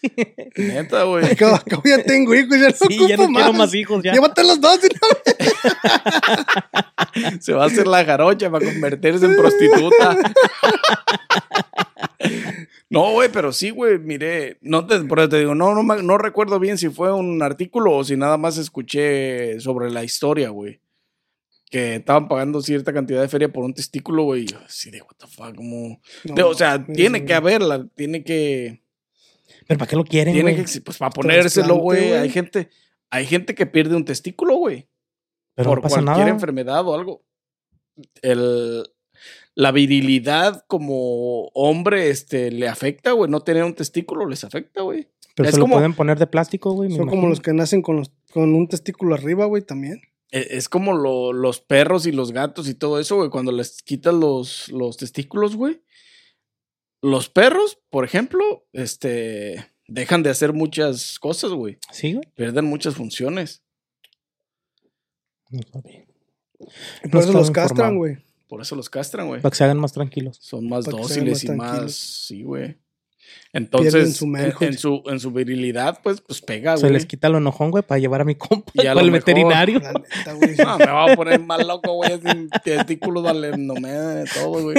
Neta, 0.56 1.04
güey. 1.04 1.24
Acabo, 1.30 1.54
acabo, 1.54 1.82
ya 1.84 2.02
tengo 2.02 2.34
hijos, 2.34 2.58
ya 2.58 2.68
no 2.70 2.74
Sí, 2.88 2.98
ya 3.08 3.16
no 3.16 3.28
quiero 3.28 3.52
más 3.52 3.72
hijos, 3.72 4.02
ya. 4.02 4.12
Llévate 4.12 4.42
los 4.42 4.60
dos. 4.60 4.80
y 4.82 4.88
no- 7.22 7.36
Se 7.40 7.52
va 7.52 7.62
a 7.62 7.66
hacer 7.68 7.86
la 7.86 8.04
jarocha 8.04 8.50
para 8.50 8.66
convertirse 8.66 9.26
en 9.26 9.36
prostituta. 9.36 10.18
No, 12.90 13.12
güey, 13.12 13.28
pero 13.30 13.52
sí, 13.52 13.70
güey, 13.70 13.98
miré, 13.98 14.58
no 14.62 14.86
te, 14.86 14.98
por 15.00 15.18
eso 15.20 15.28
te 15.28 15.38
digo, 15.40 15.54
no, 15.54 15.74
no, 15.74 15.82
no 16.02 16.18
recuerdo 16.18 16.58
bien 16.58 16.78
si 16.78 16.88
fue 16.88 17.12
un 17.12 17.42
artículo 17.42 17.92
o 17.94 18.04
si 18.04 18.16
nada 18.16 18.36
más 18.36 18.58
escuché 18.58 19.58
sobre 19.60 19.90
la 19.90 20.02
historia, 20.04 20.50
güey. 20.50 20.80
Que 21.70 21.96
estaban 21.96 22.28
pagando 22.28 22.62
cierta 22.62 22.92
cantidad 22.92 23.20
de 23.20 23.28
feria 23.28 23.52
por 23.52 23.64
un 23.64 23.74
testículo, 23.74 24.22
güey. 24.22 24.42
y 24.44 24.46
yo 24.46 24.58
así 24.64 24.90
de, 24.90 25.02
what 25.02 25.16
the 25.18 25.26
fuck, 25.26 25.54
como... 25.56 26.00
No, 26.24 26.48
o 26.48 26.54
sea, 26.54 26.84
tiene 26.86 27.24
que 27.24 27.34
haberla, 27.34 27.86
tiene 27.96 28.22
que... 28.22 28.82
¿Pero 29.66 29.78
para 29.78 29.88
qué 29.88 29.96
lo 29.96 30.04
quieren, 30.04 30.32
Tiene 30.34 30.52
güey? 30.54 30.64
que, 30.64 30.80
pues 30.80 30.98
para 30.98 31.10
ponérselo, 31.10 31.74
güey. 31.76 32.08
güey. 32.08 32.12
Hay 32.20 32.30
gente, 32.30 32.68
hay 33.10 33.26
gente 33.26 33.54
que 33.56 33.66
pierde 33.66 33.96
un 33.96 34.04
testículo, 34.04 34.54
güey 34.56 34.88
Pero 35.56 35.70
por 35.70 35.78
no 35.78 35.82
pasa 35.82 35.96
cualquier 35.96 36.18
nada. 36.18 36.28
enfermedad 36.30 36.86
o 36.86 36.94
algo. 36.94 37.24
El, 38.22 38.84
la 39.56 39.72
virilidad 39.72 40.64
como 40.68 41.46
hombre 41.54 42.10
este, 42.10 42.50
le 42.52 42.68
afecta, 42.68 43.10
güey. 43.12 43.28
No 43.30 43.40
tener 43.40 43.64
un 43.64 43.74
testículo 43.74 44.26
les 44.26 44.44
afecta, 44.44 44.82
güey. 44.82 45.08
Pero 45.34 45.48
es 45.48 45.54
se 45.56 45.60
como- 45.60 45.74
lo 45.74 45.78
pueden 45.80 45.94
poner 45.94 46.18
de 46.18 46.26
plástico, 46.28 46.72
güey. 46.74 46.92
Son 46.94 47.08
como 47.08 47.26
los 47.28 47.40
que 47.40 47.52
nacen 47.52 47.82
con, 47.82 47.96
los, 47.96 48.12
con 48.32 48.54
un 48.54 48.68
testículo 48.68 49.14
arriba, 49.16 49.46
güey, 49.46 49.62
también. 49.62 50.00
E- 50.30 50.48
Es 50.56 50.68
como 50.68 50.92
lo- 50.92 51.32
los 51.32 51.60
perros 51.60 52.06
y 52.06 52.12
los 52.12 52.32
gatos 52.32 52.68
y 52.68 52.74
todo 52.74 52.98
eso, 53.00 53.16
güey. 53.16 53.30
Cuando 53.30 53.52
les 53.52 53.82
quitas 53.82 54.14
los, 54.14 54.68
los 54.70 54.96
testículos, 54.96 55.56
güey. 55.56 55.82
Los 57.02 57.28
perros, 57.28 57.78
por 57.90 58.04
ejemplo, 58.04 58.66
este, 58.72 59.70
dejan 59.86 60.22
de 60.22 60.30
hacer 60.30 60.52
muchas 60.52 61.18
cosas, 61.18 61.52
güey. 61.52 61.78
Sí, 61.92 62.14
güey. 62.14 62.26
Pierden 62.34 62.64
muchas 62.64 62.94
funciones. 62.96 63.62
No 65.50 65.60
sabía. 65.72 66.04
Y 66.58 66.64
No 67.04 67.10
por 67.10 67.22
eso 67.22 67.32
los 67.32 67.50
castran, 67.50 67.96
güey. 67.96 68.16
Por 68.48 68.62
eso 68.62 68.74
los 68.76 68.88
castran, 68.90 69.28
güey. 69.28 69.40
Para 69.42 69.50
que 69.50 69.56
se 69.56 69.64
hagan 69.64 69.78
más 69.78 69.92
tranquilos. 69.92 70.38
Son 70.40 70.68
más 70.68 70.84
Para 70.86 70.98
dóciles 70.98 71.44
más 71.44 71.44
y 71.44 71.50
más, 71.56 71.92
sí, 71.94 72.42
güey. 72.42 72.76
Entonces, 73.56 74.16
su 74.16 74.26
en, 74.60 74.76
su, 74.78 75.02
en 75.06 75.18
su 75.20 75.30
virilidad, 75.30 76.00
pues, 76.02 76.20
pues 76.20 76.40
pega, 76.42 76.76
Se 76.76 76.82
güey. 76.82 76.92
les 76.92 77.06
quita 77.06 77.28
lo 77.28 77.38
enojón, 77.38 77.70
güey, 77.70 77.82
para 77.82 77.98
llevar 77.98 78.20
a 78.20 78.24
mi 78.24 78.34
compa 78.34 78.70
Y 78.74 78.86
a 78.86 78.92
el 78.92 78.96
mejor- 78.98 79.12
veterinario. 79.12 79.80
Neta, 79.80 80.32
güey. 80.34 80.56
No, 80.56 80.78
me 80.78 80.86
va 80.86 81.12
a 81.12 81.16
poner 81.16 81.40
más 81.40 81.66
loco, 81.66 81.94
güey, 81.94 82.20
sin 82.20 82.48
testículos 82.62 83.22
valiéndome 83.22 83.88
de 83.90 84.24
todo, 84.26 84.62
güey. 84.62 84.76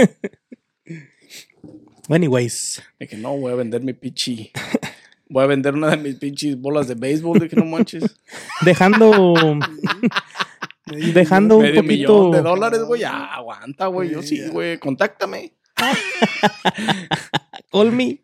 Anyways, 2.09 2.82
De 2.99 3.07
que 3.07 3.17
no, 3.17 3.36
voy 3.38 3.51
a 3.51 3.55
vender 3.55 3.82
mi 3.82 3.93
pichi. 3.93 4.51
Voy 5.30 5.43
a 5.43 5.47
vender 5.47 5.73
una 5.73 5.89
de 5.89 5.97
mis 5.97 6.15
pinches 6.15 6.57
bolas 6.57 6.88
de 6.88 6.95
béisbol, 6.95 7.39
de 7.39 7.49
que 7.49 7.55
no 7.57 7.65
manches. 7.65 8.15
dejando, 8.61 9.34
Medio 10.86 11.13
dejando 11.13 11.57
un 11.57 11.63
Medio 11.63 11.84
millón 11.84 12.32
de 12.32 12.38
poquito, 12.38 12.43
dólares, 12.49 12.80
güey. 12.84 13.01
Ya, 13.01 13.25
aguanta, 13.25 13.88
güey. 13.88 14.09
Yo 14.11 14.21
sí, 14.21 14.47
güey. 14.47 14.78
Contáctame. 14.80 15.51
call 17.71 17.91
me. 17.91 18.23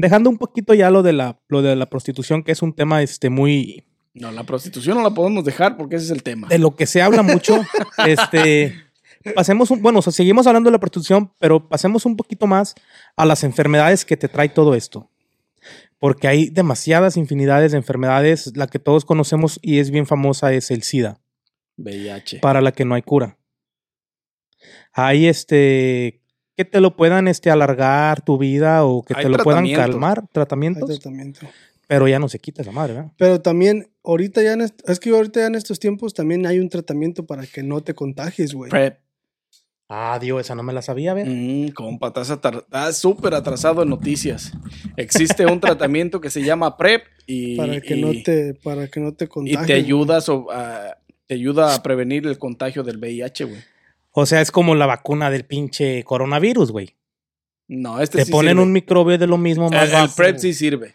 Dejando 0.00 0.30
un 0.30 0.38
poquito 0.38 0.72
ya 0.72 0.90
lo 0.90 1.02
de 1.02 1.12
la, 1.12 1.38
lo 1.48 1.60
de 1.62 1.76
la 1.76 1.86
prostitución, 1.86 2.42
que 2.42 2.52
es 2.52 2.62
un 2.62 2.72
tema 2.72 3.02
este 3.02 3.28
muy, 3.28 3.84
No, 4.14 4.32
la 4.32 4.44
prostitución 4.44 4.96
no 4.96 5.02
la 5.02 5.10
podemos 5.10 5.44
dejar 5.44 5.76
porque 5.76 5.96
ese 5.96 6.06
es 6.06 6.10
el 6.10 6.22
tema. 6.22 6.48
de 6.48 6.58
lo 6.58 6.74
que 6.74 6.86
se 6.86 7.02
habla 7.02 7.22
mucho. 7.22 7.60
este, 8.06 8.74
pasemos 9.34 9.70
un, 9.70 9.82
bueno, 9.82 9.98
o 9.98 10.02
sea, 10.02 10.12
seguimos 10.12 10.46
hablando 10.46 10.68
de 10.68 10.72
la 10.72 10.80
prostitución, 10.80 11.32
pero 11.38 11.68
pasemos 11.68 12.06
un 12.06 12.16
poquito 12.16 12.46
más 12.46 12.74
a 13.16 13.26
las 13.26 13.44
enfermedades 13.44 14.04
que 14.04 14.16
te 14.16 14.28
trae 14.28 14.48
todo 14.48 14.74
esto. 14.74 15.10
Porque 15.98 16.28
hay 16.28 16.48
demasiadas 16.48 17.18
infinidades 17.18 17.72
de 17.72 17.78
enfermedades. 17.78 18.56
La 18.56 18.68
que 18.68 18.78
todos 18.78 19.04
conocemos 19.04 19.58
y 19.60 19.80
es 19.80 19.90
bien 19.90 20.06
famosa 20.06 20.52
es 20.54 20.70
el 20.70 20.82
SIDA, 20.82 21.20
VIH. 21.76 22.38
para 22.40 22.62
la 22.62 22.72
que 22.72 22.86
no 22.86 22.94
hay 22.94 23.02
cura. 23.02 23.36
Hay 24.94 25.26
este 25.26 26.19
que 26.64 26.70
te 26.70 26.80
lo 26.80 26.94
puedan 26.96 27.26
este 27.28 27.50
alargar 27.50 28.22
tu 28.22 28.36
vida 28.38 28.84
o 28.84 29.02
que 29.02 29.14
Hay 29.16 29.24
te 29.24 29.28
lo 29.30 29.38
puedan 29.38 29.70
calmar, 29.72 30.18
Hay 30.20 30.26
tratamientos, 30.32 30.88
tratamiento. 31.00 31.40
pero 31.86 32.06
ya 32.06 32.18
no 32.18 32.28
se 32.28 32.38
quita 32.38 32.62
esa 32.62 32.70
madre, 32.72 32.94
¿verdad? 32.94 33.12
Pero 33.16 33.40
también, 33.40 33.88
ahorita 34.04 34.42
ya 34.42 34.52
en 34.52 34.60
es 34.62 35.00
que 35.00 35.10
ahorita 35.10 35.40
ya 35.40 35.46
en 35.46 35.54
estos 35.54 35.78
tiempos 35.80 36.12
también 36.12 36.46
hay 36.46 36.58
un 36.58 36.68
tratamiento 36.68 37.24
para 37.24 37.46
que 37.46 37.62
no 37.62 37.80
te 37.82 37.94
contagies, 37.94 38.52
güey. 38.54 38.70
PrEP. 38.70 38.98
Ah, 39.88 40.18
Dios, 40.20 40.40
esa 40.42 40.54
no 40.54 40.62
me 40.62 40.72
la 40.72 40.82
sabía, 40.82 41.14
ver. 41.14 41.26
Mm, 41.28 41.70
compa, 41.70 42.08
estás 42.08 42.30
estás 42.30 42.96
súper 42.98 43.34
atrasado 43.34 43.82
en 43.82 43.88
noticias. 43.88 44.52
Existe 44.96 45.46
un 45.46 45.58
tratamiento 45.58 46.20
que 46.20 46.30
se 46.30 46.42
llama 46.44 46.76
PrEP 46.76 47.02
y, 47.26 47.56
Para 47.56 47.80
que 47.80 47.96
y- 47.96 48.00
no 48.00 48.12
te, 48.22 48.54
para 48.54 48.86
que 48.88 49.00
no 49.00 49.14
te 49.14 49.24
y 49.24 49.28
contagies. 49.28 49.66
te 49.66 49.72
güey. 49.72 49.84
ayuda, 49.84 50.20
so- 50.20 50.46
a, 50.52 50.96
te 51.26 51.34
ayuda 51.34 51.74
a 51.74 51.82
prevenir 51.82 52.26
el 52.26 52.38
contagio 52.38 52.82
del 52.84 52.98
VIH, 52.98 53.44
güey. 53.46 53.60
O 54.12 54.26
sea, 54.26 54.40
es 54.40 54.50
como 54.50 54.74
la 54.74 54.86
vacuna 54.86 55.30
del 55.30 55.44
pinche 55.44 56.02
coronavirus, 56.04 56.72
güey. 56.72 56.96
No, 57.68 58.00
este 58.00 58.18
Te 58.18 58.24
sí 58.24 58.32
ponen 58.32 58.52
sirve. 58.54 58.62
un 58.62 58.72
microbio 58.72 59.16
de 59.18 59.26
lo 59.28 59.38
mismo 59.38 59.70
más 59.70 59.88
El. 59.92 60.08
PrEP 60.16 60.38
sí 60.38 60.52
sirve. 60.54 60.94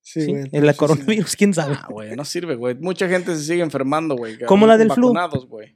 Sí, 0.00 0.22
Sí, 0.22 0.30
güey. 0.32 0.48
el 0.52 0.64
la 0.66 0.72
coronavirus, 0.74 1.36
quién 1.36 1.52
sabe. 1.52 1.74
Ah, 1.78 1.86
güey, 1.90 2.16
no 2.16 2.24
sirve, 2.24 2.54
güey. 2.56 2.74
Mucha 2.76 3.06
gente 3.08 3.36
se 3.36 3.44
sigue 3.44 3.62
enfermando, 3.62 4.16
güey. 4.16 4.38
Como 4.46 4.66
la 4.66 4.78
del 4.78 4.90
flu. 4.90 5.08
Vacunados, 5.08 5.46
güey. 5.46 5.74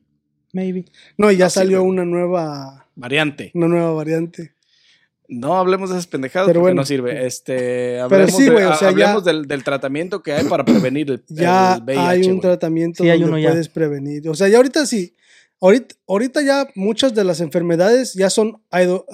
Maybe. 0.55 0.87
No, 1.19 1.31
y 1.31 1.37
ya 1.37 1.47
No 1.47 1.51
salió 1.51 1.79
sirve. 1.79 1.91
una 1.91 2.05
nueva, 2.05 2.87
Variante. 2.95 3.51
una 3.55 3.69
nueva 3.69 3.93
variante. 3.93 4.55
No 5.29 5.57
hablemos 5.57 5.91
de 5.91 5.97
esas 5.97 6.07
pendejadas 6.07 6.47
Pero 6.47 6.61
porque 6.61 6.71
bueno. 6.73 6.83
no 6.83 6.87
sirve. 6.87 7.27
Este, 7.27 7.99
hablemos, 8.01 8.33
sí, 8.37 8.45
de- 8.45 8.51
güey, 8.51 8.65
o 8.65 8.75
sea, 8.75 8.89
hablemos 8.89 9.25
ya- 9.25 9.33
del, 9.33 9.47
del 9.47 9.65
tratamiento 9.65 10.23
que 10.23 10.33
hay 10.33 10.45
para 10.45 10.65
prevenir 10.65 11.11
el, 11.11 11.23
Ya 11.29 11.75
el 11.77 11.83
VIH. 11.83 12.01
hay 12.01 12.21
un 12.23 12.27
güey. 12.29 12.41
tratamiento 12.41 13.03
Sí, 13.03 13.11
hay 13.11 13.21
donde 13.21 13.43
ya. 13.43 13.51
puedes 13.51 13.69
prevenir. 13.69 14.29
O 14.29 14.35
sea, 14.35 14.49
ya 14.49 14.57
ahorita 14.59 14.87
sí. 14.87 15.15
Ahorita, 15.61 15.95
ahorita 16.07 16.43
ya 16.43 16.67
muchas 16.75 17.15
de 17.15 17.25
las 17.25 17.41
enfermedades 17.41 18.13
ya 18.15 18.29
son, 18.31 18.63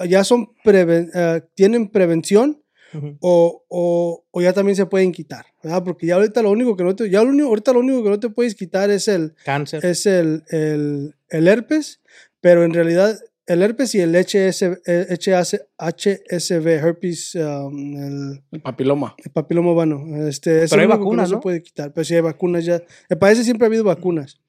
ya 0.07 0.23
son 0.23 0.47
preven- 0.65 1.09
eh, 1.13 1.41
tienen 1.55 1.87
prevención 1.89 2.61
Ujú. 2.93 3.17
o, 3.21 3.63
o, 3.69 4.25
o 4.31 4.41
ya 4.41 4.51
también 4.51 4.75
se 4.75 4.85
pueden 4.85 5.13
quitar, 5.13 5.45
¿verdad? 5.63 5.81
Porque 5.83 6.07
ya 6.07 6.15
ahorita 6.15 6.41
lo 6.41 6.51
único 6.51 6.75
que 6.75 6.83
no 6.83 6.93
te, 6.95 7.09
ya 7.09 7.23
lo 7.23 7.29
único, 7.29 7.47
ahorita 7.47 7.71
lo 7.71 7.79
único 7.79 8.03
que 8.03 8.09
no 8.09 8.19
te 8.19 8.29
puedes 8.29 8.53
quitar 8.55 8.89
es 8.89 9.07
el, 9.07 9.33
Cáncer. 9.45 9.85
es 9.85 10.05
el, 10.05 10.43
el, 10.49 11.15
el 11.29 11.47
herpes, 11.47 12.01
pero 12.41 12.65
en 12.65 12.73
realidad 12.73 13.17
el 13.45 13.61
herpes 13.63 13.95
y 13.95 13.99
el 14.01 14.13
HS, 14.13 14.81
HS, 14.85 15.61
HSV, 15.77 16.67
herpes, 16.67 17.35
um, 17.35 17.95
el, 17.95 18.43
El 18.51 18.61
papiloma. 18.61 19.15
el 19.23 19.31
papiloma 19.31 19.71
humano, 19.71 20.27
este, 20.27 20.63
es 20.63 20.69
Pero 20.69 20.81
el 20.83 20.91
hay 20.91 20.97
vacunas, 20.97 21.29
no, 21.29 21.35
¿no? 21.37 21.39
se 21.39 21.43
puede 21.43 21.63
quitar, 21.63 21.93
pero 21.93 22.03
sí 22.03 22.15
hay 22.15 22.21
vacunas 22.21 22.65
ya, 22.65 22.81
me 23.09 23.15
parece 23.15 23.43
siempre 23.45 23.65
ha 23.65 23.67
habido 23.67 23.83
vacunas, 23.85 24.41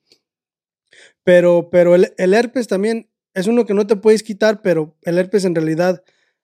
pero, 1.25 1.69
pero 1.71 1.95
el, 1.95 2.13
el 2.19 2.35
herpes 2.35 2.69
también 2.69 3.09
es 3.35 3.47
uno 3.47 3.65
que 3.65 3.75
no 3.75 3.87
te 3.87 3.97
puedes 3.97 4.23
quitar, 4.23 4.63
pero 4.63 4.97
el 5.03 5.19
herpes 5.19 5.45
en 5.45 5.55
realidad 5.55 6.03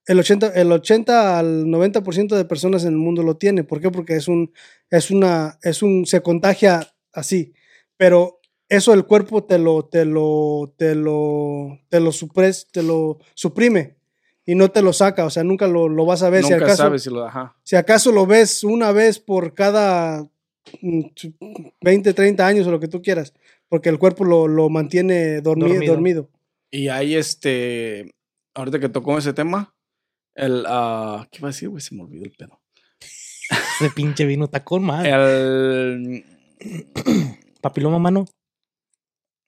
el 0.09 0.18
80, 0.18 0.49
el 0.55 0.72
80 0.72 1.38
al 1.38 1.66
90% 1.66 2.34
de 2.34 2.44
personas 2.46 2.84
en 2.84 2.94
el 2.94 2.96
mundo 2.96 3.22
lo 3.22 3.36
tiene. 3.36 3.62
¿Por 3.62 3.80
qué? 3.80 3.90
Porque 3.90 4.16
es 4.16 4.26
un, 4.26 4.53
es 4.88 5.11
una, 5.11 5.59
es 5.62 5.82
un, 5.82 6.07
se 6.07 6.22
contagia 6.22 6.94
así. 7.12 7.53
Pero 7.99 8.40
eso 8.70 8.94
el 8.94 9.05
cuerpo 9.05 9.44
te 9.44 9.59
lo, 9.59 9.84
te 9.84 10.07
lo, 10.07 10.74
te 10.78 10.94
lo, 10.94 11.78
te 11.90 12.01
lo 12.01 12.12
supres, 12.12 12.68
te 12.72 12.82
lo 12.82 13.18
suprime 13.34 13.99
y 14.46 14.55
no 14.55 14.70
te 14.70 14.80
lo 14.80 14.94
saca. 14.94 15.26
O 15.26 15.30
sea, 15.30 15.44
nunca 15.44 15.66
lo, 15.66 15.90
lo 15.90 16.07
vas 16.07 16.22
a 16.22 16.30
ver. 16.30 16.42
si 16.42 16.53
Nunca 16.53 16.64
acaso, 16.64 16.82
sabes 16.84 17.03
si 17.03 17.11
lo 17.11 17.26
ajá. 17.26 17.57
si 17.62 17.76
acaso 17.76 18.11
lo 18.11 18.26
ves 18.26 18.64
una 18.64 18.92
vez 18.92 19.18
por 19.18 19.53
cada 19.53 20.26
20, 21.81 22.14
30 22.14 22.47
años 22.47 22.66
o 22.66 22.71
lo 22.71 22.81
que 22.81 22.89
tú 22.89 23.03
quieras. 23.03 23.35
Porque 23.69 23.89
el 23.89 23.99
cuerpo 23.99 24.25
lo, 24.25 24.49
lo 24.49 24.69
mantiene 24.69 25.43
dormi- 25.43 25.69
Dormido. 25.69 25.93
dormido. 25.95 26.31
Y 26.71 26.89
hay 26.89 27.14
este. 27.14 28.14
Ahorita 28.55 28.79
que 28.79 28.89
tocó 28.89 29.19
ese 29.19 29.33
tema. 29.33 29.75
El. 30.35 30.64
ah, 30.66 31.27
¿Qué 31.31 31.39
iba 31.39 31.49
a 31.49 31.53
decir, 31.53 31.69
güey? 31.69 31.81
Se 31.81 31.95
me 31.95 32.03
olvidó 32.03 32.25
el 32.25 32.33
pedo. 32.33 32.61
Ese 33.81 33.91
pinche 33.95 34.25
vino 34.27 34.45
está 34.47 34.64
con. 34.64 34.89
El. 34.91 36.25
Papiloma 37.61 37.99
mano. 37.99 38.27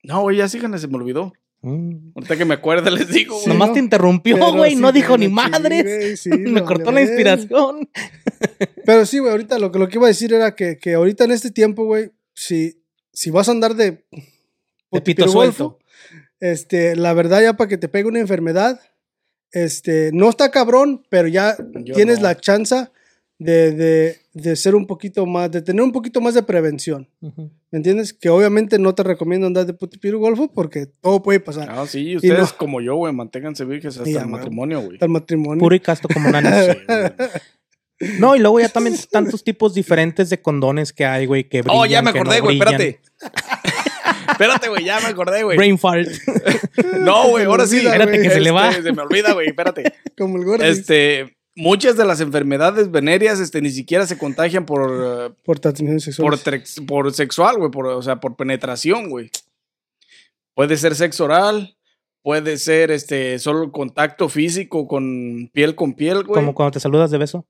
No, 0.03 0.23
güey, 0.23 0.39
ya 0.39 0.49
síganle, 0.49 0.79
se 0.79 0.89
me 0.89 0.97
olvidó. 0.97 1.33
Mm. 1.63 2.13
Ahorita 2.15 2.37
que 2.39 2.45
me 2.47 2.55
acuerde 2.55 2.91
les 2.91 3.09
digo, 3.09 3.35
güey. 3.35 3.45
Sí, 3.45 3.51
Nomás 3.51 3.69
¿no? 3.69 3.75
te 3.75 3.81
interrumpió, 3.81 4.53
güey. 4.55 4.71
sí, 4.71 4.77
no 4.81 4.93
dijo 4.93 5.19
ni 5.19 5.29
madres. 5.29 6.21
sí, 6.21 6.31
Me 6.39 6.63
cortó 6.65 6.87
vale 6.87 7.03
la 7.05 7.07
inspiración. 7.07 7.89
Pero 8.87 9.05
sí, 9.07 9.19
güey, 9.19 9.31
ahorita 9.33 9.59
lo 9.59 9.71
que, 9.71 9.79
lo 9.79 9.89
que 9.89 9.99
iba 9.99 10.07
a 10.07 10.09
decir 10.09 10.33
era 10.33 10.55
que, 10.55 10.79
que 10.79 10.95
ahorita 10.95 11.25
en 11.25 11.33
este 11.33 11.51
tiempo, 11.51 11.85
güey, 11.85 12.13
si, 12.33 12.83
si 13.13 13.31
vas 13.31 13.49
a 13.49 13.53
andar 13.53 13.75
de, 13.75 14.05
De 14.91 15.01
pito 15.03 15.29
suelto. 15.29 15.79
este, 16.41 16.97
la 16.97 17.13
verdad 17.13 17.43
ya 17.43 17.53
para 17.55 17.69
que 17.69 17.77
te 17.79 17.89
pegue 17.89 18.09
una 18.09 18.21
enfermedad, 18.21 18.81
este, 19.53 20.11
no 20.15 20.31
está 20.31 20.51
cabrón, 20.51 21.03
pero 21.11 21.29
ya 21.29 21.57
Yo 21.85 21.95
tienes 21.95 22.19
no. 22.21 22.25
la 22.29 22.37
chance 22.39 22.89
de, 23.39 23.73
de, 23.73 24.17
de 24.33 24.57
ser 24.57 24.75
un 24.75 24.87
poquito 24.87 25.27
más, 25.27 25.51
de 25.51 25.61
tener 25.61 25.83
un 25.83 25.93
poquito 25.93 26.21
más 26.23 26.33
de 26.35 26.43
prevención. 26.43 27.09
Ujú. 27.21 27.51
¿Me 27.73 27.77
entiendes? 27.79 28.13
Que 28.13 28.29
obviamente 28.31 28.79
no 28.81 28.95
te 28.97 29.03
recomiendo 29.05 29.47
andar 29.47 29.65
de 29.65 29.75
putipiru 29.75 30.19
golfo 30.19 30.53
porque 30.53 30.87
todo 30.87 31.23
puede 31.23 31.39
pasar. 31.41 31.69
Ah, 31.71 31.87
sí, 31.87 32.17
ustedes 32.17 32.39
no- 32.39 32.57
como 32.59 32.81
yo, 32.81 32.97
güey, 32.97 33.13
manténganse 33.13 33.65
virgens 33.65 33.97
hasta 33.99 34.11
el 34.23 34.27
matrimonio, 34.27 34.81
güey. 34.81 34.95
Hasta 34.95 35.07
el 35.07 35.13
matrimonio. 35.13 35.61
Puro 35.61 35.75
y 35.75 35.81
casto 35.81 36.09
como 36.13 36.29
una 36.29 36.41
Sí. 38.01 38.09
No, 38.19 38.35
y 38.35 38.39
luego 38.39 38.59
ya 38.61 38.71
también 38.71 38.97
tantos 39.11 39.45
tipos 39.45 39.75
diferentes 39.75 40.31
de 40.31 40.41
condones 40.41 40.93
que 40.93 41.05
hay, 41.05 41.27
güey, 41.27 41.45
que 41.49 41.61
Oh, 41.69 41.85
ya 41.85 42.01
brillan, 42.01 42.05
me 42.05 42.11
acordé, 42.11 42.41
güey, 42.41 42.59
brillan. 42.59 42.81
espérate. 42.81 43.01
espérate, 44.33 44.69
güey, 44.69 44.85
ya 44.85 45.01
me 45.01 45.07
acordé, 45.09 45.43
güey. 45.43 45.57
Brain 45.57 45.79
fart. 45.79 46.09
No, 47.01 47.29
güey, 47.29 47.45
ahora 47.45 47.67
sí. 47.67 47.79
Espérate 47.79 48.13
que 48.21 48.31
se 48.31 48.41
le 48.41 48.49
Este, 48.49 48.51
va. 48.51 48.73
Se 48.73 48.93
me 48.93 49.03
olvida, 49.03 49.33
güey, 49.33 49.49
espérate. 49.49 49.93
Como 50.19 50.39
el 50.39 50.45
gordo. 50.45 50.65
Este, 50.65 51.37
muchas 51.57 51.97
de 51.97 52.05
las 52.05 52.21
enfermedades 52.21 52.91
venéreas, 52.91 53.41
este, 53.41 53.61
ni 53.61 53.71
siquiera 53.71 54.07
se 54.07 54.19
contagian 54.19 54.67
por, 54.67 54.83
eh, 55.31 55.35
por 55.45 55.59
sexuales. 55.59 56.45
trex- 56.45 56.87
por 56.87 57.13
sexual, 57.13 57.59
güey, 57.59 57.71
por, 57.71 57.87
o 57.87 58.03
sea, 58.03 58.21
por 58.21 58.37
penetración, 58.37 59.09
güey. 59.11 59.31
Puede 60.55 60.77
ser 60.77 60.95
sexo 60.95 61.25
oral, 61.25 61.77
puede 62.23 62.57
ser, 62.59 62.91
este, 62.91 63.39
solo 63.39 63.73
contacto 63.73 64.29
físico 64.29 64.87
con 64.87 65.49
piel 65.53 65.75
con 65.75 65.95
piel, 65.95 66.25
güey. 66.25 66.41
Como 66.41 66.55
cuando 66.55 66.73
te 66.73 66.81
saludas 66.81 67.11
de 67.11 67.19
beso. 67.19 67.47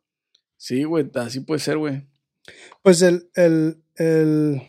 Sí, 0.56 0.84
güey, 0.84 1.10
así 1.14 1.40
puede 1.40 1.60
ser, 1.60 1.78
güey. 1.78 2.02
Pues 2.82 3.02
el, 3.02 3.28
el, 3.34 3.82
el, 3.96 4.62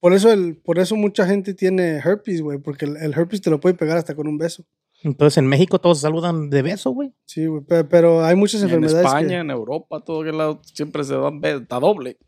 por 0.00 0.12
eso 0.12 0.32
el, 0.32 0.56
por 0.56 0.78
eso 0.78 0.96
mucha 0.96 1.26
gente 1.26 1.54
tiene 1.54 1.96
herpes, 1.98 2.40
güey, 2.42 2.58
porque 2.58 2.84
el, 2.84 2.96
el 2.96 3.12
herpes 3.12 3.40
te 3.40 3.50
lo 3.50 3.60
puede 3.60 3.74
pegar 3.74 3.96
hasta 3.96 4.14
con 4.14 4.26
un 4.28 4.38
beso. 4.38 4.64
Entonces 5.06 5.38
en 5.38 5.46
México 5.46 5.80
todos 5.80 5.98
se 5.98 6.02
saludan 6.02 6.50
de 6.50 6.62
beso, 6.62 6.90
güey. 6.90 7.14
Sí, 7.26 7.46
güey, 7.46 7.62
pero, 7.66 7.88
pero 7.88 8.24
hay 8.24 8.34
muchas 8.34 8.60
En 8.62 8.68
enfermedades 8.68 9.06
España, 9.06 9.28
que, 9.28 9.34
en 9.36 9.50
Europa, 9.50 10.02
todo 10.04 10.22
aquel 10.22 10.36
lado, 10.36 10.60
siempre 10.64 11.04
se 11.04 11.14
dan 11.14 11.40
da 11.40 11.78
doble. 11.78 12.18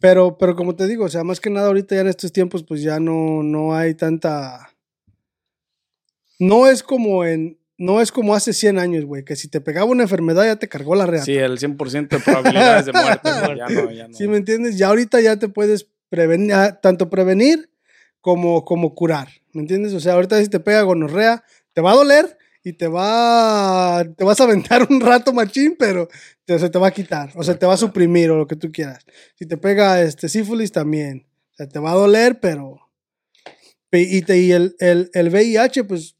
pero, 0.00 0.36
pero 0.36 0.56
como 0.56 0.74
te 0.74 0.88
digo, 0.88 1.04
o 1.04 1.08
sea, 1.08 1.22
más 1.22 1.38
que 1.38 1.50
nada 1.50 1.68
ahorita 1.68 1.94
ya 1.94 2.00
en 2.00 2.08
estos 2.08 2.32
tiempos, 2.32 2.64
pues 2.64 2.82
ya 2.82 2.98
no, 2.98 3.44
no 3.44 3.76
hay 3.76 3.94
tanta, 3.94 4.70
no 6.40 6.66
es 6.66 6.82
como 6.82 7.24
en, 7.24 7.60
no 7.78 8.00
es 8.00 8.10
como 8.10 8.34
hace 8.34 8.52
100 8.52 8.80
años, 8.80 9.04
güey, 9.04 9.24
que 9.24 9.36
si 9.36 9.46
te 9.46 9.60
pegaba 9.60 9.86
una 9.86 10.02
enfermedad 10.02 10.44
ya 10.46 10.56
te 10.56 10.68
cargó 10.68 10.96
la 10.96 11.06
reata. 11.06 11.26
Sí, 11.26 11.36
el 11.36 11.58
100% 11.58 12.08
de 12.08 12.18
probabilidades 12.18 12.86
de 12.86 12.92
muerte, 12.92 13.30
güey. 13.30 13.56
Ya 13.56 13.68
no, 13.68 13.90
ya 13.92 14.08
no. 14.08 14.14
¿Sí 14.14 14.26
me 14.26 14.38
entiendes? 14.38 14.76
Ya 14.78 14.88
ahorita 14.88 15.20
ya 15.20 15.36
te 15.36 15.48
puedes 15.48 15.86
prevenir, 16.08 16.52
tanto 16.82 17.08
prevenir 17.08 17.71
como, 18.22 18.64
como 18.64 18.94
curar, 18.94 19.28
¿me 19.52 19.60
entiendes? 19.60 19.92
O 19.92 20.00
sea, 20.00 20.14
ahorita 20.14 20.40
si 20.40 20.48
te 20.48 20.60
pega 20.60 20.80
gonorrea, 20.82 21.44
te 21.74 21.82
va 21.82 21.92
a 21.92 21.96
doler 21.96 22.38
y 22.64 22.72
te 22.72 22.88
va, 22.88 24.02
te 24.16 24.24
vas 24.24 24.40
a 24.40 24.44
aventar 24.44 24.86
un 24.88 25.00
rato 25.00 25.34
machín, 25.34 25.76
pero 25.78 26.08
se 26.46 26.70
te 26.70 26.78
va 26.78 26.88
a 26.88 26.92
quitar, 26.92 27.30
o 27.34 27.42
sea, 27.42 27.58
te 27.58 27.66
va 27.66 27.74
a 27.74 27.78
suprimir 27.78 28.30
o 28.30 28.36
lo 28.36 28.46
que 28.46 28.56
tú 28.56 28.70
quieras. 28.72 29.04
Si 29.34 29.46
te 29.46 29.56
pega 29.56 30.00
este 30.02 30.28
sífilis 30.28 30.72
también, 30.72 31.26
o 31.52 31.54
sea, 31.56 31.68
te 31.68 31.78
va 31.78 31.92
a 31.92 31.96
doler, 31.96 32.40
pero... 32.40 32.78
Y, 33.94 34.22
te, 34.22 34.38
y 34.38 34.52
el, 34.52 34.74
el, 34.78 35.10
el 35.12 35.28
VIH, 35.28 35.84
pues, 35.84 36.16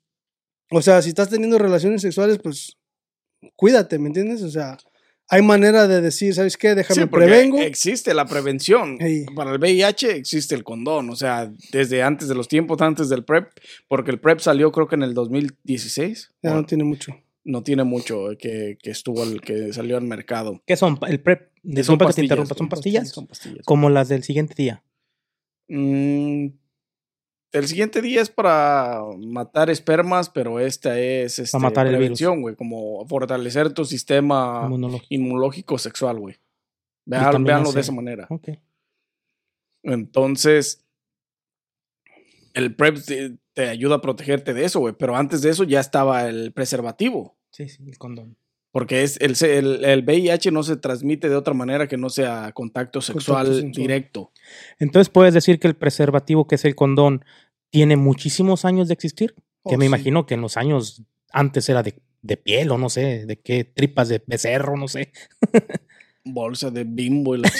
o 0.70 0.82
sea, 0.82 1.00
si 1.00 1.09
estás 1.09 1.30
teniendo 1.30 1.57
relaciones 1.57 2.03
sexuales, 2.03 2.38
pues, 2.38 2.76
cuídate, 3.57 3.98
¿me 3.98 4.09
entiendes? 4.09 4.42
O 4.42 4.50
sea, 4.50 4.76
hay 5.29 5.43
manera 5.43 5.89
de 5.89 6.01
decir, 6.01 6.35
¿sabes 6.35 6.57
qué? 6.57 6.75
Déjame 6.75 7.03
Sí, 7.03 7.09
prevengo. 7.09 7.59
existe 7.61 8.12
la 8.14 8.27
prevención. 8.27 8.99
Para 9.35 9.53
el 9.53 9.59
VIH 9.59 10.16
existe 10.16 10.55
el 10.55 10.62
condón, 10.64 11.09
o 11.11 11.16
sea, 11.16 11.51
desde 11.73 12.03
antes 12.03 12.29
de 12.29 12.35
los 12.35 12.49
tiempos, 12.49 12.81
antes 12.83 13.09
del 13.09 13.25
PrEP, 13.25 13.49
porque 13.89 14.11
el 14.11 14.20
PrEP 14.20 14.41
salió 14.41 14.70
creo 14.73 14.89
que 14.89 14.97
en 14.97 15.03
el 15.03 15.14
2016. 15.14 16.31
Ya 16.43 16.51
Bueno, 16.51 16.61
no 16.62 16.66
tiene 16.66 16.85
mucho. 16.85 17.16
no 17.45 17.62
tiene 17.62 17.85
mucho 17.85 18.29
que, 18.39 18.77
que 18.83 18.91
estuvo 18.91 19.23
el 19.23 19.41
que 19.41 19.73
salió 19.73 19.97
al 19.97 20.05
mercado. 20.05 20.62
¿Qué 20.66 20.77
son? 20.77 20.99
El 21.09 21.20
prep. 21.20 21.51
Disculpa 21.62 22.07
que 22.09 22.12
te 22.14 22.23
interrumpa. 22.23 22.55
¿Son 22.55 22.68
pastillas? 22.68 23.09
Son 23.11 23.27
pastillas. 23.27 23.64
Como 23.64 23.89
las 23.89 24.09
del 24.09 24.23
siguiente 24.25 24.55
día. 24.57 24.83
Mm, 25.68 26.49
el 27.53 27.68
siguiente 27.68 28.00
día 28.03 28.20
es 28.22 28.30
para 28.30 29.03
matar 29.18 29.68
espermas, 29.70 30.30
pero 30.30 30.59
esta 30.61 30.98
es 30.98 31.38
este, 31.38 31.59
matar 31.59 31.86
el 31.86 31.92
virus. 31.92 32.00
prevención, 32.18 32.40
güey, 32.40 32.57
como 32.57 33.07
fortalecer 33.07 33.72
tu 33.72 33.84
sistema 33.84 34.62
Inmunológico. 34.64 35.07
inmunológico 35.11 35.78
sexual, 35.78 36.18
güey. 36.18 36.36
Vean- 37.05 37.46
hace- 37.48 37.74
de 37.74 37.80
esa 37.80 37.92
manera. 37.92 38.26
Ok. 38.30 38.48
Entonces, 39.82 40.84
el 42.55 42.74
PrEP 42.76 42.98
te, 43.05 43.38
te 43.55 43.68
ayuda 43.68 43.96
a 43.96 44.00
protegerte 44.00 44.55
de 44.55 44.64
eso, 44.64 44.80
güey. 44.80 44.94
Pero 44.98 45.16
antes 45.16 45.42
de 45.42 45.50
eso 45.50 45.64
ya 45.64 45.80
estaba 45.80 46.28
el 46.28 46.53
preservativo. 46.53 47.36
Sí, 47.50 47.68
sí, 47.68 47.82
el 47.86 47.98
condón. 47.98 48.36
Porque 48.73 49.03
es 49.03 49.18
el, 49.20 49.37
el, 49.45 49.85
el 49.85 50.03
VIH 50.03 50.51
no 50.51 50.62
se 50.62 50.77
transmite 50.77 51.29
de 51.29 51.37
otra 51.37 51.53
manera 51.55 51.87
que 51.89 51.99
no 51.99 52.09
sea 52.09 52.51
contacto 52.53 53.01
sexual 53.03 53.47
sexual. 53.47 53.70
directo. 53.73 54.33
Entonces 54.79 55.11
puedes 55.11 55.35
decir 55.35 55.61
que 55.61 55.68
el 55.68 55.77
preservativo, 55.77 56.47
que 56.47 56.55
es 56.55 56.64
el 56.64 56.75
condón, 56.75 57.23
tiene 57.70 57.97
muchísimos 57.97 58.64
años 58.64 58.89
de 58.89 58.95
existir. 58.95 59.35
Que 59.64 59.75
Oh, 59.75 59.79
me 59.79 59.85
sí. 59.85 59.89
imagino 59.89 60.25
que 60.27 60.35
en 60.35 60.41
los 60.41 60.57
años 60.57 61.03
antes 61.33 61.68
era 61.68 61.83
de, 61.83 61.95
de 62.23 62.37
piel 62.39 62.70
o 62.70 62.79
no 62.79 62.89
sé, 62.89 63.27
de 63.27 63.39
qué 63.39 63.64
tripas 63.64 64.09
de 64.09 64.23
becerro, 64.27 64.77
no 64.77 64.89
sé. 64.89 65.12
Bolsa 66.25 66.70
de 66.70 66.85
bimbo 66.85 67.35
y 67.35 67.41
la. 67.41 67.53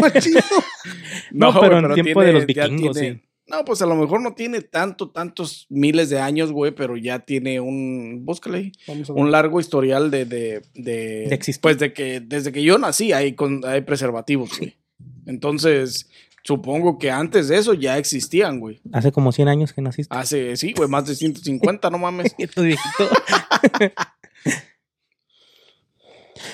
Machito. 0.00 0.38
No, 1.32 1.52
güey, 1.52 1.62
pero 1.70 1.78
en 1.94 1.94
tiempo 2.02 2.22
de 2.22 2.32
los 2.32 2.46
vikingos, 2.46 2.96
tiene- 2.98 3.22
No, 3.50 3.64
pues 3.64 3.82
a 3.82 3.86
lo 3.86 3.96
mejor 3.96 4.22
no 4.22 4.34
tiene 4.34 4.60
tanto, 4.60 5.10
tantos 5.10 5.66
miles 5.68 6.08
de 6.08 6.20
años, 6.20 6.52
güey, 6.52 6.70
pero 6.72 6.96
ya 6.96 7.18
tiene 7.18 7.58
un, 7.58 8.24
búscale 8.24 8.58
ahí, 8.58 8.72
Vamos 8.86 9.10
a 9.10 9.12
ver. 9.12 9.22
un 9.22 9.32
largo 9.32 9.58
historial 9.58 10.10
de, 10.12 10.24
de, 10.24 10.62
de, 10.74 11.26
De 11.28 11.34
existir. 11.34 11.60
pues 11.60 11.78
de 11.78 11.92
que 11.92 12.20
desde 12.20 12.52
que 12.52 12.62
yo 12.62 12.78
nací 12.78 13.12
hay, 13.12 13.32
con, 13.34 13.62
hay 13.66 13.80
preservativos, 13.80 14.56
güey. 14.56 14.76
Entonces, 15.26 16.08
supongo 16.44 16.98
que 16.98 17.10
antes 17.10 17.48
de 17.48 17.58
eso 17.58 17.74
ya 17.74 17.98
existían, 17.98 18.60
güey. 18.60 18.80
Hace 18.92 19.10
como 19.10 19.32
100 19.32 19.48
años 19.48 19.72
que 19.72 19.82
naciste. 19.82 20.14
Hace, 20.16 20.56
sí, 20.56 20.72
güey, 20.72 20.88
más 20.88 21.06
de 21.06 21.16
150, 21.16 21.90
no 21.90 21.98
mames. 21.98 22.34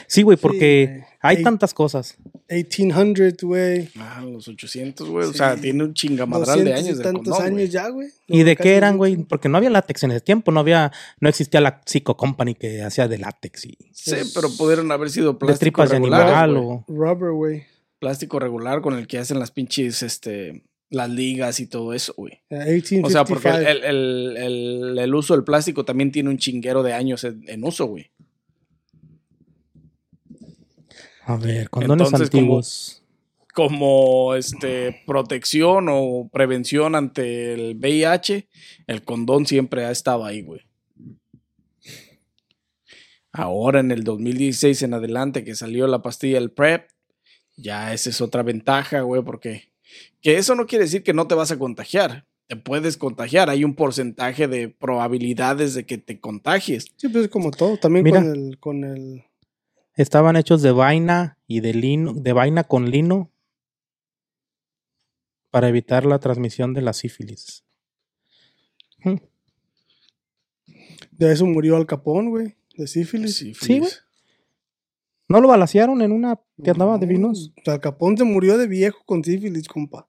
Sí, 0.09 0.23
güey, 0.23 0.37
porque 0.37 0.87
güey. 0.87 1.05
Hay 1.27 1.43
tantas 1.43 1.75
cosas. 1.75 2.17
1800, 2.49 3.43
güey. 3.43 3.89
Ah, 3.99 4.25
los 4.25 4.47
800, 4.49 5.09
güey. 5.09 5.27
O 5.29 5.33
sea, 5.33 5.57
tiene 5.57 5.83
un 5.85 5.95
chingamadral 5.95 6.65
de 6.65 6.71
200 6.71 6.85
años 6.87 7.01
y 7.01 7.03
tantos 7.03 7.37
condón, 7.37 7.59
años 7.59 7.71
ya, 7.71 7.89
güey. 7.89 8.09
¿Y 8.29 8.43
de 8.45 8.57
qué 8.57 8.77
eran, 8.77 8.97
güey? 8.97 9.13
200. 9.13 9.29
Porque 9.29 9.49
no 9.49 9.59
había 9.59 9.71
látex 9.71 10.03
en 10.05 10.13
ese 10.13 10.21
tiempo, 10.21 10.53
no 10.53 10.61
había, 10.61 10.93
no 11.21 11.29
existía 11.29 11.61
la 11.61 11.81
Psycho 11.85 12.17
Company 12.17 12.55
que 12.55 12.83
hacía 12.83 13.09
de 13.09 13.19
látex 13.19 13.65
y 13.67 13.77
Sí, 13.93 14.13
pero 14.35 14.49
pudieron 14.57 14.91
haber 14.93 15.11
sido 15.11 15.33
de 15.33 15.39
plástico 15.39 15.59
tripas 15.61 15.91
de 15.91 15.97
animal 15.97 16.57
o 16.57 16.85
Rubber, 16.89 17.33
güey. 17.33 17.65
Plástico 17.99 18.39
regular 18.39 18.81
con 18.83 18.95
el 18.95 19.07
que 19.07 19.19
hacen 19.19 19.39
las 19.39 19.51
pinches, 19.51 20.03
este, 20.03 20.65
las 20.91 21.11
ligas 21.11 21.59
y 21.61 21.67
todo 21.67 21.95
eso, 21.95 22.15
güey. 22.17 22.35
O 22.51 22.55
sea, 22.55 22.65
1855. 23.25 23.27
porque 23.27 23.49
el, 23.49 23.85
el- 23.85 24.37
el- 24.37 24.99
el 24.99 25.15
uso 25.15 25.35
del 25.35 25.45
plástico 25.45 25.85
también 25.85 26.13
tiene 26.13 26.29
un 26.31 26.39
chinguero 26.39 26.83
de 26.83 26.93
años 26.93 27.25
en, 27.25 27.43
en 27.49 27.65
uso, 27.65 27.87
güey. 27.87 28.11
A 31.27 31.37
ver, 31.37 31.69
condones 31.71 32.07
Entonces, 32.07 32.31
como- 32.31 32.41
antiguos. 32.41 33.03
Como 33.55 34.35
este, 34.35 35.03
protección 35.07 35.87
o 35.89 36.29
prevención 36.31 36.95
ante 36.95 37.55
el 37.55 37.77
VIH, 37.77 38.49
el 38.87 39.03
condón 39.03 39.47
siempre 39.47 39.87
ha 39.87 39.91
estado 39.91 40.27
ahí, 40.27 40.43
güey. 40.43 40.61
Ahora 43.33 43.81
en 43.81 43.91
el 43.93 44.03
2016 44.05 44.83
en 44.83 44.95
adelante 44.95 45.45
que 45.45 45.55
salió 45.55 45.87
la 45.87 46.03
pastilla 46.03 46.39
el 46.39 46.51
PrEP, 46.51 46.89
ya 47.57 47.93
esa 47.93 48.11
es 48.11 48.21
otra 48.21 48.43
ventaja, 48.43 49.01
güey, 49.01 49.23
porque 49.23 49.71
que 50.21 50.37
eso 50.37 50.55
no 50.55 50.67
quiere 50.67 50.85
decir 50.85 51.03
que 51.03 51.13
no 51.15 51.27
te 51.27 51.35
vas 51.35 51.51
a 51.51 51.59
contagiar. 51.59 52.27
Te 52.49 52.57
puedes 52.57 52.97
contagiar, 52.97 53.51
hay 53.51 53.65
un 53.65 53.75
porcentaje 53.75 54.47
de 54.49 54.69
probabilidades 54.69 55.75
de 55.75 55.85
que 55.85 55.99
te 55.99 56.21
contagies. 56.21 56.87
Sí, 56.97 57.09
pues 57.09 57.25
es 57.25 57.31
como 57.31 57.51
todo. 57.51 57.77
También 57.77 58.05
Mira. 58.05 58.21
con 58.23 58.33
el, 58.35 58.59
con 58.59 58.85
el. 58.85 59.25
Estaban 59.97 60.37
hechos 60.37 60.63
de 60.63 60.73
vaina 60.73 61.39
y 61.47 61.61
de 61.61 61.73
lino, 61.75 62.13
de 62.13 62.33
vaina 62.33 62.65
con 62.65 62.91
lino 62.91 63.33
para 65.51 65.69
evitar 65.69 66.05
la 66.05 66.19
transmisión 66.19 66.75
de 66.75 66.83
la 66.83 66.93
sífilis. 66.93 67.65
Hmm. 69.03 69.17
De 71.13 71.33
eso 71.33 71.47
murió 71.47 71.77
Al 71.77 71.87
Capón, 71.87 72.29
güey. 72.29 72.57
De 72.77 72.87
sífilis. 72.87 73.37
Sí, 73.37 73.55
Sí, 73.55 73.79
güey. 73.79 73.91
¿No 75.29 75.41
lo 75.41 75.49
balacearon 75.49 76.03
en 76.03 76.13
una 76.13 76.41
que 76.63 76.71
andaba 76.71 76.99
de 76.99 77.07
vinos? 77.07 77.53
No, 77.67 77.73
Al 77.73 77.81
Capón 77.81 78.17
se 78.19 78.25
murió 78.25 78.59
de 78.59 78.67
viejo 78.67 78.99
con 79.07 79.25
sífilis, 79.25 79.67
compa. 79.67 80.09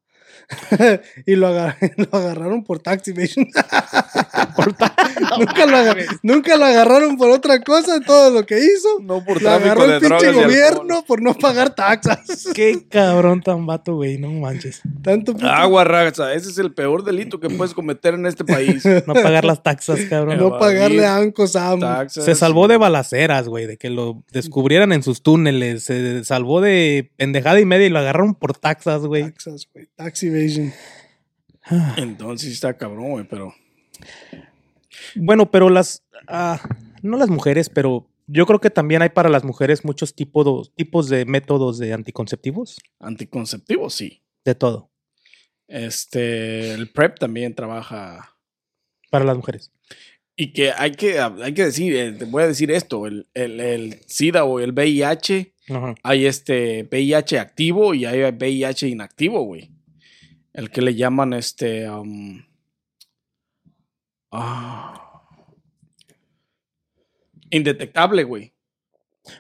y 1.26 1.36
lo, 1.36 1.48
agar- 1.48 1.78
lo 1.98 2.18
agarraron 2.18 2.64
por 2.64 2.80
tax 2.80 3.08
evasion. 3.10 3.48
nunca, 5.38 5.66
lo 5.66 5.78
agar- 5.78 5.98
nunca 6.24 6.58
lo 6.58 6.66
agarraron 6.66 7.18
por 7.18 7.30
otra 7.32 7.62
cosa, 7.62 8.00
todo 8.02 8.32
lo 8.32 8.46
que 8.46 8.60
hizo. 8.60 9.00
No 9.02 9.24
por 9.24 9.42
Lo 9.42 9.50
agarró 9.52 9.88
de 9.88 9.96
el 9.96 10.02
pinche 10.02 10.32
gobierno 10.32 11.04
por 11.06 11.22
no 11.22 11.34
pagar 11.34 11.76
taxas. 11.76 12.48
Qué 12.54 12.86
cabrón 12.90 13.42
tan 13.42 13.66
vato, 13.66 13.96
güey. 13.96 14.18
No 14.18 14.30
manches. 14.32 14.82
Tanto 15.02 15.36
Agua 15.42 15.84
raza, 15.84 16.34
ese 16.34 16.50
es 16.50 16.58
el 16.58 16.74
peor 16.74 17.04
delito 17.04 17.40
que 17.40 17.50
puedes 17.50 17.74
cometer 17.74 18.14
en 18.14 18.26
este 18.26 18.44
país. 18.46 18.84
No 19.06 19.14
pagar 19.14 19.46
las 19.46 19.64
taxas, 19.64 20.00
cabrón. 20.10 20.38
no 20.38 20.58
pagarle 20.58 21.06
a 21.06 21.20
Uncle 21.20 21.48
Sam. 21.48 21.80
Taxas. 21.80 22.26
Se 22.26 22.36
salvó 22.36 22.68
de 22.68 22.78
balaceras, 22.78 23.48
güey, 23.48 23.66
de 23.66 23.78
que 23.78 23.90
lo 23.90 24.24
descubrieran 24.32 24.92
en 24.92 25.04
sus 25.04 25.22
túneles. 25.22 25.84
Se 25.84 26.24
salvó 26.24 26.62
de 26.62 27.12
pendejada 27.18 27.60
y 27.60 27.66
media 27.66 27.88
y 27.88 27.90
lo 27.90 28.00
agarraron 28.00 28.36
por 28.36 28.58
taxas, 28.58 29.02
güey. 29.02 29.24
Taxas, 29.24 29.68
güey. 29.74 29.88
Tax 30.18 30.24
evasion. 30.24 30.74
Entonces 31.98 32.54
está 32.54 32.78
cabrón, 32.78 33.12
güey, 33.12 33.28
pero. 33.28 33.54
Bueno, 35.16 35.52
pero 35.52 35.70
las. 35.70 36.04
ah, 36.28 36.60
no 37.02 37.18
las 37.18 37.30
mujeres, 37.30 37.70
pero 37.70 38.10
yo 38.28 38.46
creo 38.46 38.60
que 38.60 38.70
también 38.70 39.02
hay 39.02 39.10
para 39.10 39.30
las 39.30 39.44
mujeres 39.44 39.86
muchos 39.86 40.16
tipos, 40.16 40.74
tipos 40.76 41.10
de 41.10 41.26
métodos 41.26 41.78
de 41.78 41.94
anticonceptivos. 41.94 42.78
Anticonceptivo, 43.00 43.90
sí. 43.90 44.24
De 44.46 44.56
todo. 44.56 44.92
Este. 45.68 46.72
El 46.72 46.90
PrEP 46.90 47.20
también 47.20 47.54
trabaja. 47.54 48.34
Para 49.10 49.26
las 49.26 49.38
mujeres. 49.38 49.72
Y 50.36 50.54
que 50.54 50.72
hay 50.72 50.92
que, 50.92 51.20
hay 51.20 51.54
que 51.54 51.66
decir, 51.66 51.96
eh, 51.96 52.12
te 52.12 52.26
voy 52.26 52.44
a 52.44 52.48
decir 52.48 52.72
esto: 52.72 53.08
el, 53.08 53.28
el, 53.34 53.60
el 53.60 54.00
SIDA 54.06 54.44
o 54.44 54.60
el 54.60 54.72
VIH, 54.72 55.54
Ajá. 55.70 55.96
hay 56.04 56.26
este 56.28 56.84
VIH 56.84 57.40
activo 57.40 57.94
y 57.94 58.06
hay 58.06 58.22
VIH 58.32 58.88
inactivo, 58.88 59.42
güey. 59.44 59.77
El 60.58 60.72
que 60.72 60.82
le 60.82 60.96
llaman 60.96 61.34
este. 61.34 61.88
um, 61.90 62.44
ah, 64.32 65.22
indetectable, 67.50 68.24
güey. 68.24 68.54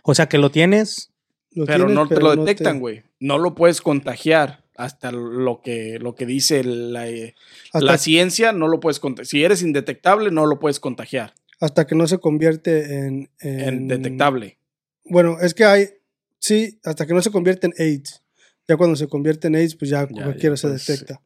O 0.03 0.13
sea 0.13 0.27
que 0.29 0.37
lo 0.37 0.49
tienes. 0.51 1.11
Lo 1.51 1.65
Pero 1.65 1.85
tienes, 1.85 1.95
no 1.95 2.07
te 2.07 2.19
lo 2.21 2.35
no 2.35 2.43
detectan, 2.45 2.75
te- 2.75 2.79
güey. 2.79 3.03
No 3.19 3.37
lo 3.39 3.55
puedes 3.55 3.81
contagiar 3.81 4.63
hasta 4.75 5.11
lo 5.11 5.61
que, 5.63 5.97
lo 5.99 6.13
que 6.13 6.27
dice 6.27 6.63
la, 6.63 7.07
eh, 7.09 7.33
la 7.73 7.97
ciencia, 7.97 8.51
no 8.51 8.67
lo 8.67 8.79
puedes 8.79 8.99
contagiar. 8.99 9.25
Si 9.27 9.43
eres 9.43 9.63
indetectable, 9.63 10.29
no 10.29 10.45
lo 10.45 10.59
puedes 10.59 10.79
contagiar 10.79 11.33
hasta 11.59 11.87
que 11.87 11.95
no 11.95 12.05
se 12.05 12.19
convierte 12.19 12.99
en, 13.07 13.31
en- 13.39 13.59
en 13.61 13.87
detectable. 13.87 14.59
Bueno, 15.03 15.37
es 15.41 15.55
que 15.55 15.65
hay, 15.65 15.87
sí, 16.37 16.79
hasta 16.83 17.07
que 17.07 17.13
no 17.15 17.23
se 17.23 17.31
convierte 17.31 17.65
en 17.67 17.73
AIDS. 17.79 18.21
Ya 18.67 18.77
cuando 18.77 18.95
se 18.95 19.07
convierte 19.07 19.47
en 19.47 19.55
AIDS, 19.55 19.75
pues 19.75 19.89
ya, 19.91 20.07
Ya, 20.09 20.23
cualquiera 20.25 20.55
ya, 20.55 20.61
se 20.61 20.67
pues, 20.69 20.87
detecta. 20.87 21.21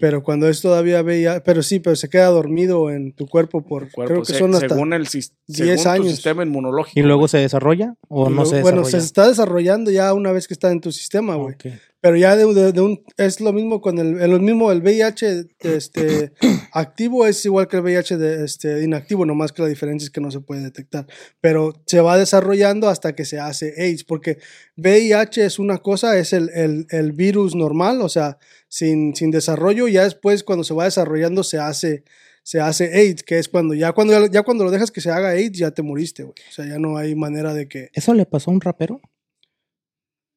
Pero 0.00 0.24
cuando 0.24 0.48
es 0.48 0.60
todavía 0.60 1.02
VIH, 1.02 1.42
pero 1.42 1.62
sí, 1.62 1.78
pero 1.78 1.94
se 1.94 2.08
queda 2.08 2.26
dormido 2.26 2.90
en 2.90 3.12
tu 3.12 3.28
cuerpo 3.28 3.62
por, 3.64 3.92
Cuerpo, 3.92 4.12
creo 4.14 4.22
que 4.24 4.32
se- 4.32 4.38
son 4.40 4.52
hasta... 4.54 4.68
según 4.70 4.92
el 4.92 5.06
sis- 5.06 5.34
10 5.46 5.80
según 5.80 5.84
tu 5.84 6.02
años. 6.02 6.14
sistema 6.16 6.42
inmunológico. 6.42 6.98
¿Y 6.98 7.02
luego 7.04 7.20
güey. 7.20 7.28
se 7.28 7.38
desarrolla 7.38 7.94
o 8.08 8.22
y 8.26 8.30
no 8.30 8.34
luego- 8.42 8.50
se 8.50 8.60
bueno, 8.62 8.78
desarrolla? 8.80 9.00
se 9.00 9.06
está 9.06 9.28
desarrollando 9.28 9.92
ya 9.92 10.12
una 10.14 10.32
vez 10.32 10.48
que 10.48 10.54
está 10.54 10.72
en 10.72 10.80
tu 10.80 10.90
sistema, 10.90 11.36
güey. 11.36 11.54
Ok. 11.54 11.66
Pero 12.02 12.16
ya 12.16 12.34
de, 12.36 12.52
de- 12.52 12.72
de 12.72 12.80
un, 12.80 13.00
es 13.16 13.40
lo 13.40 13.52
mismo 13.52 13.80
con 13.80 13.96
el, 13.98 14.20
el 14.20 14.40
mismo, 14.40 14.72
el 14.72 14.82
VIH 14.82 15.46
este, 15.60 16.32
activo 16.72 17.26
es 17.26 17.44
igual 17.46 17.68
que 17.68 17.76
el 17.76 17.82
VIH 17.84 18.18
de, 18.18 18.44
este, 18.44 18.82
inactivo, 18.82 19.24
nomás 19.24 19.52
que 19.52 19.62
la 19.62 19.68
diferencia 19.68 20.04
es 20.06 20.10
que 20.10 20.20
no 20.20 20.30
se 20.32 20.40
puede 20.40 20.62
detectar. 20.62 21.06
Pero 21.40 21.80
se 21.86 22.00
va 22.00 22.18
desarrollando 22.18 22.88
hasta 22.88 23.14
que 23.14 23.24
se 23.24 23.38
hace 23.38 23.72
AIDS, 23.80 24.02
porque 24.04 24.38
VIH 24.76 25.44
es 25.46 25.58
una 25.60 25.78
cosa, 25.78 26.18
es 26.18 26.32
el, 26.32 26.50
el- 26.54 26.86
el 26.90 27.12
virus 27.12 27.54
normal, 27.54 28.02
o 28.02 28.08
sea, 28.08 28.36
sin, 28.68 29.14
sin 29.14 29.30
desarrollo, 29.30 29.86
ya 29.86 30.02
después 30.04 30.42
cuando 30.42 30.64
se 30.64 30.74
va 30.74 30.84
desarrollando 30.84 31.44
se 31.44 31.58
hace, 31.58 32.02
se 32.42 32.58
hace 32.60 32.92
AIDS, 32.92 33.22
que 33.22 33.38
es 33.38 33.48
cuando 33.48 33.74
ya 33.74 33.92
cuando, 33.92 34.26
ya 34.26 34.42
cuando 34.42 34.64
lo 34.64 34.72
dejas 34.72 34.90
que 34.90 35.00
se 35.00 35.10
haga 35.12 35.28
AIDS, 35.28 35.56
ya 35.58 35.70
te 35.70 35.82
moriste, 35.82 36.24
güey. 36.24 36.34
O 36.48 36.52
sea, 36.52 36.66
ya 36.66 36.78
no 36.80 36.96
hay 36.96 37.14
manera 37.14 37.54
de 37.54 37.68
que... 37.68 37.90
¿Eso 37.94 38.12
le 38.14 38.26
pasó 38.26 38.50
a 38.50 38.54
un 38.54 38.60
rapero? 38.60 39.00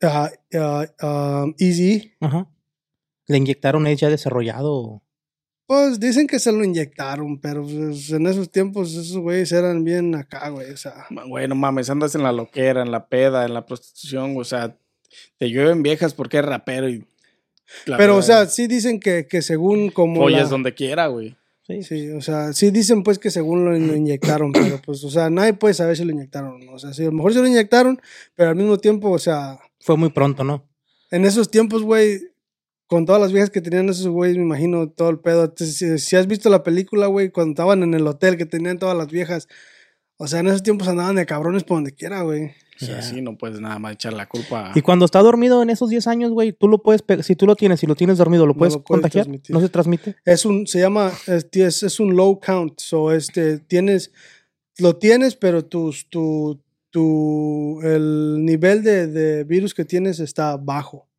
Ah, 0.05 0.85
ah, 1.01 1.45
Easy. 1.59 2.13
Ajá. 2.19 2.47
¿Le 3.27 3.37
inyectaron 3.37 3.87
él 3.87 3.97
ya 3.97 4.09
desarrollado? 4.09 5.01
Pues 5.67 5.99
dicen 5.99 6.27
que 6.27 6.37
se 6.37 6.51
lo 6.51 6.63
inyectaron, 6.63 7.39
pero 7.39 7.63
pues, 7.63 8.11
en 8.11 8.27
esos 8.27 8.51
tiempos 8.51 8.91
esos 8.93 9.17
güeyes 9.17 9.51
eran 9.51 9.83
bien 9.83 10.13
acá, 10.13 10.49
güey. 10.49 10.69
O 10.71 10.77
sea, 10.77 11.07
Güey, 11.27 11.47
no 11.47 11.55
mames, 11.55 11.89
andas 11.89 12.13
en 12.13 12.21
la 12.21 12.31
loquera, 12.31 12.83
en 12.83 12.91
la 12.91 13.07
peda, 13.07 13.45
en 13.45 13.53
la 13.55 13.65
prostitución, 13.65 14.35
o 14.37 14.43
sea, 14.43 14.77
te 15.39 15.49
llueven 15.49 15.81
viejas 15.81 16.13
porque 16.13 16.37
es 16.37 16.45
rapero 16.45 16.87
y. 16.87 17.03
la 17.87 17.97
pero 17.97 18.15
o 18.17 18.21
sea, 18.21 18.45
sí 18.45 18.67
dicen 18.67 18.99
que, 18.99 19.25
que 19.27 19.41
según 19.41 19.89
como. 19.89 20.21
follas 20.21 20.43
la- 20.43 20.49
donde 20.49 20.73
quiera, 20.75 21.07
güey. 21.07 21.35
Sí. 21.63 21.81
Sí, 21.81 22.09
o 22.11 22.21
sea, 22.21 22.53
sí 22.53 22.69
dicen 22.69 23.01
pues 23.01 23.17
que 23.17 23.31
según 23.31 23.65
lo, 23.65 23.71
lo 23.71 23.95
inyectaron, 23.95 24.51
pero 24.51 24.79
pues, 24.85 25.03
o 25.03 25.09
sea, 25.09 25.31
nadie 25.31 25.53
puede 25.53 25.73
saber 25.73 25.97
si 25.97 26.05
lo 26.05 26.11
inyectaron 26.11 26.61
o 26.61 26.63
no. 26.63 26.73
O 26.73 26.77
sea, 26.77 26.93
sí, 26.93 27.01
a 27.01 27.05
lo 27.07 27.11
mejor 27.13 27.33
se 27.33 27.39
lo 27.39 27.47
inyectaron, 27.47 27.99
pero 28.35 28.51
al 28.51 28.55
mismo 28.55 28.77
tiempo, 28.77 29.09
o 29.09 29.17
sea, 29.17 29.57
Fue 29.85 29.97
muy 29.97 30.09
pronto, 30.09 30.43
¿no? 30.43 30.67
en 31.11 31.23
esos 31.23 31.49
tiempos, 31.49 31.83
güey, 31.83 32.19
con 32.87 33.05
todas 33.05 33.21
las 33.21 33.31
viejas 33.31 33.49
que 33.51 33.61
tenían 33.61 33.87
esos 33.89 34.07
güeyes, 34.07 34.35
me 34.37 34.43
imagino 34.43 34.89
todo 34.89 35.09
el 35.09 35.19
pedo. 35.19 35.53
Si, 35.55 35.97
si 35.99 36.15
has 36.15 36.27
visto 36.27 36.49
la 36.49 36.63
película, 36.63 37.07
güey, 37.07 37.29
cuando 37.29 37.51
estaban 37.51 37.83
en 37.83 37.93
el 37.93 38.05
hotel 38.07 38.35
que 38.37 38.45
tenían 38.45 38.79
todas 38.79 38.97
las 38.97 39.07
viejas, 39.07 39.47
o 40.17 40.27
sea, 40.27 40.39
en 40.39 40.47
esos 40.47 40.63
tiempos 40.63 40.87
andaban 40.87 41.15
de 41.15 41.25
cabrones 41.25 41.63
por 41.63 41.77
donde 41.77 41.93
quiera, 41.93 42.23
güey. 42.23 42.51
O 42.81 42.85
sea, 42.85 42.95
Ya. 42.97 43.01
sí, 43.01 43.21
no 43.21 43.37
puedes 43.37 43.59
nada 43.61 43.79
más 43.79 43.93
echar 43.93 44.13
la 44.13 44.27
culpa. 44.27 44.71
Y 44.75 44.81
cuando 44.81 45.05
está 45.05 45.21
dormido 45.21 45.63
en 45.63 45.69
esos 45.69 45.89
10 45.89 46.07
años, 46.07 46.31
güey, 46.31 46.51
tú 46.51 46.67
lo 46.67 46.81
puedes, 46.83 47.03
si 47.25 47.35
tú 47.35 47.45
lo 47.45 47.55
tienes, 47.55 47.79
si 47.79 47.87
lo 47.87 47.95
tienes 47.95 48.17
dormido, 48.17 48.45
¿lo 48.45 48.53
No 48.53 48.57
puedes 48.59 48.73
lo 48.73 48.83
puedes 48.83 49.01
contagiar? 49.03 49.25
transmitir. 49.25 49.53
¿No 49.55 49.61
se 49.61 49.69
transmite? 49.69 50.15
Es 50.25 50.45
un, 50.45 50.67
se 50.67 50.79
llama, 50.79 51.11
es, 51.27 51.47
es, 51.53 51.83
es 51.83 51.99
un 51.99 52.15
low 52.15 52.39
count. 52.39 52.79
So, 52.79 53.11
este, 53.13 53.59
tienes, 53.59 54.11
lo 54.79 54.97
tienes, 54.97 55.35
pero 55.35 55.63
tus, 55.65 56.09
tu, 56.09 56.61
tu, 56.95 57.81
el 57.83 58.37
nivel 58.45 58.81
de, 58.81 59.07
de 59.07 59.43
virus 59.43 59.73
que 59.73 59.83
tienes 59.83 60.21
está 60.21 60.55
bajo. 60.55 61.09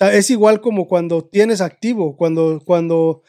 Es 0.00 0.30
igual 0.30 0.62
como 0.62 0.88
cuando 0.88 1.22
tienes 1.22 1.60
activo, 1.60 2.16
cuando, 2.16 2.62
cuando, 2.64 3.22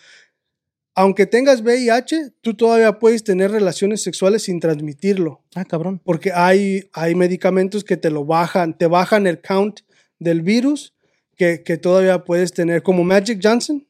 aunque 0.94 1.26
tengas 1.26 1.60
VIH, 1.62 2.32
tú 2.40 2.54
todavía 2.54 2.98
puedes 2.98 3.26
tener 3.26 3.52
relaciones 3.52 4.02
sexuales 4.02 4.44
sin 4.44 4.62
transmitirlo, 4.62 5.44
Ah, 5.54 5.66
cabrón. 5.66 6.00
porque 6.06 6.32
hay, 6.34 6.90
hay 6.94 7.14
medicamentos 7.14 7.84
que 7.84 7.98
te 7.98 8.10
lo 8.10 8.24
bajan, 8.24 8.78
te 8.78 8.88
bajan 8.88 9.28
el 9.28 9.42
count 9.42 9.82
del 10.18 10.42
virus 10.44 10.94
que, 11.36 11.62
que 11.62 11.76
todavía 11.76 12.24
puedes 12.24 12.54
tener, 12.54 12.82
como 12.84 13.04
Magic 13.04 13.42
Johnson. 13.44 13.86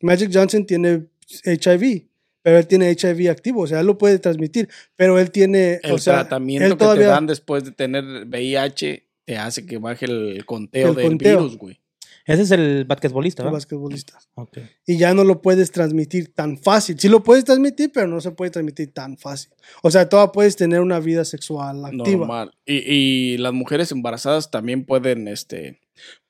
Magic 0.00 0.30
Johnson 0.32 0.64
tiene 0.64 1.06
HIV, 1.44 2.05
pero 2.46 2.58
él 2.58 2.68
tiene 2.68 2.92
HIV 2.92 3.28
activo, 3.28 3.62
o 3.62 3.66
sea, 3.66 3.80
él 3.80 3.86
lo 3.88 3.98
puede 3.98 4.20
transmitir, 4.20 4.68
pero 4.94 5.18
él 5.18 5.32
tiene, 5.32 5.80
el 5.82 5.90
o 5.90 5.98
sea, 5.98 6.20
tratamiento 6.20 6.64
él 6.64 6.76
que 6.76 7.00
te 7.00 7.06
dan 7.06 7.26
después 7.26 7.64
de 7.64 7.72
tener 7.72 8.04
VIH 8.24 9.04
te 9.24 9.36
hace 9.36 9.66
que 9.66 9.78
baje 9.78 10.06
el 10.06 10.44
conteo 10.46 10.90
El 10.90 10.94
del 10.94 11.08
conteo. 11.08 11.38
virus, 11.40 11.58
güey. 11.58 11.80
Ese 12.24 12.42
es 12.42 12.52
el 12.52 12.84
basquetbolista, 12.84 13.42
el 13.42 13.46
¿verdad? 13.46 13.56
basquetbolista. 13.56 14.20
Ok. 14.36 14.58
Y 14.86 14.96
ya 14.96 15.12
no 15.12 15.24
lo 15.24 15.42
puedes 15.42 15.72
transmitir 15.72 16.32
tan 16.34 16.56
fácil. 16.56 16.96
Sí 17.00 17.08
lo 17.08 17.24
puedes 17.24 17.44
transmitir, 17.44 17.90
pero 17.92 18.06
no 18.06 18.20
se 18.20 18.30
puede 18.30 18.52
transmitir 18.52 18.94
tan 18.94 19.18
fácil. 19.18 19.50
O 19.82 19.90
sea, 19.90 20.08
todavía 20.08 20.30
puedes 20.30 20.54
tener 20.54 20.80
una 20.80 21.00
vida 21.00 21.24
sexual 21.24 21.84
activa. 21.84 22.28
Normal. 22.28 22.52
Y, 22.64 22.76
y 22.76 23.38
las 23.38 23.54
mujeres 23.54 23.90
embarazadas 23.90 24.52
también 24.52 24.84
pueden, 24.84 25.26
este, 25.26 25.80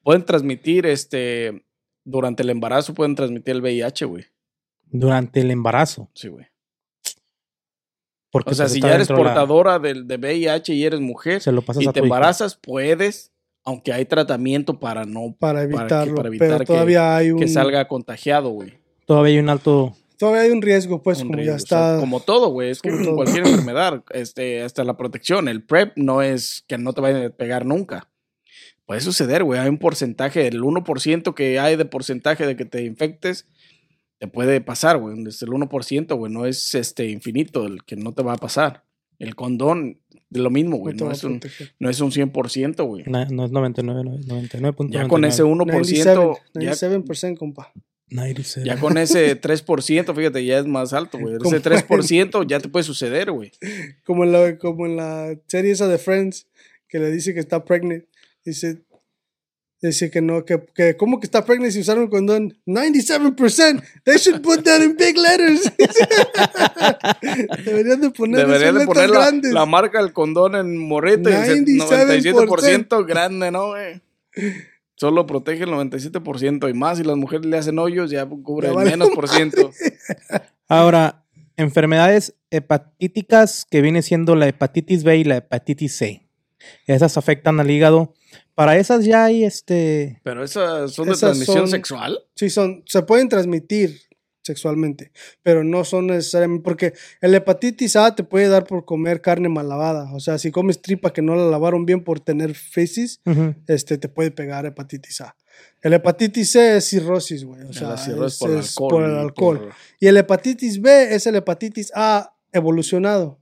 pueden 0.02 0.24
transmitir, 0.24 0.86
este, 0.86 1.66
durante 2.04 2.42
el 2.42 2.48
embarazo 2.48 2.94
pueden 2.94 3.14
transmitir 3.14 3.56
el 3.56 3.60
VIH, 3.60 4.06
güey. 4.06 4.24
Durante 4.86 5.40
el 5.40 5.50
embarazo. 5.50 6.10
Sí, 6.14 6.28
güey. 6.28 6.46
Porque 8.30 8.50
O 8.50 8.54
sea, 8.54 8.64
pues, 8.64 8.72
si 8.72 8.80
ya 8.80 8.94
eres 8.94 9.08
la- 9.08 9.16
portadora 9.16 9.78
del 9.78 10.06
de 10.06 10.16
VIH 10.16 10.74
y 10.74 10.84
eres 10.84 11.00
mujer 11.00 11.40
se 11.40 11.52
lo 11.52 11.62
pasas 11.62 11.82
y 11.82 11.88
a 11.88 11.92
te 11.92 12.00
embarazas, 12.00 12.56
puedes, 12.56 13.32
aunque 13.64 13.92
hay 13.92 14.04
tratamiento 14.04 14.78
para 14.78 15.04
no 15.04 15.34
para 15.38 15.60
que- 15.66 15.74
evitarlo. 15.74 16.14
para 16.16 16.28
evitar 16.28 16.48
pero 16.48 16.58
que- 16.60 16.64
todavía 16.66 17.16
hay 17.16 17.30
un 17.30 17.38
que 17.38 17.48
salga 17.48 17.86
contagiado, 17.88 18.50
güey. 18.50 18.74
Todavía 19.06 19.34
hay 19.34 19.38
un 19.38 19.48
alto. 19.48 19.96
todavía 20.18 20.42
hay 20.42 20.50
un 20.50 20.62
riesgo, 20.62 21.02
pues, 21.02 21.18
Un 21.20 21.28
como 21.28 21.36
riesgo, 21.36 21.52
ya 21.52 21.56
o 21.56 21.66
sea, 21.66 21.88
está. 21.92 22.00
como 22.00 22.20
todo, 22.20 22.48
güey. 22.48 22.70
Es 22.70 22.80
como 22.82 23.14
cualquier 23.16 23.46
enfermedad. 23.46 24.02
Este, 24.10 24.62
hasta 24.62 24.82
la 24.82 24.96
protección. 24.96 25.46
El 25.46 25.62
PrEP 25.62 25.92
no 25.96 26.22
es 26.22 26.64
que 26.66 26.78
no 26.78 26.92
te 26.94 27.00
vayan 27.02 27.22
a 27.26 27.30
pegar 27.30 27.64
nunca. 27.66 28.08
Puede 28.86 29.00
suceder, 29.02 29.44
güey. 29.44 29.60
Hay 29.60 29.68
un 29.68 29.76
porcentaje, 29.78 30.46
el 30.46 30.62
1% 30.62 31.34
que 31.34 31.58
hay 31.58 31.76
de 31.76 31.84
porcentaje 31.84 32.46
de 32.46 32.56
que 32.56 32.64
te 32.64 32.82
infectes, 32.84 33.46
te 34.18 34.28
puede 34.28 34.60
pasar, 34.60 34.98
güey. 34.98 35.16
Es 35.26 35.42
el 35.42 35.50
1%, 35.50 36.16
güey. 36.16 36.32
No 36.32 36.46
es 36.46 36.74
este 36.74 37.06
infinito 37.10 37.66
el 37.66 37.84
que 37.84 37.96
no 37.96 38.12
te 38.14 38.22
va 38.22 38.34
a 38.34 38.36
pasar. 38.38 38.84
El 39.18 39.34
condón, 39.34 39.98
de 40.28 40.40
lo 40.40 40.50
mismo, 40.50 40.76
güey. 40.78 40.94
no 40.94 41.06
No, 41.06 41.12
es 41.12 41.24
un, 41.24 41.40
no 41.78 41.88
es 41.90 42.00
un 42.00 42.10
100%, 42.10 42.84
güey. 42.86 43.04
na- 43.06 43.24
No 43.26 43.44
es 43.44 43.50
99, 43.52 44.02
no, 44.04 44.18
99.99. 44.18 44.90
Ya 44.90 45.08
con 45.08 45.24
ese 45.24 45.42
1%, 45.44 45.64
97%, 45.66 46.38
ya 46.54 46.72
97%, 46.72 47.38
compa. 47.38 47.72
97. 48.08 48.66
Ya 48.66 48.78
con 48.78 48.98
ese 48.98 49.40
3%, 49.40 50.14
fíjate, 50.14 50.44
ya 50.44 50.58
es 50.58 50.66
más 50.66 50.92
alto, 50.92 51.18
güey. 51.18 51.36
Ese 51.36 51.60
3% 51.60 52.46
ya 52.46 52.60
te 52.60 52.68
puede 52.68 52.84
suceder, 52.84 53.30
güey. 53.32 53.50
Como 54.04 54.24
en, 54.24 54.32
la, 54.32 54.58
como 54.58 54.86
en 54.86 54.96
la 54.96 55.34
serie 55.46 55.72
esa 55.72 55.88
de 55.88 55.98
Friends, 55.98 56.46
que 56.88 56.98
le 56.98 57.10
dice 57.10 57.34
que 57.34 57.40
está 57.40 57.64
pregnant. 57.64 58.04
Dice, 58.44 58.82
Dice 59.86 60.10
que 60.10 60.20
no, 60.20 60.44
que, 60.44 60.60
que 60.74 60.96
¿cómo 60.96 61.20
que 61.20 61.26
está 61.26 61.44
pregnant 61.44 61.72
si 61.72 61.80
usaron 61.80 62.08
condón? 62.08 62.58
97%. 62.66 63.82
They 64.04 64.18
should 64.18 64.42
put 64.42 64.64
that 64.64 64.82
in 64.82 64.96
big 64.96 65.16
letters. 65.16 65.62
Deberían 67.64 68.00
de 68.00 68.10
poner 68.10 68.46
Deberían 68.46 68.78
de 68.78 68.86
poner 68.86 69.10
la, 69.10 69.20
grandes. 69.20 69.52
la 69.52 69.66
marca 69.66 70.02
del 70.02 70.12
condón 70.12 70.56
en 70.56 70.76
morrito 70.76 71.30
y 71.30 71.32
dice 71.32 71.64
97%. 71.64 72.48
97% 72.48 73.06
grande, 73.06 73.50
¿no, 73.50 73.68
güey? 73.68 74.00
Solo 74.96 75.26
protege 75.26 75.64
el 75.64 75.70
97% 75.70 76.68
y 76.68 76.74
más. 76.74 76.98
Si 76.98 77.04
las 77.04 77.16
mujeres 77.16 77.46
le 77.46 77.58
hacen 77.58 77.78
hoyos, 77.78 78.10
ya 78.10 78.26
cubre 78.26 78.68
el 78.68 78.76
menos 78.76 79.10
por 79.10 79.28
ciento. 79.28 79.70
Ahora, 80.68 81.24
enfermedades 81.56 82.34
hepatíticas 82.50 83.66
que 83.70 83.82
viene 83.82 84.02
siendo 84.02 84.34
la 84.34 84.48
hepatitis 84.48 85.04
B 85.04 85.18
y 85.18 85.24
la 85.24 85.36
hepatitis 85.36 85.96
C. 85.96 86.26
Esas 86.86 87.16
afectan 87.16 87.60
al 87.60 87.70
hígado. 87.70 88.14
Para 88.56 88.76
esas 88.76 89.04
ya 89.04 89.26
hay 89.26 89.44
este. 89.44 90.20
Pero 90.24 90.42
esas 90.42 90.90
son 90.92 91.06
de 91.06 91.12
Esas 91.12 91.20
transmisión 91.20 91.58
son- 91.58 91.68
sexual. 91.68 92.18
Sí, 92.34 92.50
son, 92.50 92.82
se 92.86 93.02
pueden 93.02 93.28
transmitir 93.28 94.00
sexualmente, 94.42 95.10
pero 95.42 95.62
no 95.64 95.84
son 95.84 96.06
necesariamente, 96.06 96.62
porque 96.64 96.92
el 97.20 97.34
hepatitis 97.34 97.96
A 97.96 98.14
te 98.14 98.22
puede 98.24 98.48
dar 98.48 98.64
por 98.64 98.84
comer 98.84 99.20
carne 99.20 99.48
mal 99.48 99.68
lavada. 99.68 100.10
O 100.14 100.20
sea, 100.20 100.38
si 100.38 100.50
comes 100.50 100.80
tripa 100.80 101.12
que 101.12 101.20
no 101.20 101.34
la 101.36 101.44
lavaron 101.46 101.84
bien 101.84 102.02
por 102.02 102.18
tener 102.20 102.54
feces, 102.54 103.20
este, 103.66 103.98
te 103.98 104.08
puede 104.08 104.30
pegar 104.30 104.64
hepatitis 104.66 105.20
A. 105.20 105.36
El 105.82 105.92
hepatitis 105.92 106.52
C 106.52 106.76
es 106.78 106.84
cirrosis, 106.88 107.44
güey. 107.44 107.62
O 107.64 107.72
sea, 107.74 107.88
la 107.90 107.96
cirrosis 107.98 108.40
es- 108.40 108.40
por 108.40 108.50
el 108.50 108.58
alcohol. 108.58 108.88
por 108.90 109.02
el 109.04 109.12
y 109.16 109.18
alcohol. 109.18 109.58
por- 109.58 109.72
Y 110.00 110.06
el 110.06 110.16
hepatitis 110.16 110.80
B 110.80 111.14
es 111.14 111.26
el 111.26 111.34
hepatitis 111.36 111.92
A 111.94 112.34
evolucionado. 112.52 113.38